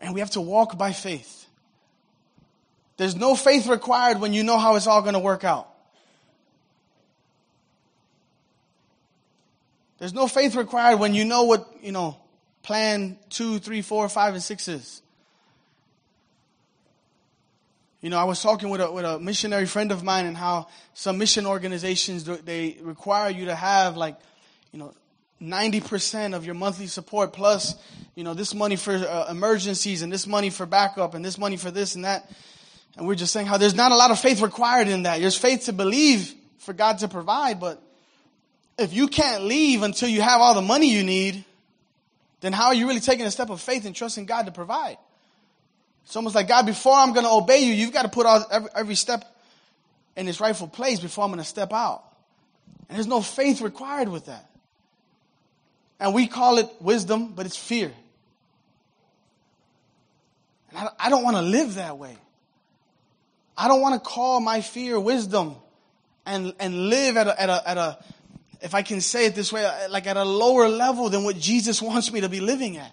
and 0.00 0.14
we 0.14 0.20
have 0.20 0.30
to 0.30 0.40
walk 0.40 0.78
by 0.78 0.92
faith. 0.92 1.48
There's 2.96 3.16
no 3.16 3.34
faith 3.34 3.66
required 3.66 4.20
when 4.20 4.32
you 4.32 4.44
know 4.44 4.56
how 4.56 4.76
it's 4.76 4.86
all 4.86 5.02
going 5.02 5.14
to 5.14 5.18
work 5.18 5.42
out. 5.42 5.68
There's 9.98 10.14
no 10.14 10.28
faith 10.28 10.54
required 10.54 11.00
when 11.00 11.12
you 11.12 11.24
know 11.24 11.42
what, 11.42 11.68
you 11.82 11.90
know, 11.90 12.16
plan 12.62 13.18
two, 13.30 13.58
three, 13.58 13.82
four, 13.82 14.08
five, 14.08 14.34
and 14.34 14.42
six 14.44 14.68
is. 14.68 15.02
You 18.00 18.10
know, 18.10 18.18
I 18.18 18.24
was 18.24 18.40
talking 18.40 18.68
with 18.68 18.80
a, 18.80 18.92
with 18.92 19.04
a 19.04 19.18
missionary 19.18 19.66
friend 19.66 19.90
of 19.90 20.04
mine 20.04 20.24
and 20.24 20.36
how 20.36 20.68
some 20.94 21.18
mission 21.18 21.46
organizations, 21.46 22.22
they 22.22 22.76
require 22.80 23.28
you 23.28 23.46
to 23.46 23.54
have 23.56 23.96
like, 23.96 24.16
you 24.76 24.82
know, 24.82 24.92
90% 25.40 26.34
of 26.34 26.44
your 26.44 26.54
monthly 26.54 26.86
support 26.86 27.32
plus, 27.32 27.76
you 28.14 28.24
know, 28.24 28.34
this 28.34 28.54
money 28.54 28.76
for 28.76 28.92
uh, 28.92 29.26
emergencies 29.30 30.02
and 30.02 30.12
this 30.12 30.26
money 30.26 30.50
for 30.50 30.66
backup 30.66 31.14
and 31.14 31.24
this 31.24 31.38
money 31.38 31.56
for 31.56 31.70
this 31.70 31.94
and 31.94 32.04
that. 32.04 32.30
And 32.94 33.06
we're 33.06 33.14
just 33.14 33.32
saying 33.32 33.46
how 33.46 33.56
there's 33.56 33.74
not 33.74 33.90
a 33.90 33.96
lot 33.96 34.10
of 34.10 34.20
faith 34.20 34.42
required 34.42 34.88
in 34.88 35.04
that. 35.04 35.18
There's 35.18 35.38
faith 35.38 35.64
to 35.64 35.72
believe 35.72 36.34
for 36.58 36.74
God 36.74 36.98
to 36.98 37.08
provide, 37.08 37.58
but 37.58 37.82
if 38.78 38.92
you 38.92 39.08
can't 39.08 39.44
leave 39.44 39.82
until 39.82 40.10
you 40.10 40.20
have 40.20 40.42
all 40.42 40.54
the 40.54 40.60
money 40.60 40.90
you 40.90 41.04
need, 41.04 41.42
then 42.42 42.52
how 42.52 42.66
are 42.66 42.74
you 42.74 42.86
really 42.86 43.00
taking 43.00 43.24
a 43.24 43.30
step 43.30 43.48
of 43.48 43.62
faith 43.62 43.86
and 43.86 43.96
trusting 43.96 44.26
God 44.26 44.44
to 44.44 44.52
provide? 44.52 44.98
It's 46.04 46.16
almost 46.16 46.34
like, 46.34 46.48
God, 46.48 46.66
before 46.66 46.92
I'm 46.92 47.14
going 47.14 47.24
to 47.24 47.32
obey 47.32 47.60
you, 47.60 47.72
you've 47.72 47.94
got 47.94 48.02
to 48.02 48.10
put 48.10 48.26
all, 48.26 48.44
every, 48.50 48.68
every 48.76 48.94
step 48.94 49.24
in 50.16 50.28
its 50.28 50.38
rightful 50.38 50.68
place 50.68 51.00
before 51.00 51.24
I'm 51.24 51.30
going 51.30 51.42
to 51.42 51.48
step 51.48 51.72
out. 51.72 52.02
And 52.90 52.96
there's 52.96 53.06
no 53.06 53.22
faith 53.22 53.62
required 53.62 54.10
with 54.10 54.26
that. 54.26 54.50
And 55.98 56.14
we 56.14 56.26
call 56.26 56.58
it 56.58 56.68
wisdom, 56.80 57.32
but 57.34 57.46
it's 57.46 57.56
fear. 57.56 57.92
And 60.76 60.88
I, 60.98 61.08
don't 61.08 61.24
want 61.24 61.36
to 61.36 61.42
live 61.42 61.76
that 61.76 61.96
way. 61.96 62.16
I 63.56 63.68
don't 63.68 63.80
want 63.80 63.94
to 63.94 64.00
call 64.00 64.40
my 64.40 64.60
fear 64.60 65.00
wisdom 65.00 65.56
and, 66.26 66.54
and 66.58 66.90
live 66.90 67.16
at 67.16 67.26
a, 67.28 67.40
at 67.40 67.48
a, 67.48 67.68
at 67.68 67.78
a, 67.78 67.98
if 68.60 68.74
I 68.74 68.82
can 68.82 69.00
say 69.00 69.24
it 69.24 69.34
this 69.34 69.52
way, 69.52 69.66
like 69.88 70.06
at 70.06 70.18
a 70.18 70.24
lower 70.24 70.68
level 70.68 71.08
than 71.08 71.24
what 71.24 71.38
Jesus 71.38 71.80
wants 71.80 72.12
me 72.12 72.20
to 72.20 72.28
be 72.28 72.40
living 72.40 72.76
at. 72.76 72.92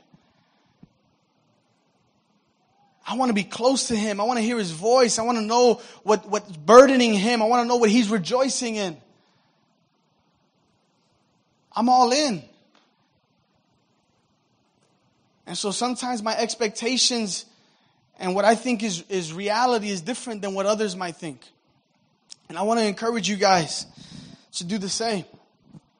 I 3.06 3.18
want 3.18 3.30
to 3.30 3.34
be 3.34 3.44
close 3.44 3.90
to 3.90 3.96
him. 3.98 4.22
I 4.22 4.24
want 4.24 4.38
to 4.38 4.44
hear 4.44 4.58
his 4.58 4.72
voice. 4.72 5.20
I 5.20 5.24
want 5.24 5.38
to 5.38 5.44
know 5.44 5.82
what, 6.04 6.30
what's 6.30 6.56
burdening 6.56 7.14
him. 7.14 7.42
I 7.42 7.46
want 7.46 7.64
to 7.64 7.68
know 7.68 7.76
what 7.76 7.90
he's 7.90 8.08
rejoicing 8.08 8.76
in. 8.78 8.96
I'm 11.76 11.90
all 11.90 12.12
in. 12.14 12.44
And 15.46 15.58
so 15.58 15.72
sometimes 15.72 16.24
my 16.24 16.36
expectations 16.38 17.46
and 18.20 18.36
what 18.36 18.46
I 18.46 18.56
think 18.56 18.84
is, 18.84 19.04
is 19.10 19.34
reality 19.34 19.90
is 19.90 20.02
different 20.02 20.42
than 20.42 20.54
what 20.54 20.66
others 20.66 20.96
might 20.96 21.16
think. 21.16 21.42
And 22.50 22.58
I 22.58 22.62
want 22.62 22.80
to 22.80 22.86
encourage 22.86 23.28
you 23.28 23.36
guys 23.36 23.86
to 24.54 24.64
do 24.64 24.78
the 24.78 24.90
same. 24.90 25.26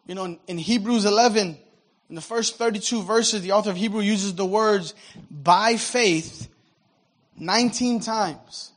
You 0.06 0.16
know, 0.16 0.26
in, 0.26 0.40
in 0.48 0.58
Hebrews 0.58 1.06
11, 1.06 1.58
in 2.10 2.16
the 2.16 2.22
first 2.22 2.58
32 2.58 3.04
verses, 3.04 3.42
the 3.42 3.54
author 3.54 3.72
of 3.72 3.78
Hebrew 3.78 4.02
uses 4.02 4.36
the 4.36 4.46
words 4.46 4.94
by 5.32 5.78
faith 5.78 6.48
19 7.38 8.02
times. 8.02 8.72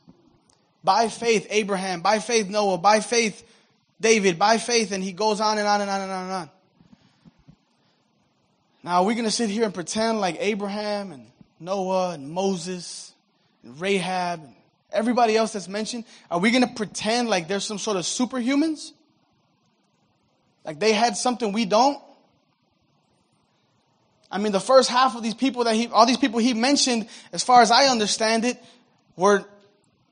By 0.83 1.09
faith, 1.09 1.47
Abraham. 1.49 2.01
By 2.01 2.19
faith, 2.19 2.49
Noah. 2.49 2.77
By 2.77 3.01
faith, 3.01 3.43
David. 3.99 4.39
By 4.39 4.57
faith, 4.57 4.91
and 4.91 5.03
he 5.03 5.11
goes 5.11 5.41
on 5.41 5.57
and 5.57 5.67
on 5.67 5.81
and 5.81 5.89
on 5.89 6.01
and 6.01 6.11
on 6.11 6.23
and 6.23 6.33
on. 6.33 6.49
Now, 8.87 9.01
are 9.01 9.03
we 9.03 9.15
going 9.15 9.25
to 9.25 9.31
sit 9.31 9.49
here 9.49 9.65
and 9.65 9.73
pretend 9.73 10.21
like 10.21 10.37
Abraham 10.39 11.11
and 11.11 11.29
Noah 11.59 12.11
and 12.11 12.29
Moses 12.31 13.13
and 13.61 13.81
Rahab 13.81 14.39
and 14.45 14.55
everybody 14.93 15.35
else 15.35 15.51
that's 15.51 15.67
mentioned? 15.67 16.05
Are 16.31 16.39
we 16.39 16.51
going 16.51 16.65
to 16.65 16.73
pretend 16.73 17.27
like 17.27 17.49
there's 17.49 17.65
some 17.65 17.79
sort 17.79 17.97
of 17.97 18.03
superhumans? 18.03 18.93
Like 20.63 20.79
they 20.79 20.93
had 20.93 21.17
something 21.17 21.51
we 21.51 21.65
don't? 21.65 21.99
I 24.31 24.37
mean, 24.37 24.53
the 24.53 24.61
first 24.61 24.89
half 24.89 25.17
of 25.17 25.21
these 25.21 25.35
people 25.35 25.65
that 25.65 25.75
he, 25.75 25.87
all 25.87 26.05
these 26.05 26.15
people 26.15 26.39
he 26.39 26.53
mentioned, 26.53 27.09
as 27.33 27.43
far 27.43 27.61
as 27.61 27.71
I 27.71 27.87
understand 27.87 28.45
it, 28.45 28.57
were 29.17 29.43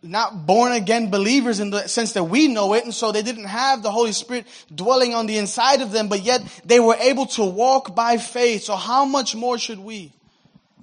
not 0.01 0.45
born 0.45 0.71
again 0.71 1.09
believers 1.09 1.59
in 1.59 1.71
the 1.71 1.87
sense 1.87 2.13
that 2.13 2.25
we 2.25 2.47
know 2.47 2.73
it. 2.73 2.83
And 2.83 2.93
so 2.93 3.11
they 3.11 3.23
didn't 3.23 3.45
have 3.45 3.81
the 3.81 3.91
Holy 3.91 4.11
Spirit 4.11 4.45
dwelling 4.73 5.13
on 5.13 5.25
the 5.25 5.37
inside 5.37 5.81
of 5.81 5.91
them, 5.91 6.07
but 6.07 6.21
yet 6.21 6.41
they 6.63 6.79
were 6.79 6.95
able 6.95 7.25
to 7.27 7.43
walk 7.43 7.95
by 7.95 8.17
faith. 8.17 8.63
So 8.63 8.75
how 8.75 9.05
much 9.05 9.35
more 9.35 9.57
should 9.57 9.79
we? 9.79 10.13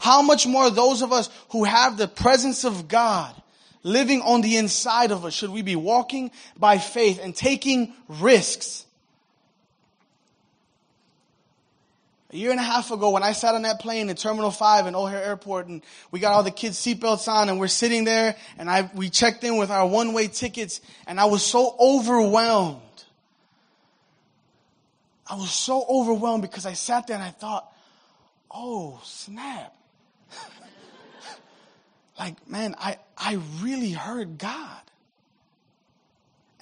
How 0.01 0.23
much 0.23 0.47
more 0.47 0.69
those 0.69 1.03
of 1.03 1.13
us 1.13 1.31
who 1.51 1.65
have 1.65 1.97
the 1.97 2.09
presence 2.09 2.65
of 2.65 2.89
God 2.89 3.35
living 3.85 4.21
on 4.23 4.41
the 4.41 4.57
inside 4.57 5.13
of 5.13 5.25
us 5.25 5.35
should 5.35 5.51
we 5.51 5.63
be 5.63 5.77
walking 5.77 6.31
by 6.57 6.79
faith 6.79 7.21
and 7.23 7.35
taking 7.35 7.95
risks? 8.09 8.85
A 12.33 12.37
year 12.37 12.51
and 12.51 12.59
a 12.59 12.63
half 12.63 12.91
ago, 12.91 13.11
when 13.11 13.23
I 13.23 13.33
sat 13.33 13.55
on 13.55 13.63
that 13.63 13.79
plane 13.79 14.09
in 14.09 14.17
Terminal 14.17 14.51
5 14.51 14.87
in 14.87 14.95
O'Hare 14.95 15.23
Airport 15.23 15.67
and 15.67 15.83
we 16.11 16.19
got 16.19 16.33
all 16.33 16.43
the 16.43 16.51
kids' 16.51 16.79
seatbelts 16.79 17.29
on 17.29 17.51
and 17.51 17.61
we're 17.61 17.69
sitting 17.69 18.05
there 18.05 18.37
and 18.57 18.71
I, 18.71 18.91
we 18.95 19.11
checked 19.11 19.45
in 19.45 19.59
with 19.59 19.71
our 19.71 19.87
one-way 19.87 20.29
tickets 20.29 20.81
and 21.07 21.21
I 21.21 21.27
was 21.27 21.45
so 21.45 21.77
overwhelmed. 21.79 22.81
I 25.27 25.35
was 25.35 25.51
so 25.51 25.85
overwhelmed 25.87 26.43
because 26.43 26.65
I 26.65 26.73
sat 26.73 27.07
there 27.07 27.17
and 27.17 27.25
I 27.25 27.31
thought, 27.31 27.71
oh, 28.51 28.99
snap. 29.05 29.75
like, 32.19 32.49
man, 32.49 32.75
I, 32.79 32.97
I 33.17 33.41
really 33.61 33.93
heard 33.93 34.39
God. 34.39 34.81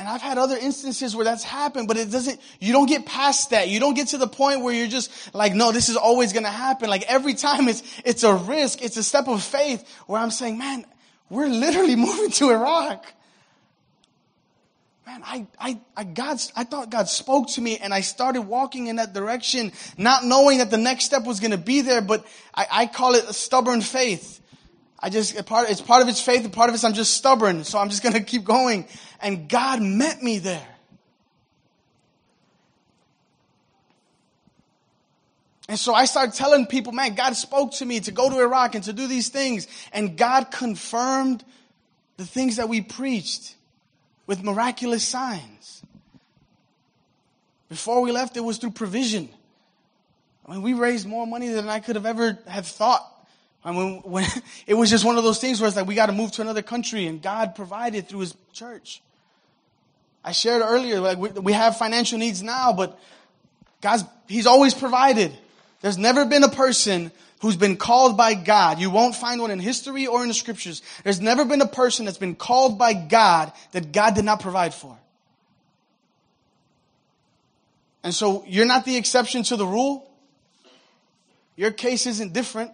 And 0.01 0.09
I've 0.09 0.23
had 0.23 0.39
other 0.39 0.57
instances 0.57 1.15
where 1.15 1.27
that's 1.27 1.45
happened, 1.45 1.87
but 1.87 1.99
it 1.99 2.11
doesn't, 2.11 2.41
you 2.59 2.73
don't 2.73 2.87
get 2.87 3.05
past 3.05 3.51
that. 3.51 3.69
You 3.69 3.81
don't 3.81 3.93
get 3.93 4.09
to 4.09 4.17
the 4.17 4.27
point 4.27 4.63
where 4.63 4.73
you're 4.73 4.89
just 4.89 5.35
like, 5.35 5.55
no, 5.55 5.73
this 5.73 5.91
is 5.91 5.97
always 5.97 6.33
going 6.33 6.47
to 6.47 6.51
happen. 6.51 6.89
Like 6.89 7.03
every 7.03 7.35
time 7.35 7.69
it's, 7.69 7.83
it's 8.03 8.23
a 8.23 8.35
risk. 8.35 8.81
It's 8.81 8.97
a 8.97 9.03
step 9.03 9.29
of 9.29 9.43
faith 9.43 9.87
where 10.07 10.19
I'm 10.19 10.31
saying, 10.31 10.57
man, 10.57 10.87
we're 11.29 11.49
literally 11.49 11.97
moving 11.97 12.31
to 12.31 12.49
Iraq. 12.49 13.13
Man, 15.07 15.21
I, 15.23 15.47
I, 15.59 15.81
I, 15.95 16.05
God, 16.05 16.41
I 16.57 16.65
thought 16.65 16.89
God 16.89 17.11
spoke 17.11 17.49
to 17.49 17.61
me 17.61 17.77
and 17.77 17.93
I 17.93 18.01
started 18.01 18.41
walking 18.41 18.87
in 18.87 18.97
that 18.97 19.13
direction, 19.13 19.71
not 19.99 20.25
knowing 20.25 20.59
that 20.59 20.71
the 20.71 20.79
next 20.79 21.05
step 21.05 21.25
was 21.25 21.41
going 21.41 21.51
to 21.51 21.59
be 21.59 21.83
there, 21.83 22.01
but 22.01 22.25
I, 22.55 22.67
I 22.73 22.87
call 22.87 23.17
it 23.17 23.25
a 23.29 23.35
stubborn 23.35 23.83
faith. 23.83 24.41
I 25.03 25.09
just, 25.09 25.45
part, 25.47 25.71
it's 25.71 25.81
part 25.81 26.03
of 26.03 26.09
its 26.09 26.21
faith 26.21 26.45
and 26.45 26.53
part 26.53 26.69
of 26.69 26.75
it's 26.75 26.85
I'm 26.85 26.93
just 26.93 27.15
stubborn. 27.15 27.65
So 27.65 27.79
I'm 27.79 27.89
just 27.89 28.03
going 28.05 28.15
to 28.15 28.23
keep 28.23 28.45
going. 28.45 28.87
And 29.21 29.49
God 29.49 29.81
met 29.81 30.23
me 30.23 30.39
there. 30.39 30.67
And 35.69 35.79
so 35.79 35.95
I 35.95 36.07
started 36.07 36.35
telling 36.35 36.67
people, 36.67 36.93
man, 36.93 37.15
God 37.15 37.37
spoke 37.37 37.75
to 37.75 37.87
me 37.87 38.01
to 38.01 38.11
go 38.11 38.29
to 38.29 38.41
Iraq 38.41 38.75
and 38.75 38.83
to 38.85 38.93
do 38.93 39.07
these 39.07 39.29
things. 39.29 39.69
And 39.93 40.19
God 40.19 40.51
confirmed 40.51 41.45
the 42.17 42.27
things 42.27 42.57
that 42.57 42.69
we 42.69 42.81
preached 42.81 43.55
with 44.27 44.43
miraculous 44.43 45.07
signs. 45.07 45.83
Before 47.69 48.03
we 48.03 48.11
left, 48.11 48.37
it 48.37 48.41
was 48.41 48.59
through 48.59 48.73
provision. 48.73 49.29
I 50.45 50.55
mean, 50.55 50.63
we 50.63 50.73
raised 50.73 51.07
more 51.07 51.25
money 51.25 51.49
than 51.49 51.69
I 51.69 51.79
could 51.79 51.95
have 51.95 52.05
ever 52.05 52.37
have 52.49 52.67
thought. 52.67 53.07
I 53.65 53.73
mean, 53.73 54.01
when, 54.05 54.27
it 54.67 54.75
was 54.75 54.91
just 54.91 55.05
one 55.05 55.19
of 55.19 55.25
those 55.25 55.39
things 55.39 55.61
where 55.61 55.69
it's 55.69 55.77
like 55.77 55.87
we 55.87 55.95
got 55.95 56.07
to 56.07 56.13
move 56.13 56.33
to 56.33 56.43
another 56.43 56.63
country, 56.63 57.07
and 57.07 57.21
God 57.21 57.55
provided 57.55 58.09
through 58.09 58.21
His 58.21 58.35
church. 58.53 59.03
I 60.25 60.33
shared 60.33 60.63
earlier, 60.63 61.01
like 61.01 61.19
we, 61.19 61.31
we 61.31 61.53
have 61.53 61.77
financial 61.77 62.19
needs 62.19 62.43
now, 62.43 62.73
but 62.73 62.99
God's 63.81 64.05
He's 64.29 64.47
always 64.47 64.75
provided. 64.75 65.33
There's 65.81 65.99
never 65.99 66.25
been 66.25 66.45
a 66.45 66.49
person 66.49 67.11
who's 67.41 67.57
been 67.57 67.77
called 67.77 68.17
by 68.17 68.35
God. 68.35 68.79
You 68.79 68.91
won't 68.91 69.15
find 69.15 69.41
one 69.41 69.51
in 69.51 69.59
history 69.59 70.07
or 70.07 70.23
in 70.23 70.29
the 70.29 70.35
scriptures. 70.35 70.83
There's 71.05 71.21
never 71.21 71.45
been 71.45 71.63
a 71.63 71.67
person 71.67 72.05
that's 72.05 72.19
been 72.19 72.35
called 72.35 72.79
by 72.79 72.93
God 72.93 73.53
that 73.73 73.93
God 73.93 74.15
did 74.15 74.27
not 74.27 74.41
provide 74.41 74.75
for. 74.75 74.97
And 78.03 78.15
so 78.15 78.45
you're 78.47 78.67
not 78.67 78.85
the 78.85 78.97
exception 78.97 79.43
to 79.45 79.57
the 79.57 79.67
rule. 79.67 80.11
Your 81.57 81.71
case 81.71 82.07
isn't 82.07 82.33
different. 82.33 82.73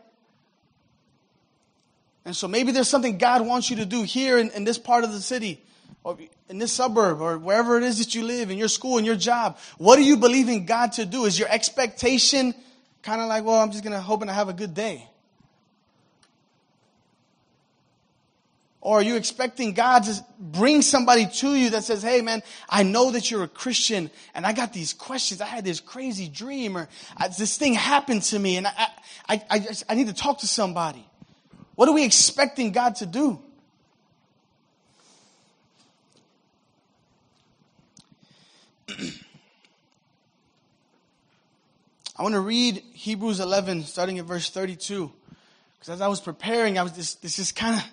And 2.26 2.34
so 2.34 2.48
maybe 2.48 2.72
there's 2.72 2.88
something 2.88 3.18
God 3.18 3.46
wants 3.46 3.70
you 3.70 3.76
to 3.76 3.86
do 3.86 4.02
here 4.02 4.36
in, 4.36 4.50
in 4.50 4.64
this 4.64 4.78
part 4.78 5.04
of 5.04 5.12
the 5.12 5.20
city, 5.20 5.62
or 6.02 6.18
in 6.48 6.58
this 6.58 6.72
suburb, 6.72 7.20
or 7.20 7.38
wherever 7.38 7.78
it 7.78 7.84
is 7.84 7.98
that 8.00 8.16
you 8.16 8.24
live, 8.24 8.50
in 8.50 8.58
your 8.58 8.66
school, 8.66 8.98
in 8.98 9.04
your 9.04 9.14
job. 9.14 9.58
What 9.78 9.94
do 9.94 10.02
you 10.02 10.16
believe 10.16 10.48
in 10.48 10.66
God 10.66 10.92
to 10.94 11.06
do? 11.06 11.24
Is 11.24 11.38
your 11.38 11.48
expectation 11.48 12.52
kind 13.02 13.20
of 13.22 13.28
like, 13.28 13.44
well, 13.44 13.60
I'm 13.60 13.70
just 13.70 13.84
going 13.84 13.92
to 13.92 14.00
hoping 14.00 14.26
to 14.26 14.34
have 14.34 14.48
a 14.48 14.52
good 14.52 14.74
day? 14.74 15.08
Or 18.80 18.98
are 18.98 19.02
you 19.02 19.14
expecting 19.14 19.72
God 19.72 20.02
to 20.04 20.24
bring 20.38 20.82
somebody 20.82 21.28
to 21.28 21.54
you 21.54 21.70
that 21.70 21.84
says, 21.84 22.02
hey 22.02 22.22
man, 22.22 22.42
I 22.68 22.82
know 22.82 23.12
that 23.12 23.30
you're 23.30 23.44
a 23.44 23.48
Christian 23.48 24.10
and 24.34 24.44
I 24.44 24.52
got 24.52 24.72
these 24.72 24.92
questions. 24.92 25.40
I 25.40 25.46
had 25.46 25.64
this 25.64 25.80
crazy 25.80 26.28
dream 26.28 26.76
or 26.76 26.88
uh, 27.16 27.28
this 27.36 27.56
thing 27.56 27.74
happened 27.74 28.22
to 28.24 28.38
me 28.38 28.56
and 28.56 28.66
I, 28.66 28.88
I, 29.28 29.42
I, 29.50 29.66
I 29.88 29.94
need 29.94 30.06
to 30.06 30.14
talk 30.14 30.38
to 30.38 30.46
somebody. 30.46 31.04
What 31.76 31.88
are 31.88 31.92
we 31.92 32.04
expecting 32.04 32.72
God 32.72 32.96
to 32.96 33.06
do? 33.06 33.38
I 42.18 42.22
want 42.22 42.34
to 42.34 42.40
read 42.40 42.82
Hebrews 42.94 43.40
11, 43.40 43.82
starting 43.84 44.18
at 44.18 44.24
verse 44.24 44.48
32. 44.48 45.12
Because 45.74 45.90
as 45.90 46.00
I 46.00 46.08
was 46.08 46.18
preparing, 46.20 46.78
I 46.78 46.82
was 46.82 46.92
just, 46.92 47.20
this 47.20 47.36
just 47.36 47.54
kind 47.54 47.76
of 47.76 47.84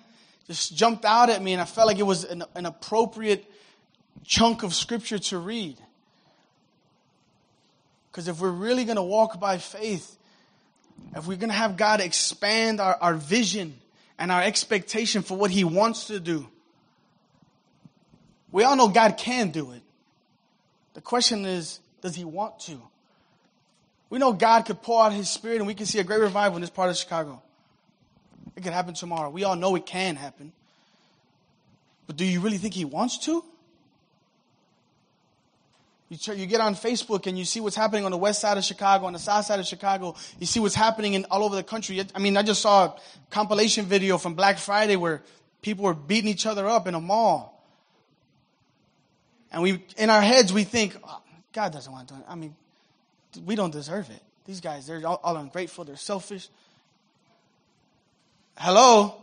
just 0.46 0.74
jumped 0.74 1.04
out 1.04 1.28
at 1.28 1.42
me, 1.42 1.52
and 1.52 1.60
I 1.60 1.66
felt 1.66 1.86
like 1.86 1.98
it 1.98 2.06
was 2.06 2.24
an, 2.24 2.42
an 2.54 2.64
appropriate 2.64 3.44
chunk 4.24 4.62
of 4.62 4.74
scripture 4.74 5.18
to 5.18 5.38
read. 5.38 5.76
Because 8.10 8.28
if 8.28 8.40
we're 8.40 8.50
really 8.50 8.84
going 8.84 8.96
to 8.96 9.02
walk 9.02 9.38
by 9.38 9.58
faith, 9.58 10.16
if 11.16 11.26
we're 11.26 11.36
going 11.36 11.50
to 11.50 11.54
have 11.54 11.76
God 11.76 12.00
expand 12.00 12.80
our, 12.80 12.96
our 13.00 13.14
vision 13.14 13.74
and 14.18 14.32
our 14.32 14.42
expectation 14.42 15.22
for 15.22 15.36
what 15.36 15.50
He 15.50 15.64
wants 15.64 16.08
to 16.08 16.20
do, 16.20 16.48
we 18.52 18.64
all 18.64 18.76
know 18.76 18.88
God 18.88 19.16
can 19.16 19.50
do 19.50 19.72
it. 19.72 19.82
The 20.94 21.00
question 21.00 21.44
is, 21.44 21.80
does 22.00 22.14
He 22.14 22.24
want 22.24 22.60
to? 22.60 22.80
We 24.10 24.18
know 24.18 24.32
God 24.32 24.66
could 24.66 24.82
pour 24.82 25.04
out 25.04 25.12
His 25.12 25.28
Spirit 25.28 25.58
and 25.58 25.66
we 25.66 25.74
can 25.74 25.86
see 25.86 25.98
a 25.98 26.04
great 26.04 26.20
revival 26.20 26.56
in 26.56 26.60
this 26.60 26.70
part 26.70 26.90
of 26.90 26.96
Chicago. 26.96 27.42
It 28.56 28.62
could 28.62 28.72
happen 28.72 28.94
tomorrow. 28.94 29.30
We 29.30 29.44
all 29.44 29.56
know 29.56 29.74
it 29.74 29.86
can 29.86 30.16
happen. 30.16 30.52
But 32.06 32.16
do 32.16 32.24
you 32.24 32.40
really 32.40 32.58
think 32.58 32.74
He 32.74 32.84
wants 32.84 33.18
to? 33.26 33.44
You, 36.14 36.34
you 36.34 36.46
get 36.46 36.60
on 36.60 36.74
Facebook 36.74 37.26
and 37.26 37.36
you 37.36 37.44
see 37.44 37.60
what's 37.60 37.74
happening 37.74 38.04
on 38.04 38.10
the 38.10 38.16
west 38.16 38.40
side 38.40 38.56
of 38.56 38.64
Chicago, 38.64 39.06
on 39.06 39.12
the 39.12 39.18
south 39.18 39.46
side 39.46 39.58
of 39.58 39.66
Chicago. 39.66 40.14
You 40.38 40.46
see 40.46 40.60
what's 40.60 40.74
happening 40.74 41.14
in, 41.14 41.24
all 41.30 41.42
over 41.42 41.56
the 41.56 41.62
country. 41.62 42.04
I 42.14 42.18
mean, 42.18 42.36
I 42.36 42.42
just 42.42 42.62
saw 42.62 42.84
a 42.84 42.96
compilation 43.30 43.86
video 43.86 44.16
from 44.18 44.34
Black 44.34 44.58
Friday 44.58 44.96
where 44.96 45.22
people 45.62 45.84
were 45.84 45.94
beating 45.94 46.30
each 46.30 46.46
other 46.46 46.68
up 46.68 46.86
in 46.86 46.94
a 46.94 47.00
mall. 47.00 47.50
And 49.50 49.62
we, 49.62 49.84
in 49.96 50.10
our 50.10 50.20
heads, 50.20 50.52
we 50.52 50.64
think, 50.64 50.96
oh, 51.02 51.20
God 51.52 51.72
doesn't 51.72 51.92
want 51.92 52.08
to 52.08 52.14
do 52.14 52.20
it. 52.20 52.26
I 52.28 52.34
mean, 52.34 52.54
we 53.44 53.56
don't 53.56 53.72
deserve 53.72 54.08
it. 54.10 54.20
These 54.46 54.60
guys, 54.60 54.86
they're 54.86 55.04
all, 55.06 55.20
all 55.22 55.36
ungrateful. 55.36 55.84
They're 55.84 55.96
selfish. 55.96 56.48
Hello? 58.56 59.16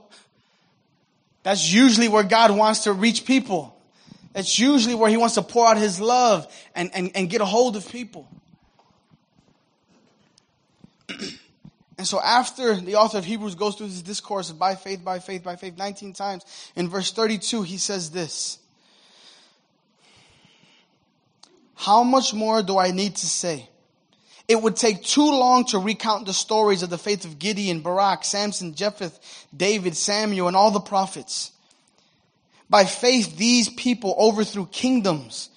That's 1.44 1.72
usually 1.72 2.10
where 2.10 2.24
God 2.24 2.52
wants 2.52 2.82
to 2.82 2.94
reach 2.94 3.26
people. 3.26 3.78
It's 4.34 4.58
usually 4.58 4.96
where 4.96 5.10
he 5.10 5.18
wants 5.18 5.36
to 5.36 5.42
pour 5.42 5.68
out 5.68 5.78
his 5.78 6.00
love 6.00 6.52
and, 6.74 6.90
and, 6.94 7.12
and 7.16 7.30
get 7.30 7.42
a 7.42 7.46
hold 7.46 7.76
of 7.76 7.90
people. 7.90 8.30
and 11.10 12.08
so 12.08 12.20
after 12.22 12.76
the 12.76 12.96
author 12.96 13.18
of 13.18 13.26
Hebrews 13.26 13.56
goes 13.56 13.76
through 13.76 13.88
this 13.88 14.02
discourse 14.02 14.50
of 14.50 14.58
by 14.58 14.76
faith, 14.76 15.04
by 15.04 15.20
faith, 15.20 15.44
by 15.44 15.58
faith 15.58 15.78
19 15.78 16.14
times, 16.14 16.46
in 16.76 16.88
verse 16.88 17.12
32 17.12 17.64
he 17.64 17.78
says 17.78 18.12
this. 18.12 18.60
How 21.76 22.04
much 22.04 22.34
more 22.34 22.62
do 22.62 22.78
I 22.78 22.92
need 22.92 23.16
to 23.18 23.26
say? 23.26 23.68
It 24.48 24.62
would 24.62 24.76
take 24.76 25.04
too 25.04 25.30
long 25.30 25.66
to 25.68 25.80
recount 25.80 26.26
the 26.26 26.34
stories 26.34 26.84
of 26.84 26.90
the 26.90 26.98
faith 26.98 27.26
of 27.26 27.40
Gideon, 27.40 27.82
Barak, 27.82 28.24
Samson, 28.24 28.76
Jephthah, 28.76 29.12
David, 29.56 29.98
Samuel, 29.98 30.48
and 30.48 30.56
all 30.56 30.72
the 30.72 30.80
prophets. 30.80 31.52
By 32.72 32.86
faith, 32.86 33.36
these 33.36 33.68
people 33.68 34.16
overthrew 34.18 34.66
kingdoms, 34.66 35.50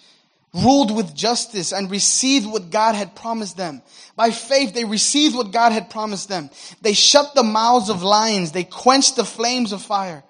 ruled 0.52 0.94
with 0.94 1.14
justice, 1.14 1.72
and 1.72 1.88
received 1.88 2.44
what 2.44 2.70
God 2.70 2.96
had 2.96 3.14
promised 3.14 3.56
them. 3.56 3.82
By 4.16 4.32
faith, 4.32 4.74
they 4.74 4.84
received 4.84 5.36
what 5.36 5.52
God 5.52 5.70
had 5.70 5.90
promised 5.90 6.28
them. 6.28 6.50
They 6.82 6.92
shut 6.92 7.36
the 7.36 7.44
mouths 7.44 7.88
of 7.88 8.02
lions. 8.02 8.50
They 8.50 8.64
quenched 8.64 9.14
the 9.14 9.24
flames 9.24 9.70
of 9.70 9.80
fire 9.80 10.24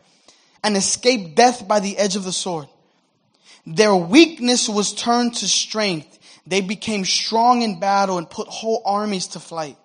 and 0.63 0.77
escaped 0.77 1.35
death 1.35 1.67
by 1.67 1.81
the 1.81 1.97
edge 1.97 2.17
of 2.17 2.25
the 2.25 2.33
sword. 2.33 2.69
Their 3.67 3.97
weakness 3.97 4.69
was 4.69 4.93
turned 4.93 5.37
to 5.37 5.49
strength. 5.49 6.19
They 6.47 6.61
became 6.61 7.07
strong 7.07 7.63
in 7.63 7.81
battle 7.81 8.19
and 8.19 8.29
put 8.29 8.47
whole 8.49 8.83
armies 8.85 9.29
to 9.29 9.41
flight. 9.41 9.79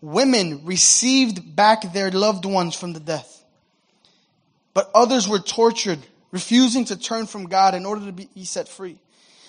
Women 0.00 0.64
received 0.64 1.56
back 1.56 1.92
their 1.92 2.12
loved 2.12 2.44
ones 2.44 2.76
from 2.76 2.92
the 2.92 3.00
death. 3.00 3.43
But 4.74 4.90
others 4.94 5.28
were 5.28 5.38
tortured, 5.38 6.00
refusing 6.32 6.84
to 6.86 6.96
turn 6.96 7.26
from 7.26 7.46
God 7.46 7.74
in 7.74 7.86
order 7.86 8.06
to 8.06 8.12
be 8.12 8.44
set 8.44 8.68
free. 8.68 8.98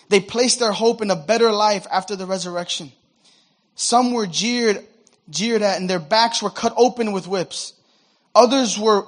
They 0.09 0.19
placed 0.19 0.59
their 0.59 0.71
hope 0.71 1.01
in 1.01 1.09
a 1.09 1.15
better 1.15 1.51
life 1.51 1.88
after 1.91 2.15
the 2.15 2.28
resurrection. 2.28 2.91
Some 3.73 4.13
were 4.13 4.28
jeered, 4.28 4.86
jeered 5.30 5.63
at 5.63 5.82
and 5.82 5.89
their 5.89 5.99
backs 5.99 6.43
were 6.43 6.51
cut 6.51 6.73
open 6.78 7.11
with 7.11 7.28
whips. 7.28 7.73
Others 8.36 8.78
were 8.78 9.07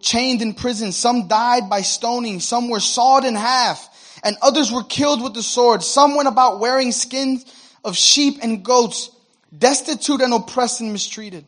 chained 0.00 0.42
in 0.42 0.52
prison. 0.52 0.90
Some 0.90 1.28
died 1.28 1.70
by 1.70 1.82
stoning. 1.82 2.40
Some 2.40 2.68
were 2.68 2.80
sawed 2.80 3.24
in 3.24 3.36
half 3.36 3.86
and 4.24 4.36
others 4.42 4.72
were 4.72 4.82
killed 4.82 5.22
with 5.22 5.34
the 5.34 5.42
sword. 5.42 5.84
Some 5.84 6.16
went 6.16 6.28
about 6.28 6.58
wearing 6.58 6.90
skins 6.90 7.44
of 7.84 7.96
sheep 7.96 8.40
and 8.42 8.64
goats, 8.64 9.10
destitute 9.56 10.20
and 10.20 10.34
oppressed 10.34 10.80
and 10.80 10.92
mistreated 10.92 11.46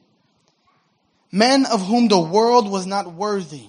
men 1.33 1.65
of 1.67 1.85
whom 1.87 2.09
the 2.09 2.21
world 2.21 2.71
was 2.71 2.87
not 2.87 3.15
worthy, 3.15 3.67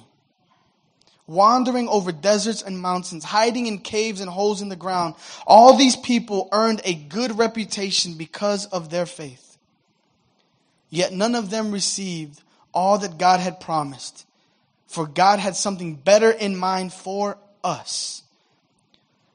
wandering 1.26 1.88
over 1.88 2.12
deserts 2.12 2.62
and 2.62 2.80
mountains, 2.80 3.24
hiding 3.24 3.68
in 3.68 3.80
caves 3.80 4.20
and 4.22 4.30
holes 4.30 4.62
in 4.62 4.70
the 4.70 4.76
ground. 4.76 5.16
All 5.48 5.76
these 5.76 5.96
people 5.96 6.50
earned 6.52 6.82
a 6.84 6.94
good 6.94 7.38
reputation 7.38 8.16
because 8.16 8.66
of 8.68 8.90
their 8.90 9.06
faith. 9.06 9.58
Yet 10.90 11.14
none 11.14 11.36
of 11.36 11.50
them 11.50 11.72
received 11.72 12.42
all 12.74 12.98
that 13.00 13.18
God 13.18 13.40
had 13.40 13.60
promised, 13.60 14.26
for 14.88 15.08
God 15.08 15.40
had 15.40 15.56
something 15.56 15.96
better 15.96 16.30
in 16.30 16.58
mind 16.58 16.94
for 16.94 17.38
us, 17.64 18.22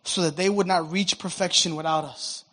so 0.05 0.23
that 0.23 0.37
they 0.37 0.49
would 0.49 0.67
not 0.67 0.93
reach 0.93 1.19
perfection 1.19 1.75
without 1.75 2.05
us. 2.05 2.45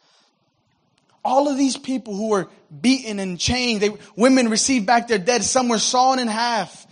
All 1.24 1.48
of 1.48 1.58
these 1.58 1.76
people 1.76 2.16
who 2.16 2.30
were 2.30 2.48
beaten 2.82 3.20
and 3.20 3.40
chained, 3.40 3.82
they, 3.82 3.90
women 4.16 4.50
received 4.50 4.86
back 4.86 5.08
their 5.08 5.18
dead, 5.18 5.44
some 5.44 5.70
were 5.70 5.80
sawn 5.80 6.20
in 6.20 6.28
half. 6.28 6.86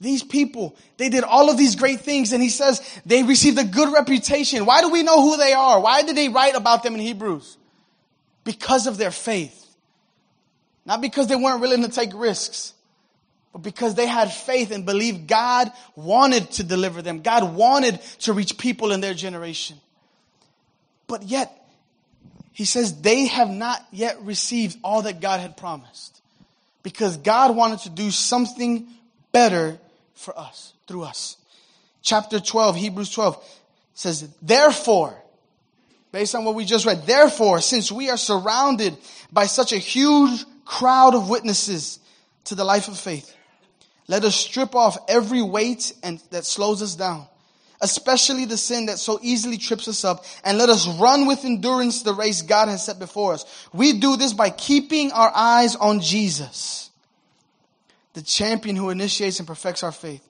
These 0.00 0.22
people, 0.22 0.76
they 0.98 1.08
did 1.08 1.24
all 1.24 1.48
of 1.48 1.56
these 1.56 1.74
great 1.74 2.00
things, 2.00 2.32
and 2.32 2.42
he 2.42 2.50
says 2.50 2.82
they 3.06 3.22
received 3.22 3.58
a 3.58 3.64
good 3.64 3.92
reputation. 3.92 4.66
Why 4.66 4.82
do 4.82 4.90
we 4.90 5.02
know 5.02 5.22
who 5.22 5.36
they 5.38 5.54
are? 5.54 5.80
Why 5.80 6.02
did 6.02 6.16
they 6.16 6.28
write 6.28 6.54
about 6.54 6.82
them 6.82 6.94
in 6.94 7.00
Hebrews? 7.00 7.56
Because 8.44 8.86
of 8.86 8.98
their 8.98 9.10
faith. 9.10 9.62
Not 10.84 11.00
because 11.00 11.28
they 11.28 11.36
weren't 11.36 11.60
willing 11.60 11.82
to 11.82 11.88
take 11.88 12.10
risks, 12.14 12.74
but 13.52 13.62
because 13.62 13.94
they 13.94 14.06
had 14.06 14.30
faith 14.30 14.70
and 14.70 14.84
believed 14.84 15.26
God 15.26 15.72
wanted 15.96 16.50
to 16.52 16.62
deliver 16.62 17.00
them. 17.00 17.22
God 17.22 17.54
wanted 17.54 18.00
to 18.20 18.34
reach 18.34 18.58
people 18.58 18.92
in 18.92 19.00
their 19.00 19.14
generation. 19.14 19.78
But 21.06 21.22
yet, 21.22 21.50
he 22.52 22.66
says 22.66 23.00
they 23.00 23.26
have 23.26 23.48
not 23.48 23.84
yet 23.90 24.20
received 24.22 24.78
all 24.84 25.02
that 25.02 25.20
God 25.20 25.40
had 25.40 25.56
promised. 25.56 26.20
Because 26.82 27.16
God 27.16 27.56
wanted 27.56 27.80
to 27.80 27.90
do 27.90 28.10
something 28.10 28.86
better 29.32 29.78
for 30.16 30.36
us, 30.38 30.72
through 30.88 31.04
us. 31.04 31.36
Chapter 32.02 32.40
12, 32.40 32.76
Hebrews 32.76 33.10
12 33.10 33.60
says, 33.94 34.28
Therefore, 34.42 35.16
based 36.10 36.34
on 36.34 36.44
what 36.44 36.54
we 36.54 36.64
just 36.64 36.86
read, 36.86 37.06
therefore, 37.06 37.60
since 37.60 37.92
we 37.92 38.10
are 38.10 38.16
surrounded 38.16 38.96
by 39.30 39.46
such 39.46 39.72
a 39.72 39.78
huge 39.78 40.44
crowd 40.64 41.14
of 41.14 41.28
witnesses 41.28 42.00
to 42.44 42.54
the 42.54 42.64
life 42.64 42.88
of 42.88 42.98
faith, 42.98 43.34
let 44.08 44.24
us 44.24 44.36
strip 44.36 44.74
off 44.74 44.96
every 45.08 45.42
weight 45.42 45.92
and 46.02 46.22
that 46.30 46.46
slows 46.46 46.80
us 46.80 46.94
down, 46.94 47.26
especially 47.80 48.44
the 48.44 48.56
sin 48.56 48.86
that 48.86 48.98
so 48.98 49.18
easily 49.20 49.58
trips 49.58 49.88
us 49.88 50.04
up, 50.04 50.24
and 50.44 50.58
let 50.58 50.68
us 50.68 50.86
run 50.98 51.26
with 51.26 51.44
endurance 51.44 52.02
the 52.02 52.14
race 52.14 52.42
God 52.42 52.68
has 52.68 52.84
set 52.84 52.98
before 52.98 53.32
us. 53.32 53.68
We 53.72 53.98
do 53.98 54.16
this 54.16 54.32
by 54.32 54.50
keeping 54.50 55.10
our 55.12 55.32
eyes 55.34 55.74
on 55.76 56.00
Jesus 56.00 56.85
the 58.16 58.22
champion 58.22 58.76
who 58.76 58.88
initiates 58.88 59.40
and 59.40 59.46
perfects 59.46 59.82
our 59.82 59.92
faith. 59.92 60.26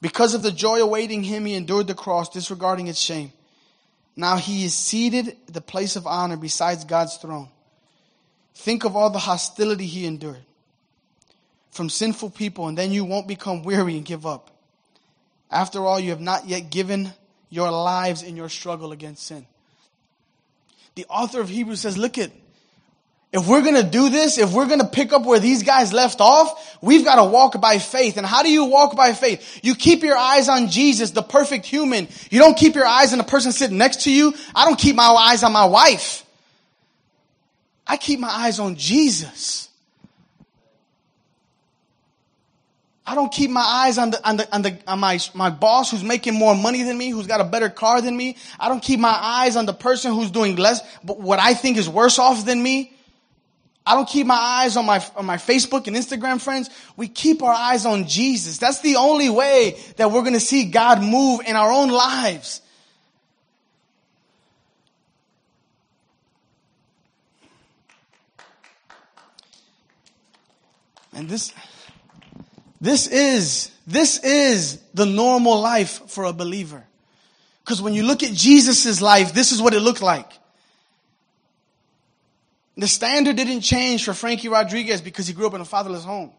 Because 0.00 0.34
of 0.34 0.44
the 0.44 0.52
joy 0.52 0.78
awaiting 0.78 1.24
him, 1.24 1.44
he 1.44 1.54
endured 1.54 1.88
the 1.88 1.94
cross, 1.94 2.28
disregarding 2.28 2.86
its 2.86 3.00
shame. 3.00 3.32
Now 4.14 4.36
he 4.36 4.64
is 4.64 4.74
seated 4.74 5.30
at 5.30 5.52
the 5.52 5.60
place 5.60 5.96
of 5.96 6.06
honor 6.06 6.36
besides 6.36 6.84
God's 6.84 7.16
throne. 7.16 7.48
Think 8.54 8.84
of 8.84 8.94
all 8.94 9.10
the 9.10 9.18
hostility 9.18 9.86
he 9.86 10.06
endured 10.06 10.44
from 11.72 11.90
sinful 11.90 12.30
people, 12.30 12.68
and 12.68 12.78
then 12.78 12.92
you 12.92 13.04
won't 13.04 13.26
become 13.26 13.64
weary 13.64 13.96
and 13.96 14.06
give 14.06 14.24
up. 14.24 14.52
After 15.50 15.84
all, 15.84 15.98
you 15.98 16.10
have 16.10 16.20
not 16.20 16.46
yet 16.46 16.70
given 16.70 17.12
your 17.50 17.72
lives 17.72 18.22
in 18.22 18.36
your 18.36 18.48
struggle 18.48 18.92
against 18.92 19.26
sin. 19.26 19.46
The 20.94 21.06
author 21.06 21.40
of 21.40 21.48
Hebrews 21.48 21.80
says, 21.80 21.98
Look 21.98 22.18
at 22.18 22.30
if 23.36 23.46
we're 23.46 23.62
gonna 23.62 23.82
do 23.82 24.08
this, 24.08 24.38
if 24.38 24.52
we're 24.52 24.66
gonna 24.66 24.86
pick 24.86 25.12
up 25.12 25.24
where 25.24 25.38
these 25.38 25.62
guys 25.62 25.92
left 25.92 26.20
off, 26.20 26.78
we've 26.80 27.04
gotta 27.04 27.24
walk 27.24 27.60
by 27.60 27.78
faith. 27.78 28.16
And 28.16 28.26
how 28.26 28.42
do 28.42 28.50
you 28.50 28.64
walk 28.64 28.96
by 28.96 29.12
faith? 29.12 29.60
You 29.62 29.74
keep 29.74 30.02
your 30.02 30.16
eyes 30.16 30.48
on 30.48 30.68
Jesus, 30.68 31.10
the 31.10 31.22
perfect 31.22 31.66
human. 31.66 32.08
You 32.30 32.38
don't 32.38 32.56
keep 32.56 32.74
your 32.74 32.86
eyes 32.86 33.12
on 33.12 33.18
the 33.18 33.24
person 33.24 33.52
sitting 33.52 33.78
next 33.78 34.02
to 34.02 34.12
you. 34.12 34.34
I 34.54 34.64
don't 34.64 34.78
keep 34.78 34.96
my 34.96 35.04
eyes 35.04 35.42
on 35.42 35.52
my 35.52 35.66
wife. 35.66 36.24
I 37.86 37.96
keep 37.96 38.18
my 38.20 38.30
eyes 38.30 38.58
on 38.58 38.76
Jesus. 38.76 39.68
I 43.06 43.14
don't 43.14 43.30
keep 43.30 43.50
my 43.50 43.60
eyes 43.60 43.98
on 43.98 44.10
the, 44.10 44.28
on 44.28 44.36
the, 44.38 44.54
on 44.54 44.62
the, 44.62 44.78
on 44.88 44.98
my, 44.98 45.20
my 45.32 45.50
boss 45.50 45.92
who's 45.92 46.02
making 46.02 46.34
more 46.34 46.56
money 46.56 46.82
than 46.82 46.98
me, 46.98 47.10
who's 47.10 47.28
got 47.28 47.40
a 47.40 47.44
better 47.44 47.70
car 47.70 48.00
than 48.00 48.16
me. 48.16 48.36
I 48.58 48.68
don't 48.68 48.82
keep 48.82 48.98
my 48.98 49.16
eyes 49.20 49.54
on 49.54 49.66
the 49.66 49.72
person 49.72 50.12
who's 50.12 50.32
doing 50.32 50.56
less, 50.56 50.80
but 51.04 51.20
what 51.20 51.38
I 51.38 51.54
think 51.54 51.76
is 51.76 51.88
worse 51.88 52.18
off 52.18 52.44
than 52.44 52.60
me. 52.60 52.95
I 53.86 53.94
don't 53.94 54.08
keep 54.08 54.26
my 54.26 54.34
eyes 54.34 54.76
on 54.76 54.84
my, 54.84 55.04
on 55.14 55.24
my 55.24 55.36
Facebook 55.36 55.86
and 55.86 55.94
Instagram 55.94 56.40
friends. 56.40 56.68
We 56.96 57.06
keep 57.06 57.40
our 57.40 57.54
eyes 57.54 57.86
on 57.86 58.08
Jesus. 58.08 58.58
That's 58.58 58.80
the 58.80 58.96
only 58.96 59.30
way 59.30 59.78
that 59.96 60.10
we're 60.10 60.22
going 60.22 60.32
to 60.32 60.40
see 60.40 60.64
God 60.64 61.00
move 61.00 61.40
in 61.46 61.54
our 61.54 61.70
own 61.70 61.90
lives. 61.90 62.62
And 71.14 71.28
this, 71.28 71.54
this 72.80 73.06
is, 73.06 73.70
this 73.86 74.18
is 74.22 74.80
the 74.94 75.06
normal 75.06 75.60
life 75.60 76.02
for 76.08 76.24
a 76.24 76.32
believer. 76.32 76.84
Because 77.64 77.80
when 77.80 77.94
you 77.94 78.02
look 78.02 78.24
at 78.24 78.32
Jesus' 78.32 79.00
life, 79.00 79.32
this 79.32 79.52
is 79.52 79.62
what 79.62 79.74
it 79.74 79.80
looked 79.80 80.02
like. 80.02 80.30
The 82.76 82.86
standard 82.86 83.36
didn't 83.36 83.62
change 83.62 84.04
for 84.04 84.12
Frankie 84.12 84.48
Rodriguez 84.48 85.00
because 85.00 85.26
he 85.26 85.32
grew 85.32 85.46
up 85.46 85.54
in 85.54 85.60
a 85.60 85.64
fatherless 85.64 86.04
home. 86.04 86.32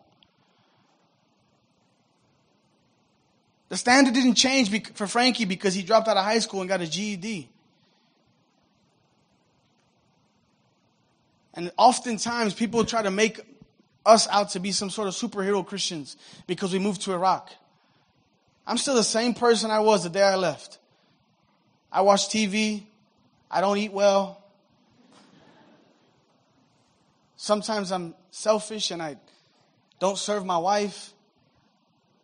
The 3.69 3.77
standard 3.77 4.13
didn't 4.13 4.35
change 4.35 4.69
for 4.93 5.07
Frankie 5.07 5.45
because 5.45 5.73
he 5.73 5.83
dropped 5.83 6.07
out 6.07 6.15
of 6.15 6.23
high 6.23 6.39
school 6.39 6.61
and 6.61 6.69
got 6.69 6.81
a 6.81 6.87
GED. 6.87 7.49
And 11.53 11.71
oftentimes 11.75 12.53
people 12.53 12.85
try 12.85 13.01
to 13.01 13.11
make 13.11 13.41
us 14.05 14.27
out 14.29 14.51
to 14.51 14.59
be 14.59 14.71
some 14.71 14.89
sort 14.89 15.07
of 15.07 15.15
superhero 15.15 15.65
Christians 15.65 16.15
because 16.45 16.71
we 16.71 16.79
moved 16.79 17.01
to 17.01 17.13
Iraq. 17.13 17.51
I'm 18.65 18.77
still 18.77 18.95
the 18.95 19.03
same 19.03 19.33
person 19.33 19.71
I 19.71 19.79
was 19.79 20.03
the 20.03 20.09
day 20.09 20.21
I 20.21 20.35
left. 20.35 20.77
I 21.91 22.01
watch 22.01 22.29
TV. 22.29 22.83
I 23.49 23.59
don't 23.59 23.77
eat 23.77 23.91
well. 23.91 24.43
Sometimes 27.37 27.91
I'm 27.91 28.15
selfish 28.31 28.91
and 28.91 29.01
I 29.01 29.17
don't 29.99 30.17
serve 30.17 30.43
my 30.43 30.57
wife. 30.57 31.13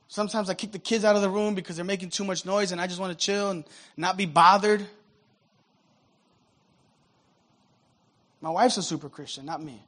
Sometimes 0.07 0.49
I 0.49 0.55
kick 0.55 0.71
the 0.71 0.79
kids 0.79 1.05
out 1.05 1.15
of 1.15 1.21
the 1.21 1.29
room 1.29 1.55
because 1.55 1.75
they're 1.75 1.85
making 1.85 2.09
too 2.09 2.23
much 2.23 2.45
noise 2.45 2.71
and 2.71 2.81
I 2.81 2.87
just 2.87 2.99
want 2.99 3.17
to 3.17 3.25
chill 3.25 3.51
and 3.51 3.63
not 3.95 4.17
be 4.17 4.25
bothered. 4.25 4.85
My 8.41 8.49
wife's 8.49 8.77
a 8.77 8.83
super 8.83 9.07
Christian, 9.07 9.45
not 9.45 9.63
me. 9.63 9.81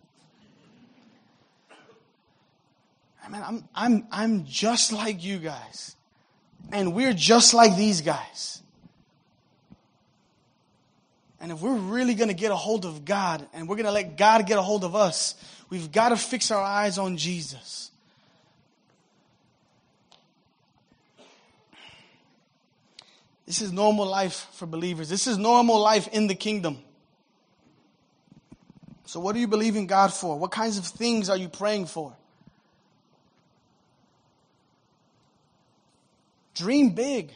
I 3.24 3.30
mean, 3.30 3.42
I'm, 3.44 3.70
I'm, 3.74 4.08
I'm 4.12 4.46
just 4.46 4.94
like 4.94 5.24
you 5.24 5.40
guys. 5.40 5.96
And 6.72 6.94
we're 6.94 7.14
just 7.14 7.54
like 7.54 7.76
these 7.76 8.02
guys. 8.02 8.62
And 11.46 11.52
if 11.52 11.62
we're 11.62 11.76
really 11.76 12.16
going 12.16 12.30
to 12.30 12.34
get 12.34 12.52
a 12.52 12.56
hold 12.56 12.86
of 12.86 13.06
God 13.06 13.48
and 13.54 13.70
we're 13.70 13.76
going 13.76 13.86
to 13.86 13.92
let 13.92 14.18
God 14.18 14.48
get 14.48 14.58
a 14.58 14.64
hold 14.64 14.84
of 14.84 14.96
us, 14.96 15.36
we've 15.70 15.92
got 15.92 16.10
to 16.10 16.18
fix 16.18 16.50
our 16.50 16.60
eyes 16.60 16.98
on 16.98 17.18
Jesus. 17.18 17.92
This 23.46 23.62
is 23.62 23.72
normal 23.72 24.08
life 24.08 24.48
for 24.54 24.66
believers. 24.66 25.08
This 25.08 25.28
is 25.28 25.38
normal 25.38 25.80
life 25.80 26.08
in 26.08 26.26
the 26.26 26.34
kingdom. 26.34 26.80
So, 29.06 29.20
what 29.20 29.36
are 29.36 29.40
you 29.40 29.48
believing 29.48 29.86
God 29.86 30.12
for? 30.12 30.40
What 30.40 30.50
kinds 30.50 30.80
of 30.80 30.88
things 30.88 31.30
are 31.30 31.38
you 31.38 31.48
praying 31.48 31.86
for? 31.86 32.16
Dream 36.56 36.96
big. 36.96 37.34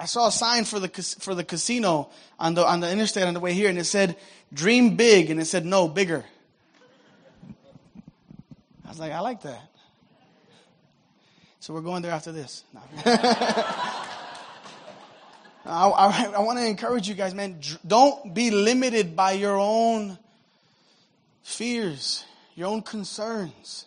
I 0.00 0.06
saw 0.06 0.28
a 0.28 0.32
sign 0.32 0.64
for 0.64 0.80
the 0.80 0.88
for 1.20 1.34
the 1.34 1.44
casino 1.44 2.08
on 2.38 2.54
the 2.54 2.66
on 2.66 2.80
the 2.80 2.90
interstate 2.90 3.24
on 3.24 3.34
the 3.34 3.40
way 3.40 3.52
here, 3.52 3.68
and 3.68 3.76
it 3.78 3.84
said 3.84 4.16
"Dream 4.50 4.96
big," 4.96 5.28
and 5.28 5.38
it 5.38 5.44
said 5.44 5.66
"No, 5.66 5.88
bigger." 5.88 6.24
I 8.82 8.88
was 8.88 8.98
like, 8.98 9.12
I 9.12 9.20
like 9.20 9.42
that. 9.42 9.60
So 11.60 11.74
we're 11.74 11.82
going 11.82 12.00
there 12.00 12.12
after 12.12 12.32
this. 12.32 12.64
No. 12.72 12.80
I, 13.04 14.06
I, 15.66 16.32
I 16.34 16.40
want 16.40 16.58
to 16.58 16.66
encourage 16.66 17.06
you 17.06 17.14
guys, 17.14 17.34
man. 17.34 17.60
Don't 17.86 18.32
be 18.32 18.50
limited 18.50 19.14
by 19.14 19.32
your 19.32 19.58
own 19.58 20.18
fears, 21.42 22.24
your 22.54 22.68
own 22.68 22.80
concerns. 22.80 23.84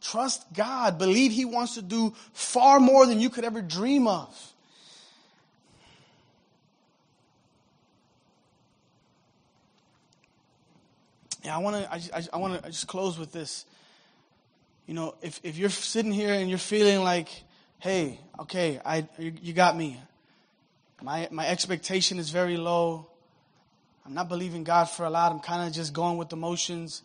Trust 0.00 0.52
God. 0.54 0.98
Believe 0.98 1.32
He 1.32 1.44
wants 1.44 1.74
to 1.74 1.82
do 1.82 2.14
far 2.32 2.80
more 2.80 3.06
than 3.06 3.20
you 3.20 3.30
could 3.30 3.44
ever 3.44 3.60
dream 3.60 4.06
of. 4.06 4.34
Yeah, 11.44 11.56
I 11.56 11.58
want 11.58 11.76
to. 11.76 12.16
I, 12.16 12.22
I 12.34 12.36
want 12.36 12.62
to 12.62 12.70
just 12.70 12.86
close 12.86 13.18
with 13.18 13.32
this. 13.32 13.64
You 14.86 14.94
know, 14.94 15.14
if 15.22 15.40
if 15.42 15.56
you're 15.56 15.70
sitting 15.70 16.12
here 16.12 16.34
and 16.34 16.48
you're 16.48 16.58
feeling 16.58 17.02
like, 17.02 17.28
hey, 17.78 18.20
okay, 18.40 18.80
I 18.84 19.08
you, 19.18 19.32
you 19.40 19.52
got 19.52 19.76
me. 19.76 20.00
My 21.02 21.28
my 21.30 21.46
expectation 21.46 22.18
is 22.18 22.30
very 22.30 22.56
low. 22.56 23.06
I'm 24.04 24.14
not 24.14 24.28
believing 24.28 24.64
God 24.64 24.84
for 24.84 25.04
a 25.04 25.10
lot. 25.10 25.32
I'm 25.32 25.40
kind 25.40 25.66
of 25.66 25.74
just 25.74 25.92
going 25.92 26.18
with 26.18 26.28
the 26.28 26.36
motions. 26.36 27.02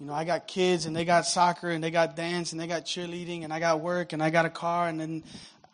You 0.00 0.06
know, 0.06 0.14
I 0.14 0.24
got 0.24 0.46
kids 0.46 0.86
and 0.86 0.96
they 0.96 1.04
got 1.04 1.26
soccer 1.26 1.68
and 1.68 1.84
they 1.84 1.90
got 1.90 2.16
dance 2.16 2.52
and 2.52 2.60
they 2.60 2.66
got 2.66 2.86
cheerleading 2.86 3.44
and 3.44 3.52
I 3.52 3.60
got 3.60 3.80
work 3.80 4.14
and 4.14 4.22
I 4.22 4.30
got 4.30 4.46
a 4.46 4.50
car 4.50 4.88
and 4.88 4.98
then 4.98 5.22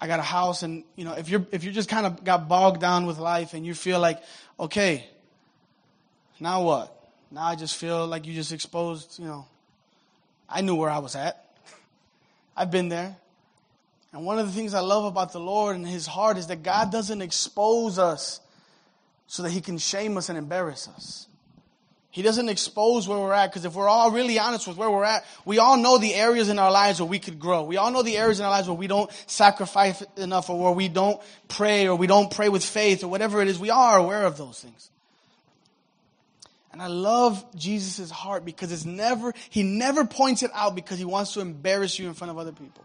I 0.00 0.08
got 0.08 0.18
a 0.18 0.24
house 0.24 0.64
and, 0.64 0.82
you 0.96 1.04
know, 1.04 1.12
if 1.12 1.28
you're, 1.28 1.46
if 1.52 1.62
you 1.62 1.70
just 1.70 1.88
kind 1.88 2.04
of 2.06 2.24
got 2.24 2.48
bogged 2.48 2.80
down 2.80 3.06
with 3.06 3.18
life 3.18 3.54
and 3.54 3.64
you 3.64 3.72
feel 3.72 4.00
like, 4.00 4.20
okay, 4.58 5.06
now 6.40 6.64
what? 6.64 6.92
Now 7.30 7.44
I 7.44 7.54
just 7.54 7.76
feel 7.76 8.04
like 8.08 8.26
you 8.26 8.34
just 8.34 8.52
exposed, 8.52 9.20
you 9.20 9.26
know, 9.26 9.46
I 10.48 10.60
knew 10.60 10.74
where 10.74 10.90
I 10.90 10.98
was 10.98 11.14
at. 11.14 11.44
I've 12.56 12.72
been 12.72 12.88
there. 12.88 13.16
And 14.12 14.24
one 14.24 14.40
of 14.40 14.46
the 14.46 14.52
things 14.52 14.74
I 14.74 14.80
love 14.80 15.04
about 15.04 15.32
the 15.32 15.40
Lord 15.40 15.76
and 15.76 15.86
His 15.86 16.06
heart 16.06 16.36
is 16.36 16.48
that 16.48 16.64
God 16.64 16.90
doesn't 16.90 17.22
expose 17.22 17.96
us 17.98 18.40
so 19.28 19.44
that 19.44 19.50
He 19.50 19.60
can 19.60 19.78
shame 19.78 20.16
us 20.16 20.28
and 20.30 20.38
embarrass 20.38 20.88
us. 20.88 21.28
He 22.16 22.22
doesn't 22.22 22.48
expose 22.48 23.06
where 23.06 23.18
we're 23.18 23.34
at 23.34 23.50
because 23.50 23.66
if 23.66 23.74
we're 23.74 23.90
all 23.90 24.10
really 24.10 24.38
honest 24.38 24.66
with 24.66 24.78
where 24.78 24.90
we're 24.90 25.04
at, 25.04 25.26
we 25.44 25.58
all 25.58 25.76
know 25.76 25.98
the 25.98 26.14
areas 26.14 26.48
in 26.48 26.58
our 26.58 26.72
lives 26.72 26.98
where 26.98 27.06
we 27.06 27.18
could 27.18 27.38
grow. 27.38 27.64
We 27.64 27.76
all 27.76 27.90
know 27.90 28.02
the 28.02 28.16
areas 28.16 28.40
in 28.40 28.46
our 28.46 28.50
lives 28.50 28.68
where 28.68 28.74
we 28.74 28.86
don't 28.86 29.10
sacrifice 29.26 30.02
enough 30.16 30.48
or 30.48 30.58
where 30.58 30.72
we 30.72 30.88
don't 30.88 31.20
pray 31.48 31.86
or 31.86 31.94
we 31.94 32.06
don't 32.06 32.30
pray 32.30 32.48
with 32.48 32.64
faith 32.64 33.04
or 33.04 33.08
whatever 33.08 33.42
it 33.42 33.48
is. 33.48 33.58
We 33.58 33.68
are 33.68 33.98
aware 33.98 34.24
of 34.24 34.38
those 34.38 34.62
things. 34.62 34.90
And 36.72 36.80
I 36.80 36.86
love 36.86 37.44
Jesus' 37.54 38.10
heart 38.10 38.46
because 38.46 38.72
it's 38.72 38.86
never, 38.86 39.34
he 39.50 39.62
never 39.62 40.06
points 40.06 40.42
it 40.42 40.50
out 40.54 40.74
because 40.74 40.96
he 40.98 41.04
wants 41.04 41.34
to 41.34 41.40
embarrass 41.40 41.98
you 41.98 42.08
in 42.08 42.14
front 42.14 42.30
of 42.30 42.38
other 42.38 42.52
people. 42.52 42.82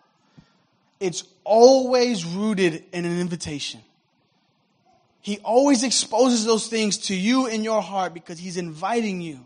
It's 0.99 1.23
always 1.45 2.25
rooted 2.25 2.83
in 2.91 3.05
an 3.05 3.17
invitation. 3.17 3.79
He 5.21 5.39
always 5.39 5.83
exposes 5.83 6.45
those 6.45 6.67
things 6.67 6.97
to 6.97 7.15
you 7.15 7.47
in 7.47 7.63
your 7.63 7.81
heart 7.81 8.13
because 8.13 8.39
He's 8.39 8.57
inviting 8.57 9.21
you 9.21 9.39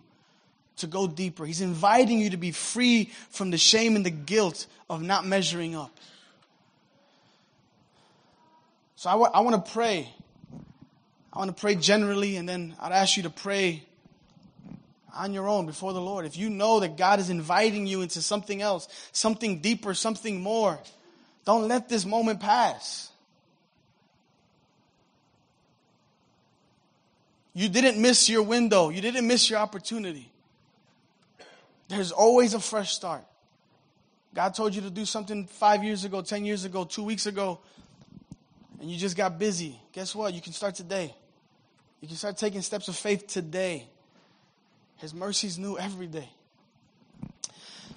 to 0.77 0.87
go 0.87 1.07
deeper. 1.07 1.45
He's 1.45 1.61
inviting 1.61 2.19
you 2.19 2.31
to 2.31 2.37
be 2.37 2.51
free 2.51 3.11
from 3.29 3.51
the 3.51 3.57
shame 3.57 3.95
and 3.95 4.05
the 4.05 4.09
guilt 4.09 4.67
of 4.89 5.01
not 5.01 5.25
measuring 5.25 5.75
up. 5.75 5.91
So 8.95 9.09
I, 9.09 9.13
w- 9.13 9.31
I 9.33 9.41
want 9.41 9.65
to 9.65 9.71
pray. 9.71 10.09
I 11.31 11.39
want 11.39 11.55
to 11.55 11.59
pray 11.59 11.75
generally, 11.75 12.37
and 12.37 12.47
then 12.47 12.75
I'd 12.79 12.93
ask 12.93 13.17
you 13.17 13.23
to 13.23 13.29
pray 13.29 13.83
on 15.13 15.33
your 15.33 15.47
own 15.47 15.65
before 15.65 15.93
the 15.93 16.01
Lord. 16.01 16.25
If 16.25 16.37
you 16.37 16.49
know 16.49 16.79
that 16.79 16.97
God 16.97 17.19
is 17.19 17.29
inviting 17.29 17.87
you 17.87 18.01
into 18.01 18.21
something 18.21 18.61
else, 18.61 18.87
something 19.11 19.59
deeper, 19.59 19.93
something 19.93 20.41
more, 20.41 20.79
don't 21.45 21.67
let 21.67 21.89
this 21.89 22.05
moment 22.05 22.39
pass. 22.39 23.11
You 27.57 27.69
didn't 27.69 27.99
miss 27.99 28.27
your 28.27 28.43
window. 28.43 28.89
You 28.89 28.99
didn't 28.99 29.25
miss 29.25 29.49
your 29.49 29.59
opportunity. 29.59 30.29
There's 31.87 32.11
always 32.11 32.53
a 32.53 32.59
fresh 32.59 32.93
start. 32.93 33.23
God 34.33 34.53
told 34.53 34.75
you 34.75 34.81
to 34.81 34.89
do 34.89 35.05
something 35.05 35.47
five 35.47 35.81
years 35.81 36.03
ago, 36.03 36.21
10 36.21 36.43
years 36.43 36.65
ago, 36.65 36.83
two 36.83 37.03
weeks 37.03 37.25
ago, 37.25 37.59
and 38.81 38.91
you 38.91 38.97
just 38.97 39.15
got 39.15 39.39
busy. 39.39 39.79
Guess 39.93 40.13
what? 40.13 40.33
You 40.33 40.41
can 40.41 40.51
start 40.51 40.75
today. 40.75 41.15
You 42.01 42.09
can 42.09 42.17
start 42.17 42.35
taking 42.35 42.61
steps 42.61 42.89
of 42.89 42.97
faith 42.97 43.25
today. 43.25 43.87
His 44.97 45.13
mercies 45.13 45.57
new 45.57 45.77
every 45.77 46.07
day. 46.07 46.29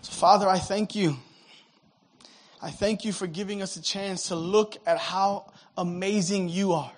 So, 0.02 0.12
Father, 0.12 0.48
I 0.48 0.58
thank 0.58 0.94
you. 0.94 1.16
I 2.62 2.70
thank 2.70 3.04
you 3.04 3.12
for 3.12 3.26
giving 3.26 3.60
us 3.60 3.74
a 3.74 3.82
chance 3.82 4.28
to 4.28 4.36
look 4.36 4.76
at 4.86 4.98
how 4.98 5.50
amazing 5.76 6.48
you 6.48 6.74
are 6.74 6.92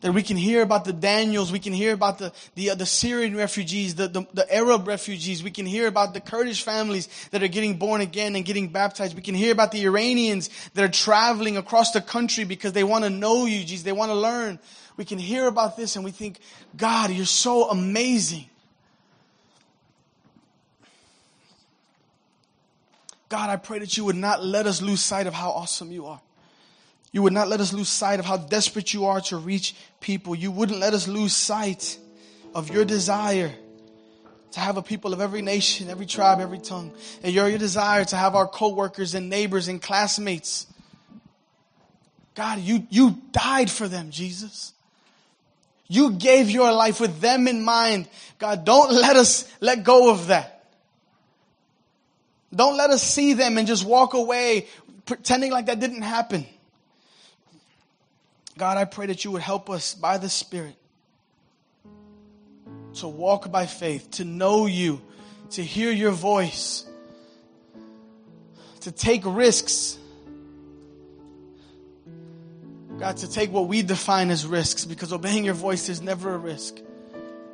that 0.00 0.12
we 0.12 0.22
can 0.22 0.36
hear 0.36 0.62
about 0.62 0.84
the 0.84 0.92
Daniels, 0.92 1.52
we 1.52 1.58
can 1.58 1.72
hear 1.72 1.92
about 1.92 2.18
the, 2.18 2.32
the, 2.54 2.70
uh, 2.70 2.74
the 2.74 2.86
Syrian 2.86 3.36
refugees, 3.36 3.94
the, 3.94 4.08
the, 4.08 4.26
the, 4.32 4.54
Arab 4.54 4.88
refugees, 4.88 5.42
we 5.42 5.50
can 5.50 5.66
hear 5.66 5.86
about 5.86 6.14
the 6.14 6.20
Kurdish 6.20 6.62
families 6.62 7.08
that 7.30 7.42
are 7.42 7.48
getting 7.48 7.76
born 7.76 8.00
again 8.00 8.34
and 8.34 8.44
getting 8.44 8.68
baptized. 8.68 9.14
We 9.14 9.22
can 9.22 9.34
hear 9.34 9.52
about 9.52 9.72
the 9.72 9.84
Iranians 9.84 10.48
that 10.74 10.84
are 10.84 10.92
traveling 10.92 11.56
across 11.56 11.92
the 11.92 12.00
country 12.00 12.44
because 12.44 12.72
they 12.72 12.84
want 12.84 13.04
to 13.04 13.10
know 13.10 13.44
you, 13.44 13.60
Jesus. 13.60 13.82
They 13.82 13.92
want 13.92 14.10
to 14.10 14.16
learn. 14.16 14.58
We 14.96 15.04
can 15.04 15.18
hear 15.18 15.46
about 15.46 15.76
this 15.76 15.96
and 15.96 16.04
we 16.04 16.10
think, 16.10 16.38
God, 16.76 17.10
you're 17.10 17.26
so 17.26 17.68
amazing. 17.70 18.46
God, 23.28 23.48
I 23.48 23.56
pray 23.56 23.78
that 23.78 23.96
you 23.96 24.04
would 24.06 24.16
not 24.16 24.44
let 24.44 24.66
us 24.66 24.82
lose 24.82 25.00
sight 25.00 25.26
of 25.26 25.34
how 25.34 25.50
awesome 25.50 25.92
you 25.92 26.06
are. 26.06 26.20
You 27.12 27.22
would 27.22 27.32
not 27.32 27.48
let 27.48 27.60
us 27.60 27.72
lose 27.72 27.88
sight 27.88 28.20
of 28.20 28.26
how 28.26 28.36
desperate 28.36 28.94
you 28.94 29.06
are 29.06 29.20
to 29.22 29.36
reach 29.36 29.74
people. 30.00 30.34
You 30.34 30.50
wouldn't 30.50 30.78
let 30.78 30.94
us 30.94 31.08
lose 31.08 31.34
sight 31.34 31.98
of 32.54 32.70
your 32.70 32.84
desire 32.84 33.52
to 34.52 34.60
have 34.60 34.76
a 34.76 34.82
people 34.82 35.12
of 35.12 35.20
every 35.20 35.42
nation, 35.42 35.90
every 35.90 36.06
tribe, 36.06 36.40
every 36.40 36.58
tongue. 36.58 36.92
And 37.22 37.32
your, 37.32 37.48
your 37.48 37.58
desire 37.58 38.04
to 38.04 38.16
have 38.16 38.34
our 38.34 38.46
coworkers 38.46 39.14
and 39.14 39.28
neighbors 39.28 39.68
and 39.68 39.80
classmates. 39.80 40.66
God, 42.34 42.60
you, 42.60 42.86
you 42.90 43.18
died 43.32 43.70
for 43.70 43.88
them, 43.88 44.10
Jesus. 44.10 44.72
You 45.88 46.12
gave 46.12 46.50
your 46.50 46.72
life 46.72 47.00
with 47.00 47.20
them 47.20 47.48
in 47.48 47.64
mind. 47.64 48.08
God, 48.38 48.64
don't 48.64 48.92
let 48.92 49.16
us 49.16 49.52
let 49.60 49.82
go 49.82 50.10
of 50.10 50.28
that. 50.28 50.64
Don't 52.54 52.76
let 52.76 52.90
us 52.90 53.02
see 53.02 53.34
them 53.34 53.58
and 53.58 53.66
just 53.66 53.84
walk 53.84 54.14
away 54.14 54.68
pretending 55.06 55.50
like 55.50 55.66
that 55.66 55.80
didn't 55.80 56.02
happen. 56.02 56.46
God, 58.58 58.76
I 58.76 58.84
pray 58.84 59.06
that 59.06 59.24
you 59.24 59.30
would 59.30 59.42
help 59.42 59.70
us 59.70 59.94
by 59.94 60.18
the 60.18 60.28
Spirit 60.28 60.74
to 62.94 63.08
walk 63.08 63.50
by 63.50 63.66
faith, 63.66 64.10
to 64.12 64.24
know 64.24 64.66
you, 64.66 65.00
to 65.50 65.62
hear 65.62 65.90
your 65.90 66.10
voice, 66.10 66.84
to 68.80 68.92
take 68.92 69.22
risks. 69.24 69.98
God, 72.98 73.16
to 73.18 73.30
take 73.30 73.50
what 73.50 73.66
we 73.66 73.82
define 73.82 74.30
as 74.30 74.46
risks, 74.46 74.84
because 74.84 75.12
obeying 75.12 75.44
your 75.44 75.54
voice 75.54 75.88
is 75.88 76.02
never 76.02 76.34
a 76.34 76.38
risk. 76.38 76.78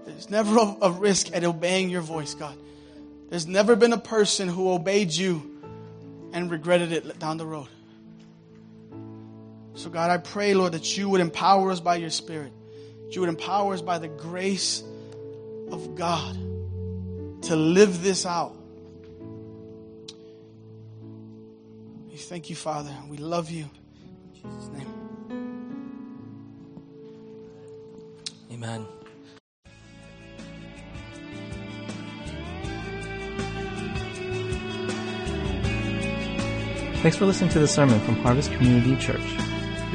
There's 0.04 0.28
never 0.30 0.56
a, 0.56 0.76
a 0.82 0.90
risk 0.90 1.34
at 1.34 1.44
obeying 1.44 1.90
your 1.90 2.00
voice, 2.00 2.34
God. 2.34 2.56
There's 3.28 3.46
never 3.46 3.76
been 3.76 3.92
a 3.92 3.98
person 3.98 4.48
who 4.48 4.72
obeyed 4.72 5.12
you 5.12 5.60
and 6.32 6.50
regretted 6.50 6.92
it 6.92 7.18
down 7.18 7.36
the 7.36 7.46
road. 7.46 7.68
So, 9.76 9.90
God, 9.90 10.10
I 10.10 10.16
pray, 10.16 10.54
Lord, 10.54 10.72
that 10.72 10.96
you 10.96 11.10
would 11.10 11.20
empower 11.20 11.70
us 11.70 11.80
by 11.80 11.96
your 11.96 12.08
Spirit. 12.08 12.50
That 13.04 13.14
you 13.14 13.20
would 13.20 13.28
empower 13.28 13.74
us 13.74 13.82
by 13.82 13.98
the 13.98 14.08
grace 14.08 14.82
of 15.70 15.94
God 15.94 16.34
to 17.42 17.54
live 17.54 18.02
this 18.02 18.24
out. 18.24 18.56
We 22.08 22.16
thank 22.16 22.48
you, 22.48 22.56
Father. 22.56 22.90
We 23.10 23.18
love 23.18 23.50
you. 23.50 23.68
In 24.34 24.34
Jesus' 24.34 24.68
name. 24.68 24.88
Amen. 28.50 28.86
Thanks 37.02 37.18
for 37.18 37.26
listening 37.26 37.50
to 37.50 37.58
the 37.58 37.68
sermon 37.68 38.00
from 38.00 38.16
Harvest 38.16 38.50
Community 38.52 38.96
Church. 38.96 39.20